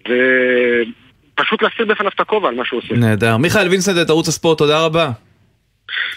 ופשוט 0.00 1.62
להסיר 1.62 1.86
בפניו 1.86 2.10
את 2.14 2.20
הכובע 2.20 2.48
על 2.48 2.54
מה 2.54 2.64
שהוא 2.64 2.78
עושה. 2.78 2.94
נהדר. 2.94 3.36
מיכאל 3.36 3.68
וינסנט, 3.68 4.10
ערוץ 4.10 4.28
הספורט, 4.28 4.58
תודה 4.58 4.84
רבה. 4.84 5.10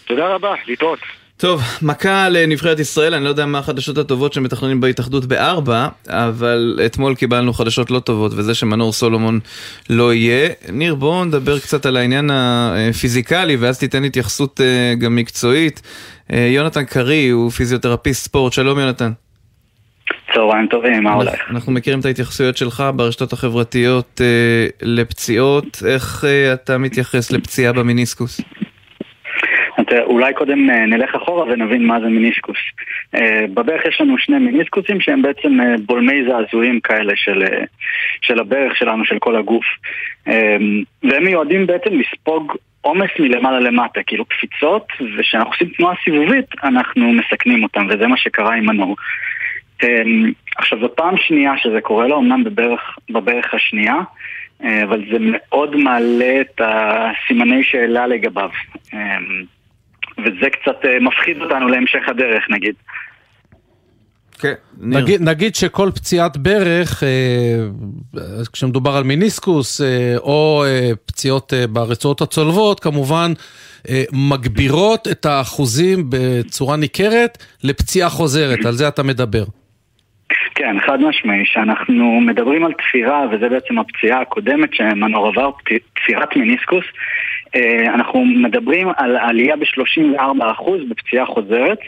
תודה 0.06 0.28
רבה, 0.28 0.54
להתראות. 0.68 1.00
טוב, 1.38 1.62
מכה 1.82 2.30
לנבחרת 2.30 2.80
ישראל, 2.80 3.14
אני 3.14 3.24
לא 3.24 3.30
יודע 3.30 3.46
מה 3.46 3.60
החדשות 3.60 3.98
הטובות 3.98 4.34
שמתכננים 4.34 4.82
בהתאחדות 4.82 5.26
בארבע, 5.26 5.88
אבל 6.08 6.80
אתמול 6.86 7.16
קיבלנו 7.16 7.54
חדשות 7.54 7.92
לא 7.92 8.00
טובות, 8.00 8.32
וזה 8.36 8.56
שמנור 8.56 8.94
סולומון 8.94 9.40
לא 9.90 10.14
יהיה. 10.14 10.50
ניר, 10.70 10.96
בואו 10.96 11.26
נדבר 11.26 11.60
קצת 11.60 11.86
על 11.86 11.98
העניין 11.98 12.30
הפיזיקלי, 12.34 13.56
ואז 13.56 13.80
תיתן 13.80 14.04
התייחסות 14.04 14.62
אה, 14.62 14.94
גם 15.00 15.16
מקצועית. 15.16 15.82
אה, 16.34 16.48
יונתן 16.52 16.86
קרי 16.86 17.30
הוא 17.30 17.52
פיזיותרפיסט 17.52 18.24
ספורט, 18.24 18.54
שלום 18.54 18.80
יונתן. 18.80 19.12
צהריים 20.34 20.68
טובים, 20.68 21.04
מה 21.04 21.14
הולך? 21.14 21.40
אנחנו 21.50 21.72
מכירים 21.72 22.00
את 22.00 22.06
ההתייחסויות 22.06 22.58
שלך 22.58 22.84
ברשתות 22.96 23.34
החברתיות 23.34 24.22
אה, 24.24 24.68
לפציעות, 24.82 25.84
איך 25.88 26.26
אתה 26.54 26.78
מתייחס 26.78 27.32
לפציעה 27.32 27.74
במיניסקוס? 27.74 28.42
אולי 30.02 30.34
קודם 30.34 30.70
אה, 30.70 30.86
נלך 30.86 31.16
אחורה 31.16 31.44
ונבין 31.44 31.86
מה 31.86 32.00
זה 32.00 32.08
מיניסקוס. 32.08 32.58
אה, 33.16 33.46
בברך 33.54 33.86
יש 33.86 34.02
לנו 34.02 34.18
שני 34.18 34.40
מיניסקוסים 34.40 35.02
שהם 35.02 35.22
בעצם 35.22 35.62
אה, 35.62 35.76
בולמי 35.86 36.24
זעזועים 36.28 36.80
כאלה 36.80 37.14
של, 37.16 37.44
של 38.22 38.40
הברך 38.40 38.78
שלנו, 38.78 39.06
של 39.06 39.20
כל 39.20 39.36
הגוף. 39.36 39.66
והם 41.04 41.24
מיועדים 41.24 41.68
בעצם 41.68 41.90
לספוג 42.00 42.54
עומס 42.82 43.10
מלמעלה 43.20 43.60
למטה, 43.60 44.04
כאילו 44.04 44.26
קפיצות, 44.26 44.88
וכשאנחנו 45.18 45.52
עושים 45.52 45.68
תנועה 45.78 45.96
סיבובית 46.04 46.46
אנחנו 46.64 47.12
מסכנים 47.12 47.64
אותם, 47.64 47.88
וזה 47.90 48.08
מה 48.08 48.18
שקרה 48.18 48.56
עם 48.56 48.66
מנור. 48.66 48.96
עכשיו 50.58 50.80
זו 50.82 50.96
פעם 50.96 51.18
שנייה 51.18 51.52
שזה 51.58 51.82
קורה 51.82 52.08
לו, 52.08 52.20
אמנם 52.20 52.44
בברך, 52.44 52.98
בברך 53.10 53.54
השנייה, 53.54 53.96
אבל 54.62 55.04
זה 55.12 55.18
מאוד 55.20 55.76
מעלה 55.76 56.42
את 56.42 56.62
הסימני 56.62 57.64
שאלה 57.64 58.08
לגביו. 58.08 58.50
וזה 60.18 60.50
קצת 60.50 60.86
אה, 60.86 61.00
מפחיד 61.00 61.42
אותנו 61.42 61.68
להמשך 61.68 62.10
הדרך 62.10 62.44
נגיד. 62.50 62.76
כן, 64.42 64.54
נגיד, 64.82 65.22
נגיד 65.22 65.56
שכל 65.56 65.90
פציעת 65.96 66.38
ברך, 66.38 67.04
אה, 67.04 67.10
כשמדובר 68.54 68.92
על 68.92 69.04
מיניסקוס 69.04 69.82
אה, 69.82 70.16
או 70.18 70.64
אה, 70.66 70.90
פציעות 71.06 71.54
אה, 71.54 71.68
ברצועות 71.68 72.22
הצולבות, 72.22 72.80
כמובן 72.80 73.32
אה, 73.90 74.04
מגבירות 74.32 75.08
את 75.12 75.26
האחוזים 75.26 76.04
בצורה 76.10 76.78
ניכרת 76.78 77.38
לפציעה 77.64 78.10
חוזרת, 78.10 78.66
על 78.66 78.72
זה 78.72 78.88
אתה 78.88 79.04
מדבר. 79.04 79.44
כן, 80.56 80.76
חד 80.86 81.00
משמעי, 81.02 81.46
שאנחנו 81.46 82.22
מדברים 82.22 82.66
על 82.66 82.74
תפירה, 82.74 83.26
וזה 83.32 83.50
בעצם 83.50 83.80
הפציעה 83.80 84.22
הקודמת 84.22 84.74
שמנור 84.74 85.28
עבר, 85.28 85.50
תפירת 85.96 86.36
מיניסקוס, 86.36 86.84
אה, 86.86 87.33
אנחנו 87.94 88.26
מדברים 88.26 88.88
על 88.98 89.18
עלייה 89.18 89.56
ב-34% 89.56 90.64
בפציעה 90.90 91.26
חוזרת 91.26 91.80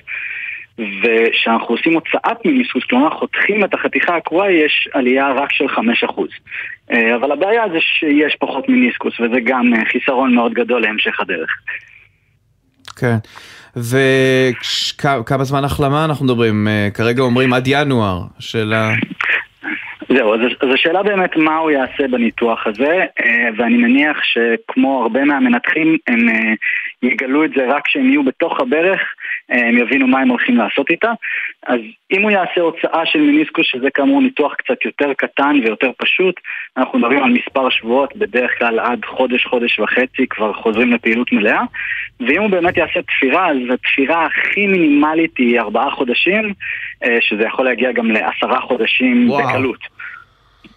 וכשאנחנו 0.77 1.67
עושים 1.67 1.93
הוצאת 1.93 2.45
מיניסקוס, 2.45 2.83
כלומר 2.89 3.09
חותכים 3.09 3.65
את 3.65 3.73
החתיכה 3.73 4.15
הקרועה, 4.15 4.51
יש 4.51 4.89
עלייה 4.93 5.31
רק 5.31 5.51
של 5.51 5.65
5%. 5.65 5.79
אה, 6.91 7.15
אבל 7.15 7.31
הבעיה 7.31 7.63
זה 7.73 7.77
שיש 7.79 8.35
פחות 8.39 8.69
מיניסקוס, 8.69 9.19
וזה 9.19 9.39
גם 9.43 9.73
אה, 9.73 9.79
חיסרון 9.91 10.35
מאוד 10.35 10.53
גדול 10.53 10.81
להמשך 10.81 11.19
הדרך. 11.19 11.49
כן. 12.99 13.15
וכמה 13.75 15.43
זמן 15.43 15.63
החלמה 15.63 16.05
אנחנו 16.05 16.25
מדברים? 16.25 16.67
כרגע 16.93 17.21
אומרים 17.21 17.53
עד 17.53 17.63
ינואר 17.67 18.21
של 18.39 18.73
ה... 18.73 18.89
זהו, 20.15 20.33
אז, 20.33 20.39
אז 20.61 20.69
השאלה 20.73 21.03
באמת 21.03 21.35
מה 21.35 21.57
הוא 21.57 21.71
יעשה 21.71 22.07
בניתוח 22.07 22.67
הזה, 22.67 23.05
אה, 23.19 23.49
ואני 23.57 23.77
מניח 23.77 24.17
שכמו 24.23 25.01
הרבה 25.01 25.23
מהמנתחים, 25.23 25.97
הם 26.07 26.29
אה, 26.29 26.53
יגלו 27.03 27.45
את 27.45 27.49
זה 27.55 27.65
רק 27.67 27.85
כשהם 27.85 28.09
יהיו 28.09 28.23
בתוך 28.23 28.59
הברך, 28.59 28.99
אה, 29.51 29.67
הם 29.67 29.77
יבינו 29.77 30.07
מה 30.07 30.19
הם 30.19 30.29
הולכים 30.29 30.57
לעשות 30.57 30.89
איתה. 30.89 31.11
אז 31.67 31.79
אם 32.11 32.21
הוא 32.21 32.31
יעשה 32.31 32.61
הוצאה 32.61 33.05
של 33.05 33.19
מיניסקוס, 33.19 33.65
שזה 33.67 33.89
כאמור 33.89 34.21
ניתוח 34.21 34.53
קצת 34.53 34.85
יותר 34.85 35.13
קטן 35.13 35.59
ויותר 35.63 35.91
פשוט, 35.97 36.35
אנחנו 36.77 36.99
מדברים 36.99 37.23
על 37.23 37.31
מספר 37.31 37.69
שבועות, 37.69 38.15
בדרך 38.15 38.51
כלל 38.57 38.79
עד 38.79 39.05
חודש, 39.05 39.45
חודש 39.45 39.79
וחצי 39.79 40.27
כבר 40.29 40.53
חוזרים 40.53 40.93
לפעילות 40.93 41.31
מלאה. 41.31 41.61
ואם 42.19 42.41
הוא 42.41 42.49
באמת 42.49 42.77
יעשה 42.77 43.01
תפירה, 43.01 43.49
אז 43.51 43.57
התפירה 43.73 44.25
הכי 44.25 44.67
מינימלית 44.67 45.37
היא 45.37 45.59
ארבעה 45.59 45.91
חודשים, 45.91 46.53
שזה 47.19 47.43
יכול 47.43 47.65
להגיע 47.65 47.91
גם 47.91 48.11
לעשרה 48.11 48.61
חודשים 48.61 49.29
וואו. 49.29 49.49
בקלות. 49.49 49.95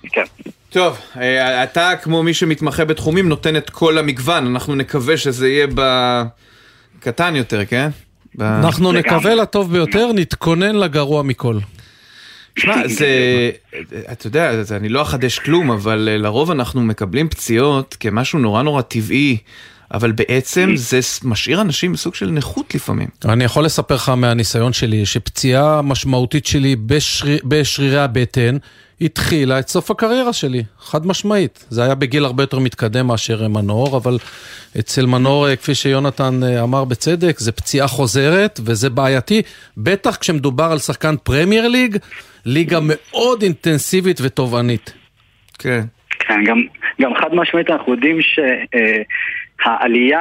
כן. 0.02 0.24
טוב, 0.70 0.98
אה, 1.16 1.64
אתה 1.64 1.92
כמו 2.02 2.22
מי 2.22 2.34
שמתמחה 2.34 2.84
בתחומים 2.84 3.28
נותן 3.28 3.56
את 3.56 3.70
כל 3.70 3.98
המגוון, 3.98 4.46
אנחנו 4.46 4.74
נקווה 4.74 5.16
שזה 5.16 5.48
יהיה 5.48 5.66
בקטן 6.98 7.36
יותר, 7.36 7.64
כן? 7.64 7.88
ב... 8.34 8.42
אנחנו 8.42 8.92
נקווה 8.92 9.34
לטוב 9.34 9.72
ביותר, 9.72 10.10
נתכונן 10.14 10.74
לגרוע 10.76 11.22
מכל. 11.22 11.58
שמע, 12.58 12.88
זה, 12.88 13.08
אתה 14.12 14.26
יודע, 14.26 14.62
זה, 14.62 14.76
אני 14.76 14.88
לא 14.88 15.02
אחדש 15.02 15.38
כלום, 15.38 15.70
אבל 15.70 16.08
אה, 16.12 16.18
לרוב 16.18 16.50
אנחנו 16.50 16.82
מקבלים 16.82 17.28
פציעות 17.28 17.96
כמשהו 18.00 18.38
נורא 18.38 18.62
נורא 18.62 18.82
טבעי. 18.82 19.38
אבל 19.94 20.12
בעצם 20.12 20.70
זה 20.74 21.00
משאיר 21.22 21.60
אנשים 21.60 21.92
בסוג 21.92 22.14
של 22.14 22.30
נכות 22.30 22.74
לפעמים. 22.74 23.08
אני 23.24 23.44
יכול 23.44 23.64
לספר 23.64 23.94
לך 23.94 24.08
מהניסיון 24.08 24.72
שלי, 24.72 25.06
שפציעה 25.06 25.82
משמעותית 25.82 26.46
שלי 26.46 26.76
בשריר, 26.76 27.38
בשרירי 27.44 27.98
הבטן 27.98 28.56
התחילה 29.00 29.58
את 29.58 29.68
סוף 29.68 29.90
הקריירה 29.90 30.32
שלי, 30.32 30.62
חד 30.78 31.06
משמעית. 31.06 31.66
זה 31.70 31.84
היה 31.84 31.94
בגיל 31.94 32.24
הרבה 32.24 32.42
יותר 32.42 32.58
מתקדם 32.58 33.06
מאשר 33.06 33.48
מנור, 33.48 33.96
אבל 33.96 34.16
אצל 34.78 35.06
מנור, 35.06 35.56
כפי 35.56 35.74
שיונתן 35.74 36.42
אה, 36.42 36.62
אמר 36.62 36.84
בצדק, 36.84 37.38
זה 37.38 37.52
פציעה 37.52 37.88
חוזרת 37.88 38.60
וזה 38.66 38.90
בעייתי, 38.90 39.42
בטח 39.76 40.16
כשמדובר 40.16 40.64
על 40.64 40.78
שחקן 40.78 41.16
פרמייר 41.16 41.68
ליג, 41.68 41.96
ליגה 42.46 42.78
מאוד 42.82 43.42
אינטנסיבית 43.42 44.20
ותובענית. 44.22 44.94
כן. 45.58 45.80
כן, 46.18 46.44
גם, 46.44 46.62
גם 47.00 47.14
חד 47.14 47.34
משמעית 47.34 47.70
אנחנו 47.70 47.92
יודעים 47.92 48.22
ש... 48.22 48.38
אה, 48.74 49.02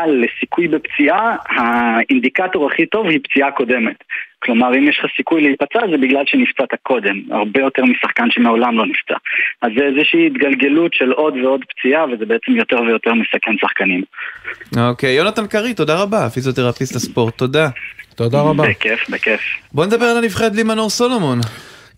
לסיכוי 0.08 0.68
בפציעה, 0.68 1.36
האינדיקטור 1.50 2.72
הכי 2.72 2.86
טוב 2.86 3.08
היא 3.08 3.20
פציעה 3.24 3.52
קודמת. 3.52 4.04
כלומר, 4.40 4.78
אם 4.78 4.90
יש 4.90 5.00
לך 5.00 5.12
סיכוי 5.18 5.42
להיפצע 5.42 5.80
זה 5.92 5.98
בגלל 5.98 6.24
שנפצעת 6.26 6.80
קודם, 6.84 7.22
הרבה 7.32 7.60
יותר 7.60 7.84
משחקן 7.86 8.28
שמעולם 8.32 8.78
לא 8.78 8.86
נפצע. 8.86 9.16
אז 9.62 9.72
זה 9.78 9.84
איזושהי 9.86 10.28
התגלגלות 10.28 10.94
של 10.94 11.12
עוד 11.12 11.34
ועוד 11.44 11.62
פציעה, 11.70 12.06
וזה 12.06 12.26
בעצם 12.26 12.52
יותר 12.52 12.82
ויותר 12.82 13.14
מסכן 13.14 13.58
שחקנים. 13.62 14.04
אוקיי, 14.78 15.14
יונתן 15.14 15.48
קרי, 15.48 15.74
תודה 15.74 16.02
רבה, 16.02 16.30
פיזיותרפיסט 16.30 16.96
הספורט, 16.96 17.38
תודה. 17.38 17.70
תודה 18.16 18.42
רבה. 18.42 18.64
בכיף, 18.70 19.10
בכיף. 19.10 19.42
בוא 19.74 19.86
נדבר 19.86 20.06
על 20.06 20.18
הנבחרת 20.18 20.54
בלי 20.54 20.64
מנור 20.64 20.90
סולומון. 20.90 21.40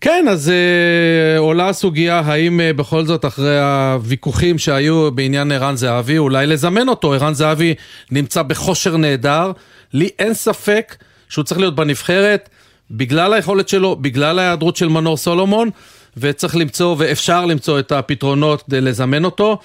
כן, 0.00 0.24
אז 0.28 0.50
אה, 0.50 1.38
עולה 1.38 1.68
הסוגיה 1.68 2.18
האם 2.18 2.60
אה, 2.60 2.72
בכל 2.72 3.02
זאת 3.02 3.24
אחרי 3.24 3.58
הוויכוחים 3.60 4.58
שהיו 4.58 5.10
בעניין 5.10 5.52
ערן 5.52 5.76
זהבי, 5.76 6.18
אולי 6.18 6.46
לזמן 6.46 6.88
אותו. 6.88 7.12
ערן 7.12 7.32
זהבי 7.32 7.74
נמצא 8.10 8.42
בכושר 8.42 8.96
נהדר. 8.96 9.52
לי 9.94 10.08
אין 10.18 10.34
ספק 10.34 10.94
שהוא 11.30 11.44
צריך 11.44 11.60
להיות 11.60 11.74
בנבחרת 11.74 12.48
בגלל 12.90 13.32
היכולת 13.32 13.68
שלו, 13.68 13.96
בגלל 13.96 14.38
ההיעדרות 14.38 14.76
של 14.76 14.88
מנור 14.88 15.16
סולומון, 15.16 15.70
וצריך 16.16 16.56
למצוא, 16.56 16.96
ואפשר 16.98 17.46
למצוא 17.46 17.78
את 17.78 17.92
הפתרונות 17.92 18.62
כדי 18.62 18.80
לזמן 18.80 19.24
אותו. 19.24 19.58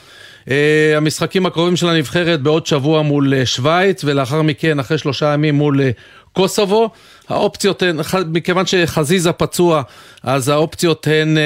Uh, 0.45 0.47
המשחקים 0.95 1.45
הקרובים 1.45 1.75
של 1.75 1.87
הנבחרת 1.87 2.41
בעוד 2.41 2.65
שבוע 2.65 3.01
מול 3.01 3.33
uh, 3.33 3.45
שווייץ, 3.45 4.03
ולאחר 4.03 4.41
מכן, 4.41 4.79
אחרי 4.79 4.97
שלושה 4.97 5.33
ימים 5.33 5.55
מול 5.55 5.79
uh, 5.79 5.83
קוסובו. 6.33 6.89
האופציות 7.29 7.83
הן, 7.83 7.99
מכיוון 8.27 8.65
שחזיזה 8.65 9.31
פצוע, 9.31 9.81
אז 10.23 10.49
האופציות 10.49 11.07
הן 11.07 11.37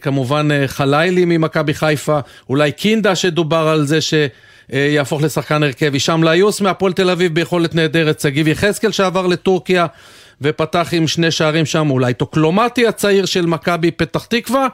כמובן 0.00 0.48
חלילי 0.66 1.24
ממכבי 1.24 1.74
חיפה, 1.74 2.18
אולי 2.48 2.72
קינדה 2.72 3.14
שדובר 3.16 3.68
על 3.68 3.86
זה 3.86 3.98
שיהפוך 4.70 5.22
לשחקן 5.22 5.62
הרכב, 5.62 5.92
הישאם 5.92 6.24
ליוס 6.24 6.60
מהפועל 6.60 6.92
תל 6.92 7.10
אביב 7.10 7.34
ביכולת 7.34 7.74
נהדרת, 7.74 8.20
שגיב 8.20 8.48
יחזקאל 8.48 8.92
שעבר 8.92 9.26
לטורקיה 9.26 9.86
ופתח 10.42 10.88
עם 10.92 11.06
שני 11.06 11.30
שערים 11.30 11.66
שם, 11.66 11.90
אולי 11.90 12.14
טוקלומטי 12.14 12.86
הצעיר 12.86 13.24
של 13.26 13.46
מכבי 13.46 13.90
פתח 13.90 14.24
תקווה, 14.24 14.66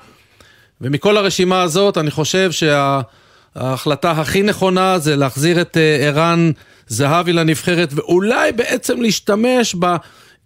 ומכל 0.80 1.16
הרשימה 1.16 1.62
הזאת 1.62 1.98
אני 1.98 2.10
חושב 2.10 2.50
שההחלטה 2.52 4.10
הכי 4.10 4.42
נכונה 4.42 4.98
זה 4.98 5.16
להחזיר 5.16 5.60
את 5.60 5.76
ערן 6.00 6.50
זהבי 6.86 7.32
לנבחרת 7.32 7.88
ואולי 7.92 8.52
בעצם 8.52 9.02
להשתמש 9.02 9.76
ב... 9.78 9.96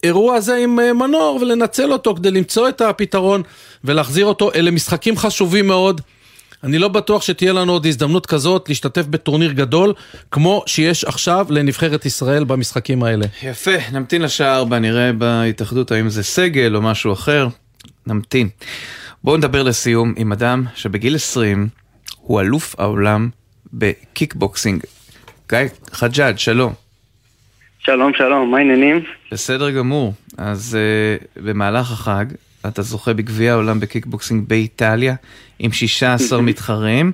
האירוע 0.03 0.35
הזה 0.35 0.57
עם 0.57 0.81
אה, 0.81 0.93
מנור 0.93 1.39
ולנצל 1.43 1.93
אותו 1.93 2.15
כדי 2.15 2.31
למצוא 2.31 2.69
את 2.69 2.81
הפתרון 2.81 3.43
ולהחזיר 3.85 4.27
אותו. 4.27 4.53
אלה 4.55 4.71
משחקים 4.71 5.17
חשובים 5.17 5.67
מאוד. 5.67 6.01
אני 6.65 6.79
לא 6.79 6.89
בטוח 6.89 7.23
שתהיה 7.23 7.53
לנו 7.53 7.73
עוד 7.73 7.87
הזדמנות 7.87 8.27
כזאת 8.27 8.69
להשתתף 8.69 9.07
בטורניר 9.07 9.53
גדול, 9.53 9.93
כמו 10.31 10.63
שיש 10.67 11.05
עכשיו 11.05 11.47
לנבחרת 11.51 12.07
ישראל 12.07 12.45
במשחקים 12.45 13.03
האלה. 13.03 13.27
יפה, 13.43 13.77
נמתין 13.93 14.23
לשעה 14.23 14.57
4, 14.57 14.79
נראה 14.79 15.13
בהתאחדות 15.13 15.93
האם 15.93 16.09
זה 16.09 16.23
סגל 16.23 16.77
או 16.77 16.83
משהו 16.83 17.13
אחר. 17.13 17.49
נמתין. 18.07 18.49
בואו 19.25 19.37
נדבר 19.37 19.63
לסיום 19.63 20.15
עם 20.17 20.33
אדם 20.33 20.65
שבגיל 20.75 21.15
20 21.15 21.69
הוא 22.21 22.41
אלוף 22.41 22.75
העולם 22.79 23.29
בקיקבוקסינג. 23.73 24.83
גיא 25.49 25.59
חג'אג', 25.93 26.39
שלום. 26.39 26.73
שלום, 27.79 28.13
שלום, 28.19 28.51
מה 28.51 28.59
העניינים? 28.59 29.05
בסדר 29.33 29.71
גמור. 29.71 30.13
אז 30.39 30.79
uh, 30.79 31.41
במהלך 31.45 31.93
החג 31.93 32.25
אתה 32.69 32.83
זוכה 32.83 33.15
בגביע 33.15 33.53
העולם 33.53 33.81
בקיקבוקסינג 33.81 34.49
באיטליה 34.49 35.15
עם 35.59 35.73
16 35.73 36.43
מתחרים. 36.51 37.13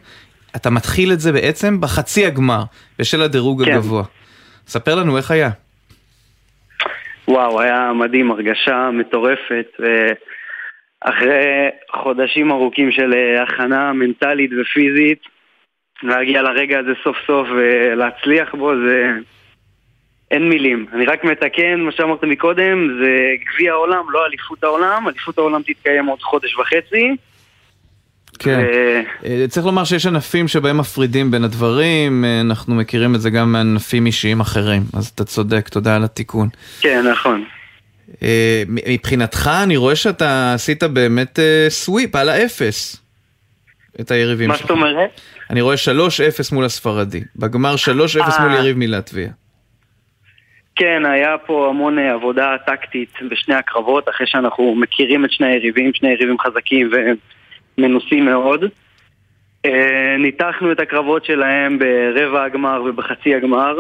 אתה 0.56 0.70
מתחיל 0.70 1.12
את 1.12 1.20
זה 1.20 1.32
בעצם 1.32 1.80
בחצי 1.80 2.26
הגמר, 2.26 2.62
בשל 2.98 3.22
הדירוג 3.22 3.64
כן. 3.64 3.72
הגבוה. 3.72 4.02
ספר 4.66 4.94
לנו 4.94 5.16
איך 5.16 5.30
היה. 5.30 5.50
וואו, 7.28 7.60
היה 7.60 7.92
מדהים, 7.92 8.30
הרגשה 8.30 8.90
מטורפת. 8.92 9.66
אחרי 11.04 11.68
חודשים 12.02 12.50
ארוכים 12.50 12.92
של 12.92 13.14
אה, 13.14 13.42
הכנה 13.42 13.92
מנטלית 13.92 14.50
ופיזית, 14.60 15.22
להגיע 16.02 16.42
לרגע 16.42 16.78
הזה 16.78 16.92
סוף 17.04 17.16
סוף 17.26 17.48
ולהצליח 17.50 18.54
בו 18.54 18.72
זה 18.86 19.12
אין 20.32 20.48
מילים. 20.48 20.86
אני 20.94 21.06
רק 21.06 21.24
מתקן 21.24 21.80
מה 21.80 21.92
שאמרת 21.92 22.24
מקודם, 22.24 22.88
זה 23.00 23.10
גביע 23.54 23.72
העולם, 23.72 24.02
לא 24.12 24.26
אליפות 24.26 24.64
העולם. 24.64 25.08
אליפות 25.08 25.38
העולם 25.38 25.62
תתקיים 25.62 26.06
עוד 26.06 26.22
חודש 26.22 26.56
וחצי. 26.56 27.16
כן, 28.38 28.60
ו... 29.22 29.48
צריך 29.48 29.66
לומר 29.66 29.84
שיש 29.84 30.06
ענפים 30.06 30.48
שבהם 30.48 30.78
מפרידים 30.78 31.30
בין 31.30 31.44
הדברים, 31.44 32.24
אנחנו 32.40 32.74
מכירים 32.74 33.14
את 33.14 33.20
זה 33.20 33.30
גם 33.30 33.52
מענפים 33.52 34.06
אישיים 34.06 34.40
אחרים, 34.40 34.82
אז 34.92 35.06
אתה 35.06 35.24
צודק, 35.24 35.68
תודה 35.68 35.96
על 35.96 36.04
התיקון. 36.04 36.48
כן, 36.80 37.06
נכון. 37.12 37.44
מבחינתך 38.68 39.50
אני 39.62 39.76
רואה 39.76 39.96
שאתה 39.96 40.54
עשית 40.54 40.82
באמת 40.82 41.38
סוויפ 41.68 42.16
על 42.16 42.28
האפס. 42.28 42.96
את 44.00 44.10
היריבים 44.10 44.50
שלך. 44.50 44.60
מה 44.60 44.62
זאת 44.62 44.70
אומרת? 44.70 45.20
אני 45.50 45.60
רואה 45.60 45.74
3-0 45.74 45.78
מול 46.52 46.64
הספרדי, 46.64 47.20
בגמר 47.36 47.74
3-0 48.18 48.42
מול 48.42 48.52
יריב 48.52 48.78
מלטביה. 48.78 49.28
כן, 50.82 51.06
היה 51.06 51.38
פה 51.38 51.68
המון 51.68 51.98
אה, 51.98 52.12
עבודה 52.12 52.56
טקטית 52.66 53.22
בשני 53.30 53.54
הקרבות, 53.54 54.08
אחרי 54.08 54.26
שאנחנו 54.26 54.74
מכירים 54.74 55.24
את 55.24 55.32
שני 55.32 55.46
היריבים, 55.46 55.94
שני 55.94 56.08
יריבים 56.08 56.38
חזקים 56.38 56.90
ומנוסים 57.78 58.24
מאוד. 58.24 58.64
אה, 59.66 60.16
ניתחנו 60.18 60.72
את 60.72 60.80
הקרבות 60.80 61.24
שלהם 61.24 61.78
ברבע 61.78 62.44
הגמר 62.44 62.82
ובחצי 62.86 63.34
הגמר 63.34 63.78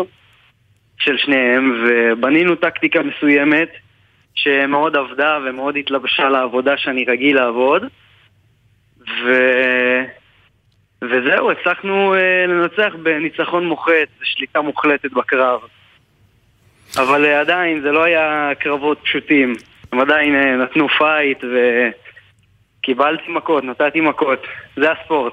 של 0.98 1.16
שניהם, 1.18 1.84
ובנינו 1.84 2.54
טקטיקה 2.54 3.00
מסוימת 3.02 3.68
שמאוד 4.34 4.96
עבדה 4.96 5.38
ומאוד 5.44 5.76
התלבשה 5.76 6.28
לעבודה 6.28 6.76
שאני 6.76 7.04
רגיל 7.04 7.36
לעבוד. 7.36 7.82
ו... 9.00 9.32
וזהו, 11.02 11.50
הצלחנו 11.50 12.14
אה, 12.14 12.46
לנצח 12.46 12.94
בניצחון 13.02 13.66
מוחץ, 13.66 14.08
שליטה 14.22 14.60
מוחלטת 14.60 15.12
בקרב. 15.12 15.60
אבל 16.96 17.24
אה, 17.24 17.40
עדיין 17.40 17.80
זה 17.82 17.92
לא 17.92 18.04
היה 18.04 18.50
קרבות 18.60 18.98
פשוטים. 19.04 19.54
הם 19.92 20.00
עדיין 20.00 20.34
אה, 20.34 20.56
נתנו 20.56 20.86
fight 20.98 21.44
וקיבלתי 22.80 23.22
מכות, 23.28 23.64
נתתי 23.64 24.00
מכות. 24.00 24.38
זה 24.76 24.86
הספורט. 24.92 25.32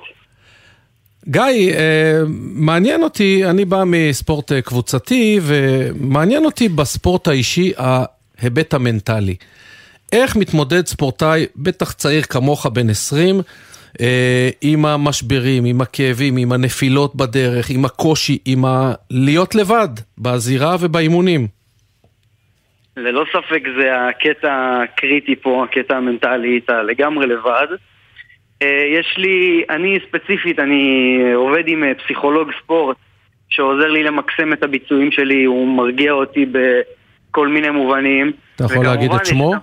גיא, 1.28 1.74
אה, 1.74 2.20
מעניין 2.53 3.03
אותי, 3.03 3.45
אני 3.45 3.66
בא 3.66 3.84
מספורט 3.86 4.51
קבוצתי, 4.53 5.39
ומעניין 5.41 6.45
אותי 6.45 6.70
בספורט 6.70 7.28
האישי 7.28 7.72
ההיבט 7.78 8.74
המנטלי. 8.74 9.36
איך 10.12 10.36
מתמודד 10.36 10.88
ספורטאי, 10.88 11.45
בטח 11.55 11.91
צעיר 11.91 12.22
כמוך 12.22 12.66
בן 12.66 12.89
20, 12.89 13.36
אה, 13.36 13.41
עם 14.62 14.86
המשברים, 14.86 15.66
עם 15.66 15.82
הכאבים, 15.82 16.38
עם 16.38 16.52
הנפילות 16.52 17.16
בדרך, 17.16 17.70
עם 17.70 17.86
הקושי, 17.86 18.38
עם 18.46 18.66
ה... 18.66 18.94
להיות 19.12 19.56
לבד 19.56 19.90
בזירה 20.18 20.76
ובאימונים. 20.80 21.48
ללא 22.98 23.26
ספק 23.30 23.62
זה 23.80 24.08
הקטע 24.08 24.82
הקריטי 24.84 25.36
פה, 25.36 25.66
הקטע 25.70 25.98
המנטלי, 25.98 26.60
אתה 26.66 26.84
לגמרי 26.84 27.28
לבד. 27.28 27.68
אה, 28.62 28.84
יש 29.00 29.16
לי, 29.18 29.64
אני 29.70 30.00
ספציפית, 30.08 30.60
אני 30.60 31.18
עובד 31.36 31.64
עם 31.68 31.84
אה, 31.84 31.92
פסיכולוג 31.96 32.50
ספורט 32.64 32.98
שעוזר 33.50 33.88
לי 33.88 34.04
למקסם 34.04 34.54
את 34.54 34.64
הביצועים 34.64 35.12
שלי, 35.12 35.44
הוא 35.44 35.78
מרגיע 35.78 36.12
אותי 36.12 36.46
בכל 36.46 37.48
מיני 37.48 37.70
מובנים. 37.70 38.32
אתה 38.56 38.64
יכול 38.64 38.86
להגיד 38.86 39.12
את 39.12 39.26
שמו? 39.26 39.54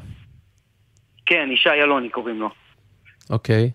כן, 1.27 1.49
ישי 1.53 1.71
אלוני 1.71 2.09
קוראים 2.09 2.41
לו. 2.41 2.51
אוקיי. 3.31 3.71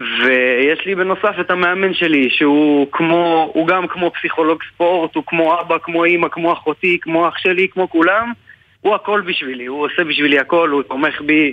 ויש 0.00 0.86
לי 0.86 0.94
בנוסף 0.94 1.34
את 1.40 1.50
המאמן 1.50 1.94
שלי, 1.94 2.28
שהוא 2.30 2.86
כמו, 2.92 3.50
הוא 3.54 3.66
גם 3.66 3.86
כמו 3.88 4.10
פסיכולוג 4.10 4.58
ספורט, 4.74 5.14
הוא 5.14 5.24
כמו 5.26 5.60
אבא, 5.60 5.76
כמו 5.82 6.04
אימא, 6.04 6.28
כמו 6.28 6.52
אחותי, 6.52 6.98
כמו 7.00 7.28
אח 7.28 7.38
שלי, 7.38 7.68
כמו 7.68 7.90
כולם. 7.90 8.32
הוא 8.80 8.94
הכל 8.94 9.20
בשבילי, 9.20 9.66
הוא 9.66 9.86
עושה 9.86 10.04
בשבילי 10.04 10.38
הכל, 10.38 10.70
הוא 10.70 10.82
תומך 10.82 11.20
בי 11.20 11.52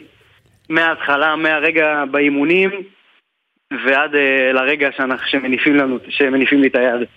מההתחלה, 0.69 1.35
מהרגע 1.35 2.03
באימונים 2.11 2.69
ועד 3.71 4.11
uh, 4.13 4.53
לרגע 4.53 4.87
שאנחנו, 4.97 5.27
שמניפים, 5.27 5.75
לנו, 5.75 5.97
שמניפים 6.09 6.61
לי 6.61 6.67
את 6.67 6.75
היד. 6.75 7.07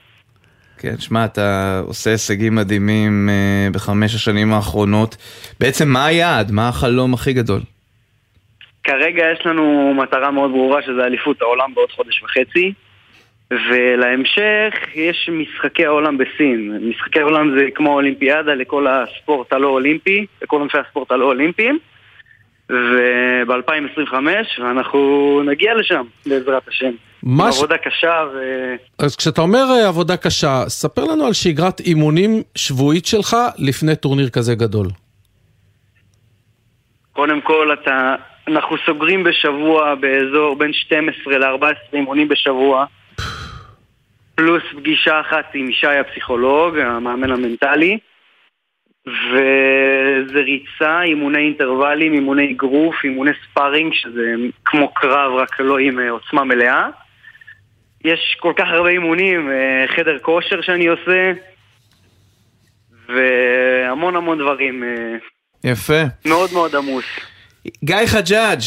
כן, 0.78 0.98
שמע, 0.98 1.24
אתה 1.24 1.80
עושה 1.86 2.10
הישגים 2.10 2.54
מדהימים 2.54 3.28
uh, 3.28 3.74
בחמש 3.74 4.14
השנים 4.14 4.52
האחרונות. 4.52 5.16
בעצם 5.60 5.88
מה 5.88 6.06
היעד? 6.06 6.50
מה 6.52 6.68
החלום 6.68 7.14
הכי 7.14 7.32
גדול? 7.32 7.60
כרגע 8.84 9.24
יש 9.32 9.46
לנו 9.46 9.94
מטרה 9.94 10.30
מאוד 10.30 10.50
ברורה 10.50 10.82
שזה 10.82 11.04
אליפות 11.04 11.42
העולם 11.42 11.74
בעוד 11.74 11.90
חודש 11.90 12.22
וחצי 12.22 12.72
ולהמשך 13.50 14.74
יש 14.94 15.30
משחקי 15.32 15.86
העולם 15.86 16.18
בסין. 16.18 16.78
משחקי 16.90 17.20
העולם 17.20 17.58
זה 17.58 17.64
כמו 17.74 17.94
אולימפיאדה 17.94 18.54
לכל 18.54 18.86
הספורט 18.86 19.52
הלא 19.52 19.68
אולימפי, 19.68 20.26
לכל 20.42 20.62
ענפי 20.62 20.78
הספורט 20.78 21.10
הלא 21.12 21.24
אולימפיים 21.24 21.78
וב-2025 22.70 24.14
ואנחנו 24.58 25.42
נגיע 25.46 25.74
לשם 25.74 26.04
בעזרת 26.26 26.68
השם. 26.68 26.90
מה 27.22 27.48
עבודה 27.48 27.78
קשה 27.78 28.24
ו... 28.34 28.38
אז 28.98 29.16
כשאתה 29.16 29.40
אומר 29.40 29.64
אה, 29.70 29.88
עבודה 29.88 30.16
קשה, 30.16 30.62
ספר 30.68 31.04
לנו 31.04 31.26
על 31.26 31.32
שגרת 31.32 31.80
אימונים 31.80 32.42
שבועית 32.54 33.06
שלך 33.06 33.36
לפני 33.58 33.96
טורניר 33.96 34.28
כזה 34.28 34.54
גדול. 34.54 34.86
קודם 37.12 37.40
כל 37.40 37.70
אתה 37.82 38.14
אנחנו 38.48 38.76
סוגרים 38.86 39.24
בשבוע 39.24 39.94
באזור 39.94 40.56
בין 40.56 40.72
12 40.72 41.38
ל-14 41.38 41.64
אימונים 41.92 42.28
בשבוע. 42.28 42.84
פלוס 44.34 44.62
פגישה 44.76 45.20
אחת 45.20 45.44
עם 45.54 45.70
ישי 45.70 45.86
הפסיכולוג, 45.86 46.78
המאמן 46.78 47.30
המנטלי 47.30 47.98
וזה 49.06 50.40
ריצה, 50.40 51.02
אימוני 51.02 51.38
אינטרוולים, 51.38 52.12
אימוני 52.12 52.54
אגרוף, 52.54 52.94
אימוני 53.04 53.30
sparring 53.44 53.94
שזה 53.94 54.34
כמו 54.64 54.94
קרב 54.94 55.32
רק 55.32 55.60
לא 55.60 55.78
עם 55.78 55.98
אה, 55.98 56.10
עוצמה 56.10 56.44
מלאה. 56.44 56.88
יש 58.04 58.36
כל 58.40 58.52
כך 58.56 58.64
הרבה 58.68 58.88
אימונים, 58.88 59.50
אה, 59.50 59.84
חדר 59.96 60.18
כושר 60.18 60.60
שאני 60.60 60.86
עושה 60.86 61.32
והמון 63.08 64.16
המון 64.16 64.38
דברים 64.38 64.84
אה, 64.84 65.16
יפה. 65.64 66.02
מאוד 66.24 66.50
מאוד 66.52 66.76
עמוס 66.76 67.04
גיא 67.84 68.06
חג'אג' 68.06 68.60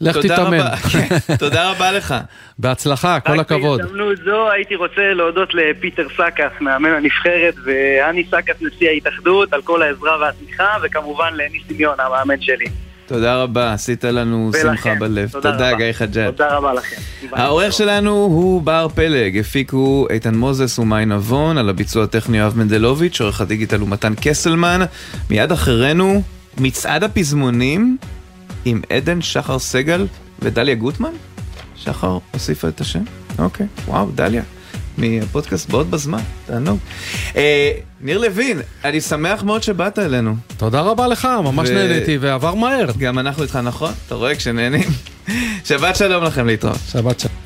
לך 0.00 0.16
תתאמן. 0.16 0.58
תודה 1.38 1.70
רבה 1.70 1.92
לך. 1.92 2.14
בהצלחה, 2.58 3.20
כל 3.20 3.40
הכבוד. 3.40 3.80
רק 3.80 3.86
בהזדמנות 3.86 4.16
זו 4.24 4.50
הייתי 4.50 4.74
רוצה 4.74 5.12
להודות 5.14 5.48
לפיטר 5.54 6.06
סקאס, 6.14 6.52
מאמן 6.60 6.90
הנבחרת, 6.90 7.54
ואני 7.64 8.24
סקאס, 8.24 8.56
נשיא 8.60 8.88
ההתאחדות, 8.88 9.52
על 9.52 9.62
כל 9.62 9.82
העזרה 9.82 10.18
והתמיכה, 10.20 10.76
וכמובן 10.82 11.34
לניסי 11.34 11.74
מיון, 11.78 11.94
המאמן 12.00 12.40
שלי. 12.40 12.66
תודה 13.06 13.42
רבה, 13.42 13.72
עשית 13.72 14.04
לנו 14.04 14.50
שמחה 14.62 14.94
בלב. 14.94 15.28
תודה, 15.28 15.52
תודה 15.52 15.74
גיא 15.74 15.92
חג'אג'. 15.92 16.30
תודה 16.30 16.56
רבה 16.56 16.72
לכם. 16.72 16.96
העורך 17.32 17.72
שלנו 17.72 18.10
הוא 18.10 18.62
בר 18.62 18.88
פלג, 18.94 19.38
הפיקו 19.38 20.06
איתן 20.10 20.34
מוזס 20.34 20.78
ומאי 20.78 21.06
נבון, 21.06 21.58
על 21.58 21.68
הביצוע 21.68 22.04
הטכני 22.04 22.38
יואב 22.38 22.58
מנדלוביץ', 22.58 23.20
עורך 23.20 23.40
הדיגיטל 23.40 23.80
הוא 23.80 23.88
מתן 23.88 24.12
קסלמן. 24.20 24.80
מיד 25.30 25.52
אחרינו, 25.52 26.22
מצעד 26.58 27.04
הפזמונים 27.04 27.96
עם 28.68 28.80
עדן 28.90 29.22
שחר 29.22 29.58
סגל 29.58 30.06
ודליה 30.38 30.74
גוטמן? 30.74 31.12
שחר 31.76 32.18
הוסיפה 32.30 32.68
את 32.68 32.80
השם? 32.80 33.02
אוקיי, 33.38 33.66
וואו, 33.86 34.10
דליה. 34.14 34.42
מהפודקאסט 34.98 35.70
בעוד 35.70 35.90
בזמן, 35.90 36.20
תענוג. 36.46 36.78
אה, 37.36 37.72
ניר 38.00 38.18
לוין, 38.18 38.60
אני 38.84 39.00
שמח 39.00 39.42
מאוד 39.42 39.62
שבאת 39.62 39.98
אלינו. 39.98 40.34
תודה 40.56 40.80
רבה 40.80 41.06
לך, 41.06 41.28
ממש 41.44 41.68
ו... 41.68 41.74
נהניתי 41.74 42.18
ועבר 42.18 42.54
מהר. 42.54 42.86
גם 42.98 43.18
אנחנו 43.18 43.42
איתך, 43.42 43.56
נכון? 43.56 43.92
אתה 44.06 44.14
רואה 44.14 44.34
כשנהנים. 44.34 44.88
שבת 45.68 45.96
שלום 45.96 46.24
לכם 46.24 46.46
להתראות. 46.46 46.78
שבת 46.92 47.20
שלום. 47.20 47.45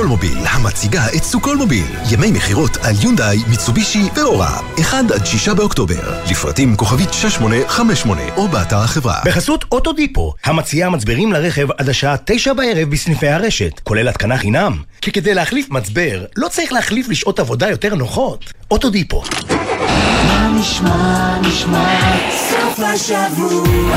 בחסות 0.00 0.08
קולמוביל, 0.08 0.46
המציגה 0.46 1.06
את 1.16 1.24
סוכולמוביל. 1.24 1.86
ימי 2.10 2.30
מכירות 2.30 2.76
על 2.76 2.94
יונדאי, 3.02 3.38
מיצובישי 3.48 4.08
ואורה. 4.16 4.60
1 4.80 5.10
עד 5.10 5.26
6 5.26 5.48
באוקטובר. 5.48 6.14
לפרטים 6.30 6.76
כוכבית 6.76 7.12
6858 7.12 8.22
או 8.36 8.48
באתר 8.48 8.76
החברה. 8.76 9.20
בחסות 9.24 9.64
אוטודיפו, 9.72 10.34
המציעה 10.44 10.90
מצברים 10.90 11.32
לרכב 11.32 11.70
עד 11.78 11.88
השעה 11.88 12.16
9 12.24 12.52
בערב 12.52 12.90
בסניפי 12.90 13.28
הרשת, 13.28 13.80
כולל 13.80 14.08
התקנה 14.08 14.38
חינם. 14.38 14.82
כי 15.00 15.12
כדי 15.12 15.34
להחליף 15.34 15.70
מצבר, 15.70 16.24
לא 16.36 16.48
צריך 16.48 16.72
להחליף 16.72 17.08
לשעות 17.08 17.40
עבודה 17.40 17.70
יותר 17.70 17.94
נוחות. 17.94 18.52
אוטודיפו. 18.70 19.22
מה 20.26 20.52
נשמע, 20.60 21.38
נשמע, 21.40 22.00
סוף 22.50 22.80
השבוע, 22.80 23.96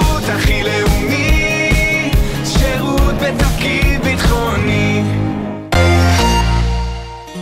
שירות, 0.25 0.39
הכי 0.39 0.63
לאומי, 0.63 2.11
שירות 2.45 3.13
בתפקיד 3.13 4.01
ביטחוני. 4.03 5.03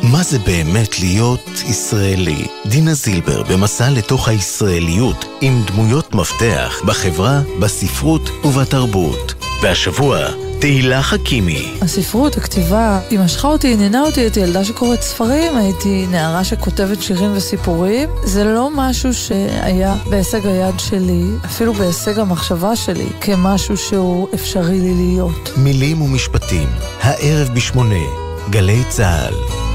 מה 0.03 0.23
זה 0.23 0.39
באמת 0.39 0.99
להיות 0.99 1.49
ישראלי? 1.69 2.47
דינה 2.65 2.93
זילבר 2.93 3.43
במסע 3.43 3.89
לתוך 3.89 4.27
הישראליות 4.27 5.25
עם 5.41 5.61
דמויות 5.67 6.15
מפתח 6.15 6.82
בחברה, 6.86 7.41
בספרות 7.59 8.30
ובתרבות. 8.45 9.34
והשבוע, 9.61 10.17
תהילה 10.60 11.01
חכימי. 11.01 11.78
הספרות, 11.82 12.38
הכתיבה, 12.38 12.99
היא 13.10 13.20
משכה 13.20 13.47
אותי, 13.47 13.74
עניינה 13.74 14.01
אותי, 14.01 14.22
הייתי 14.22 14.39
ילדה 14.39 14.64
שקוראת 14.64 15.01
ספרים, 15.01 15.57
הייתי 15.57 16.05
נערה 16.12 16.43
שכותבת 16.43 17.01
שירים 17.01 17.32
וסיפורים. 17.36 18.10
זה 18.24 18.43
לא 18.43 18.70
משהו 18.76 19.14
שהיה 19.14 19.95
בהישג 20.10 20.45
היד 20.45 20.80
שלי, 20.80 21.24
אפילו 21.45 21.74
בהישג 21.74 22.20
המחשבה 22.20 22.76
שלי, 22.76 23.07
כמשהו 23.22 23.78
שהוא 23.78 24.28
אפשרי 24.34 24.80
לי 24.80 24.93
להיות. 24.93 25.51
מילים 25.57 26.01
ומשפטים, 26.01 26.70
הערב 27.01 27.49
בשמונה, 27.55 28.05
גלי 28.49 28.84
צה"ל. 28.89 29.68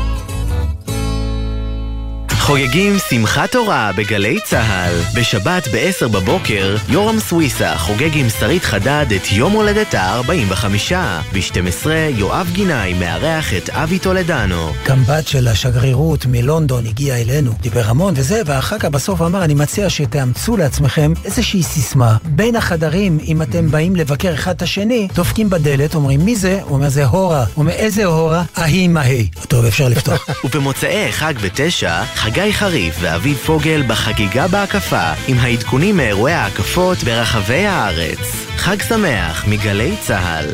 חוגגים 2.46 2.96
שמחת 3.10 3.52
תורה 3.52 3.90
בגלי 3.96 4.38
צה"ל. 4.44 5.20
בשבת 5.20 5.68
ב-10 5.68 6.08
בבוקר, 6.08 6.76
יורם 6.88 7.20
סוויסה 7.20 7.78
חוגג 7.78 8.10
עם 8.14 8.28
שרית 8.28 8.64
חדד 8.64 9.06
את 9.16 9.32
יום 9.32 9.52
הולדתה 9.52 10.00
ה-45. 10.00 10.94
ב-12, 11.32 11.86
יואב 12.16 12.50
גינאי 12.52 12.94
מארח 12.94 13.54
את 13.54 13.70
אבי 13.70 13.98
טולדנו. 13.98 14.72
גם 14.86 15.04
בת 15.04 15.28
של 15.28 15.48
השגרירות 15.48 16.26
מלונדון 16.26 16.86
הגיעה 16.86 17.20
אלינו, 17.20 17.52
דיבר 17.60 17.82
המון 17.86 18.14
וזה, 18.16 18.42
ואחר 18.46 18.78
כך 18.78 18.84
בסוף 18.84 19.22
אמר, 19.22 19.44
אני 19.44 19.54
מציע 19.54 19.90
שתאמצו 19.90 20.56
לעצמכם 20.56 21.12
איזושהי 21.24 21.62
סיסמה. 21.62 22.16
בין 22.24 22.56
החדרים, 22.56 23.18
אם 23.26 23.42
אתם 23.42 23.70
באים 23.70 23.96
לבקר 23.96 24.34
אחד 24.34 24.54
את 24.54 24.62
השני, 24.62 25.08
דופקים 25.14 25.50
בדלת, 25.50 25.94
אומרים, 25.94 26.24
מי 26.24 26.36
זה? 26.36 26.60
הוא 26.62 26.74
אומר, 26.76 26.88
זה 26.88 27.04
הורה. 27.04 27.40
הוא 27.40 27.62
אומר, 27.62 27.72
איזה 27.72 28.04
הורה? 28.04 28.42
ההיא 28.56 28.84
עם 28.84 28.96
ההיא. 28.96 29.28
טוב, 29.48 29.64
אפשר 29.64 29.88
לפתוח. 29.88 30.28
ובמוצאי 30.44 31.12
חג 31.12 31.34
בתשע, 31.42 32.04
חגי 32.34 32.52
חריף 32.52 32.96
ואביב 33.00 33.36
פוגל 33.36 33.82
בחגיגה 33.88 34.48
בהקפה, 34.48 35.12
עם 35.28 35.36
העדכונים 35.38 35.96
מאירועי 35.96 36.32
ההקפות 36.32 36.98
ברחבי 36.98 37.66
הארץ. 37.66 38.46
חג 38.56 38.82
שמח 38.82 39.44
מגלי 39.48 39.96
צה"ל. 40.00 40.46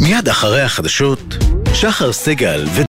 מיד 0.00 0.28
אחרי 0.28 0.62
החדשות, 0.62 1.36
שחר 1.74 2.12
סגל 2.12 2.64
ו... 2.66 2.78